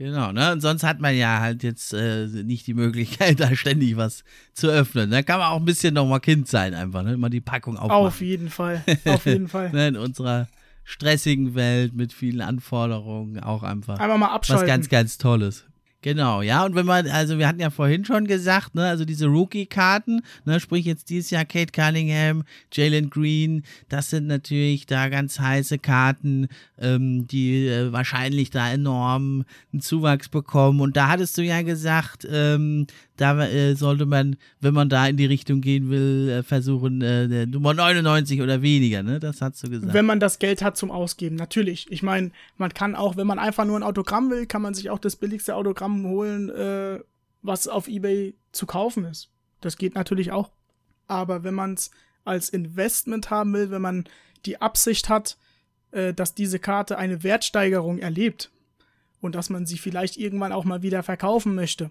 Genau, 0.01 0.33
ne? 0.33 0.53
Und 0.53 0.63
sonst 0.63 0.83
hat 0.83 0.99
man 0.99 1.15
ja 1.15 1.41
halt 1.41 1.63
jetzt 1.63 1.93
äh, 1.93 2.27
nicht 2.27 2.67
die 2.67 2.73
Möglichkeit, 2.73 3.39
da 3.41 3.55
ständig 3.55 3.99
was 3.99 4.25
zu 4.55 4.69
öffnen. 4.69 5.11
Da 5.11 5.21
kann 5.21 5.39
man 5.39 5.49
auch 5.49 5.59
ein 5.59 5.67
bisschen 5.67 5.93
nochmal 5.93 6.21
Kind 6.21 6.49
sein, 6.49 6.73
einfach, 6.73 7.03
ne? 7.03 7.19
Mal 7.19 7.29
die 7.29 7.43
Packung 7.43 7.77
aufmachen. 7.77 8.07
Auf 8.07 8.23
jeden 8.23 8.49
Fall. 8.49 8.83
Auf 9.05 9.27
jeden 9.27 9.49
Fall. 9.49 9.69
ne? 9.73 9.89
In 9.89 9.97
unserer 9.99 10.49
stressigen 10.85 11.55
Welt 11.55 11.93
mit 11.93 12.15
vielen 12.15 12.41
Anforderungen 12.41 13.41
auch 13.41 13.63
einfach 13.63 13.99
Einmal 13.99 14.17
mal 14.17 14.29
was 14.29 14.35
abschalten. 14.37 14.67
ganz, 14.69 14.89
ganz 14.89 15.19
Tolles. 15.19 15.67
Genau, 16.03 16.41
ja, 16.41 16.65
und 16.65 16.75
wenn 16.75 16.87
man, 16.87 17.07
also 17.09 17.37
wir 17.37 17.47
hatten 17.47 17.61
ja 17.61 17.69
vorhin 17.69 18.07
schon 18.07 18.27
gesagt, 18.27 18.75
ne, 18.75 18.89
also 18.89 19.05
diese 19.05 19.27
Rookie-Karten, 19.27 20.23
ne, 20.47 20.59
sprich 20.59 20.87
jetzt 20.87 21.11
dieses 21.11 21.29
Jahr 21.29 21.45
Kate 21.45 21.73
Cunningham, 21.73 22.45
Jalen 22.73 23.11
Green, 23.11 23.65
das 23.91 24.09
sind 24.09 24.27
natürlich 24.27 24.87
da 24.87 25.11
ganz 25.11 25.39
heiße 25.39 25.79
Karten, 25.79 26.49
ähm, 26.79 27.27
die 27.27 27.67
äh, 27.67 27.93
wahrscheinlich 27.93 28.49
da 28.49 28.73
enorm 28.73 29.45
einen 29.75 29.83
Zuwachs 29.83 30.31
bekommen. 30.31 30.81
Und 30.81 30.97
da 30.97 31.09
hattest 31.09 31.37
du 31.37 31.43
ja 31.43 31.61
gesagt, 31.61 32.27
ähm, 32.31 32.87
da 33.21 33.47
äh, 33.47 33.75
sollte 33.75 34.07
man, 34.07 34.37
wenn 34.61 34.73
man 34.73 34.89
da 34.89 35.07
in 35.07 35.19
die 35.19 35.27
Richtung 35.27 35.61
gehen 35.61 35.91
will, 35.91 36.29
äh, 36.31 36.43
versuchen, 36.43 37.03
äh, 37.03 37.47
Nummer 37.47 37.75
99 37.75 38.41
oder 38.41 38.63
weniger, 38.63 39.03
ne? 39.03 39.21
Das 39.21 39.43
hast 39.43 39.63
du 39.63 39.69
gesagt. 39.69 39.93
Wenn 39.93 40.07
man 40.07 40.21
das 40.21 40.39
Geld 40.39 40.63
hat 40.63 40.79
zum 40.79 40.91
Ausgeben, 40.91 41.37
natürlich. 41.37 41.87
Ich 41.91 42.03
meine, 42.03 42.31
man 42.57 42.73
kann 42.73 42.95
auch, 42.95 43.17
wenn 43.19 43.27
man 43.27 43.39
einfach 43.39 43.67
nur 43.67 43.79
ein 43.79 43.83
Autogramm 43.83 44.31
will, 44.31 44.47
kann 44.47 44.63
man 44.63 44.73
sich 44.73 44.89
auch 44.89 44.99
das 44.99 45.17
billigste 45.17 45.55
Autogramm 45.55 46.07
holen, 46.07 46.49
äh, 46.49 47.01
was 47.43 47.69
auf 47.69 47.89
Ebay 47.89 48.35
zu 48.53 48.65
kaufen 48.65 49.05
ist. 49.05 49.29
Das 49.61 49.77
geht 49.77 49.95
natürlich 49.95 50.33
auch. 50.33 50.51
Aber 51.07 51.45
wenn 51.45 51.55
man 51.55 51.75
es 51.75 51.91
als 52.25 52.49
Investment 52.49 53.31
haben 53.31 53.53
will, 53.53 53.71
wenn 53.71 53.83
man 53.83 54.05
die 54.47 54.63
Absicht 54.63 55.11
hat, 55.11 55.37
äh, 55.91 56.15
dass 56.15 56.35
diese 56.35 56.59
Karte 56.59 56.97
eine 56.97 57.23
Wertsteigerung 57.23 57.99
erlebt 57.99 58.51
und 59.21 59.35
dass 59.35 59.51
man 59.51 59.67
sie 59.67 59.77
vielleicht 59.77 60.17
irgendwann 60.17 60.53
auch 60.53 60.65
mal 60.65 60.83
wieder 60.83 61.03
verkaufen 61.03 61.55
möchte, 61.55 61.91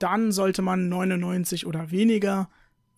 dann 0.00 0.32
sollte 0.32 0.62
man 0.62 0.88
99 0.88 1.66
oder 1.66 1.90
weniger, 1.90 2.48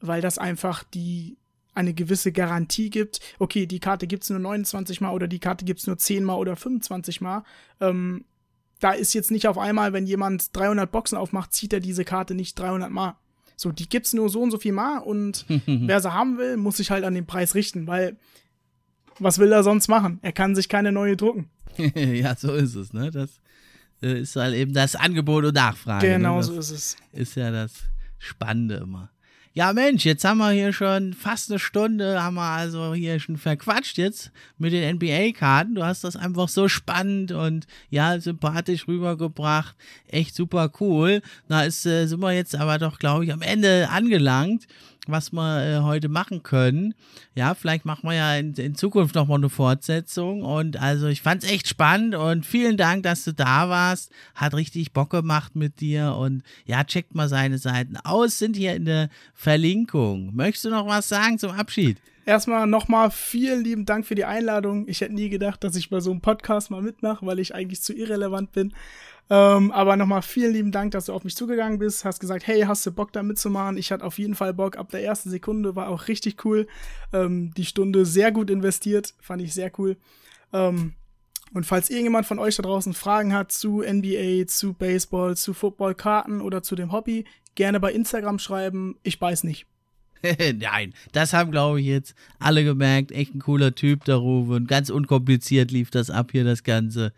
weil 0.01 0.23
das 0.23 0.39
einfach 0.39 0.83
die 0.85 1.37
eine 1.75 1.95
gewisse 1.95 2.33
Garantie 2.33 2.91
gibt. 2.91 3.21
Okay, 3.39 3.67
die 3.67 3.81
Karte 3.81 4.07
gibt's 4.07 4.31
nur 4.31 4.39
29 4.39 5.01
Mal 5.01 5.13
oder 5.13 5.29
die 5.29 5.39
Karte 5.39 5.65
gibt's 5.65 5.87
nur 5.87 5.99
10 5.99 6.25
Mal 6.25 6.37
oder 6.37 6.57
25 6.57 7.21
Mal. 7.21 7.45
Ähm, 7.81 8.25
da 8.79 8.93
ist 8.93 9.15
jetzt 9.15 9.31
nicht 9.31 9.47
auf 9.47 9.59
einmal, 9.59 9.93
wenn 9.93 10.07
jemand 10.07 10.55
300 10.57 10.91
Boxen 10.91 11.17
aufmacht, 11.17 11.53
zieht 11.53 11.73
er 11.73 11.81
diese 11.81 12.05
Karte 12.05 12.35
nicht 12.35 12.59
300 12.59 12.91
Mal. 12.91 13.17
So, 13.57 13.71
die 13.71 13.89
gibt's 13.89 14.13
nur 14.13 14.29
so 14.29 14.43
und 14.43 14.51
so 14.51 14.59
viel 14.59 14.73
Mal 14.73 14.99
und 14.99 15.47
wer 15.67 16.01
sie 16.01 16.13
haben 16.13 16.39
will, 16.39 16.57
muss 16.57 16.79
sich 16.79 16.91
halt 16.91 17.05
an 17.05 17.15
den 17.15 17.27
Preis 17.27 17.55
richten, 17.55 17.87
weil 17.87 18.17
was 19.19 19.39
will 19.39 19.53
er 19.53 19.63
sonst 19.63 19.89
machen? 19.89 20.19
Er 20.23 20.33
kann 20.33 20.55
sich 20.55 20.69
keine 20.69 20.93
neue 20.93 21.17
drucken. 21.17 21.49
ja, 21.95 22.35
so 22.37 22.53
ist 22.53 22.75
es, 22.75 22.93
ne? 22.93 23.11
Das 23.11 23.41
ist 24.03 24.37
halt 24.37 24.55
eben 24.55 24.73
das 24.73 24.97
Angebot 24.97 25.45
und 25.45 25.55
Nachfrage. 25.55 26.07
Genau 26.07 26.37
ne? 26.37 26.43
so 26.43 26.59
ist 26.59 26.71
es. 26.71 26.97
Ist 27.13 27.37
ja 27.37 27.51
das 27.51 27.73
Spannende 28.19 28.77
immer. 28.77 29.11
Ja, 29.55 29.75
Mensch, 29.75 30.07
jetzt 30.07 30.25
haben 30.25 30.39
wir 30.39 30.51
hier 30.51 30.73
schon 30.73 31.13
fast 31.13 31.51
eine 31.51 31.59
Stunde, 31.59 32.23
haben 32.23 32.37
wir 32.37 32.41
also 32.41 32.95
hier 32.95 33.21
schon 33.21 33.37
verquatscht 33.37 33.99
jetzt 33.99 34.33
mit 34.57 34.73
den 34.73 34.97
NBA-Karten. 34.97 35.75
Du 35.75 35.85
hast 35.85 36.05
das 36.05 36.17
einfach 36.17 36.49
so 36.49 36.69
spannend 36.69 37.33
und 37.33 37.67
ja, 37.91 38.19
sympathisch 38.19 38.89
rübergebracht. 38.89 39.77
Echt 40.09 40.35
super 40.35 40.73
cool. 40.81 41.21
Na, 41.49 41.65
ist, 41.65 41.85
äh, 41.85 42.07
sind 42.07 42.21
wir 42.21 42.33
jetzt 42.33 42.57
aber 42.57 42.79
doch, 42.79 42.99
glaube 42.99 43.27
ich, 43.27 43.33
am 43.33 43.43
Ende 43.43 43.91
angelangt 43.91 44.67
was 45.07 45.33
wir 45.33 45.65
äh, 45.65 45.81
heute 45.83 46.09
machen 46.09 46.43
können. 46.43 46.95
Ja, 47.35 47.55
vielleicht 47.55 47.85
machen 47.85 48.09
wir 48.09 48.15
ja 48.15 48.37
in, 48.37 48.55
in 48.55 48.75
Zukunft 48.75 49.15
nochmal 49.15 49.39
eine 49.39 49.49
Fortsetzung. 49.49 50.43
Und 50.43 50.77
also 50.77 51.07
ich 51.09 51.23
fand 51.23 51.43
es 51.43 51.51
echt 51.51 51.69
spannend 51.69 52.15
und 52.15 52.47
vielen 52.47 52.77
Dank, 52.77 53.03
dass 53.03 53.25
du 53.25 53.33
da 53.33 53.69
warst. 53.69 54.13
Hat 54.35 54.55
richtig 54.55 54.93
Bock 54.93 55.11
gemacht 55.11 55.57
mit 55.57 55.81
dir. 55.81 56.15
Und 56.17 56.43
ja, 56.65 56.85
checkt 56.85 57.15
mal 57.15 57.29
seine 57.29 57.59
Seiten 57.59 57.97
aus, 57.97 58.39
sind 58.39 58.57
hier 58.57 58.75
in 58.75 58.85
der 58.85 59.09
Verlinkung. 59.35 60.35
Möchtest 60.35 60.67
du 60.67 60.71
noch 60.71 60.87
was 60.87 61.09
sagen 61.09 61.39
zum 61.39 61.51
Abschied? 61.51 61.99
Erstmal 62.25 62.69
nochmal 62.69 63.11
vielen 63.11 63.65
lieben 63.65 63.85
Dank 63.85 64.07
für 64.07 64.15
die 64.15 64.25
Einladung. 64.25 64.87
Ich 64.87 65.01
hätte 65.01 65.15
nie 65.15 65.29
gedacht, 65.29 65.65
dass 65.65 65.75
ich 65.75 65.91
bei 65.91 65.99
so 65.99 66.13
einem 66.13 66.21
Podcast 66.21 66.71
mal 66.71 66.81
mitmache, 66.81 67.27
weil 67.27 67.41
ich 67.41 67.53
eigentlich 67.53 67.83
zu 67.83 67.93
irrelevant 67.93 68.53
bin. 68.53 68.73
Ähm, 69.31 69.71
aber 69.71 69.97
nochmal 69.97 70.23
vielen 70.23 70.53
lieben 70.53 70.73
Dank, 70.73 70.91
dass 70.93 71.07
du 71.07 71.13
auf 71.13 71.25
mich 71.25 71.37
zugegangen 71.37 71.79
bist, 71.79 72.05
hast 72.05 72.21
gesagt, 72.21 72.47
hey, 72.47 72.63
hast 72.63 72.85
du 72.85 72.93
Bock 72.93 73.13
da 73.13 73.23
mitzumachen? 73.23 73.79
Ich 73.79 73.91
hatte 73.91 74.05
auf 74.05 74.19
jeden 74.19 74.35
Fall 74.35 74.53
Bock 74.53 74.77
ab 74.77 74.91
der 74.91 75.03
ersten 75.03 75.31
Sekunde, 75.31 75.75
war 75.75 75.89
auch 75.89 76.09
richtig 76.09 76.45
cool. 76.45 76.67
Ähm, 77.13 77.53
die 77.57 77.65
Stunde 77.65 78.05
sehr 78.05 78.33
gut 78.33 78.51
investiert, 78.51 79.15
fand 79.21 79.41
ich 79.41 79.55
sehr 79.55 79.71
cool. 79.79 79.97
Ähm, 80.53 80.95
und 81.55 81.65
falls 81.65 81.91
irgendjemand 81.91 82.27
von 82.27 82.39
euch 82.39 82.57
da 82.57 82.63
draußen 82.63 82.95
Fragen 82.95 83.33
hat 83.33 83.53
zu 83.53 83.83
NBA, 83.83 84.47
zu 84.47 84.73
Baseball, 84.73 85.37
zu 85.37 85.55
Footballkarten 85.55 86.41
oder 86.41 86.63
zu 86.63 86.75
dem 86.77 86.93
Hobby, 86.93 87.25
gerne 87.55 87.79
bei 87.79 87.93
Instagram 87.93 88.39
schreiben. 88.39 88.97
Ich 89.03 89.21
weiß 89.21 89.45
nicht. 89.45 89.67
Nein, 90.55 90.95
das 91.13 91.33
haben, 91.33 91.51
glaube 91.51 91.81
ich, 91.81 91.87
jetzt 91.87 92.15
alle 92.39 92.65
gemerkt. 92.65 93.13
Echt 93.13 93.35
ein 93.35 93.41
cooler 93.41 93.75
Typ, 93.75 94.05
der 94.05 94.17
Ruben. 94.17 94.67
Ganz 94.67 94.89
unkompliziert 94.89 95.71
lief 95.71 95.91
das 95.91 96.11
ab 96.11 96.31
hier, 96.33 96.45
das 96.45 96.63
Ganze. 96.63 97.13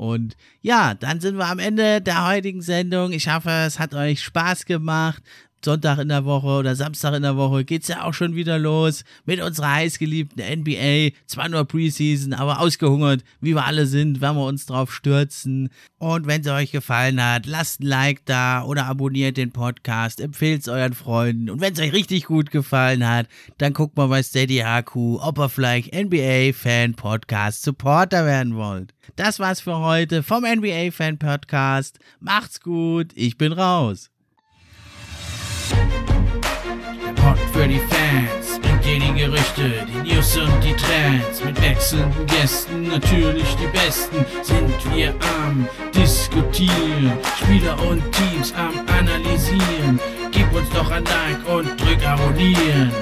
Und 0.00 0.34
ja, 0.62 0.94
dann 0.94 1.20
sind 1.20 1.36
wir 1.36 1.44
am 1.44 1.58
Ende 1.58 2.00
der 2.00 2.26
heutigen 2.26 2.62
Sendung. 2.62 3.12
Ich 3.12 3.28
hoffe, 3.28 3.50
es 3.66 3.78
hat 3.78 3.92
euch 3.92 4.22
Spaß 4.22 4.64
gemacht. 4.64 5.22
Sonntag 5.64 5.98
in 5.98 6.08
der 6.08 6.24
Woche 6.24 6.46
oder 6.46 6.74
Samstag 6.74 7.14
in 7.14 7.22
der 7.22 7.36
Woche 7.36 7.64
geht's 7.64 7.88
ja 7.88 8.04
auch 8.04 8.14
schon 8.14 8.34
wieder 8.34 8.58
los 8.58 9.04
mit 9.26 9.40
unserer 9.42 9.74
heißgeliebten 9.74 10.42
NBA. 10.60 11.16
Zwar 11.26 11.48
nur 11.48 11.64
Preseason, 11.64 12.32
aber 12.32 12.60
ausgehungert, 12.60 13.22
wie 13.40 13.54
wir 13.54 13.66
alle 13.66 13.86
sind, 13.86 14.20
werden 14.20 14.36
wir 14.38 14.46
uns 14.46 14.66
drauf 14.66 14.92
stürzen. 14.92 15.68
Und 15.98 16.26
wenn 16.26 16.40
es 16.40 16.46
euch 16.46 16.72
gefallen 16.72 17.22
hat, 17.22 17.46
lasst 17.46 17.80
ein 17.80 17.86
Like 17.86 18.24
da 18.24 18.64
oder 18.64 18.86
abonniert 18.86 19.36
den 19.36 19.52
Podcast, 19.52 20.20
empfehlt 20.20 20.62
es 20.62 20.68
euren 20.68 20.94
Freunden. 20.94 21.50
Und 21.50 21.60
wenn 21.60 21.74
es 21.74 21.80
euch 21.80 21.92
richtig 21.92 22.24
gut 22.24 22.50
gefallen 22.50 23.06
hat, 23.06 23.26
dann 23.58 23.74
guckt 23.74 23.96
mal 23.96 24.08
bei 24.08 24.22
Steady 24.22 24.64
HQ, 24.64 24.96
ob 25.20 25.38
ihr 25.38 25.48
vielleicht 25.48 25.94
NBA 25.94 26.52
Fan 26.54 26.94
Podcast 26.94 27.62
Supporter 27.62 28.24
werden 28.24 28.56
wollt. 28.56 28.94
Das 29.16 29.38
war's 29.38 29.60
für 29.60 29.78
heute 29.78 30.22
vom 30.22 30.44
NBA 30.44 30.90
Fan 30.92 31.18
Podcast. 31.18 31.98
Macht's 32.20 32.60
gut, 32.60 33.12
ich 33.14 33.36
bin 33.36 33.52
raus. 33.52 34.10
Der 35.72 37.12
Pod 37.22 37.38
für 37.52 37.68
die 37.68 37.78
Fans 37.78 38.60
dir 38.90 38.98
die 38.98 39.20
Gerüchte, 39.20 39.86
die 39.86 40.14
News 40.14 40.36
und 40.36 40.64
die 40.64 40.74
Trends. 40.74 41.44
Mit 41.44 41.60
wechselnden 41.62 42.26
Gästen, 42.26 42.82
natürlich 42.88 43.56
die 43.56 43.66
besten, 43.66 44.24
sind 44.42 44.94
wir 44.94 45.14
am 45.44 45.68
Diskutieren. 45.94 47.12
Spieler 47.38 47.76
und 47.88 48.02
Teams 48.12 48.52
am 48.54 48.74
Analysieren. 48.98 50.00
Gib 50.32 50.52
uns 50.54 50.68
doch 50.70 50.90
ein 50.90 51.04
Like 51.04 51.48
und 51.48 51.80
drück 51.80 52.06
Abonnieren. 52.06 52.92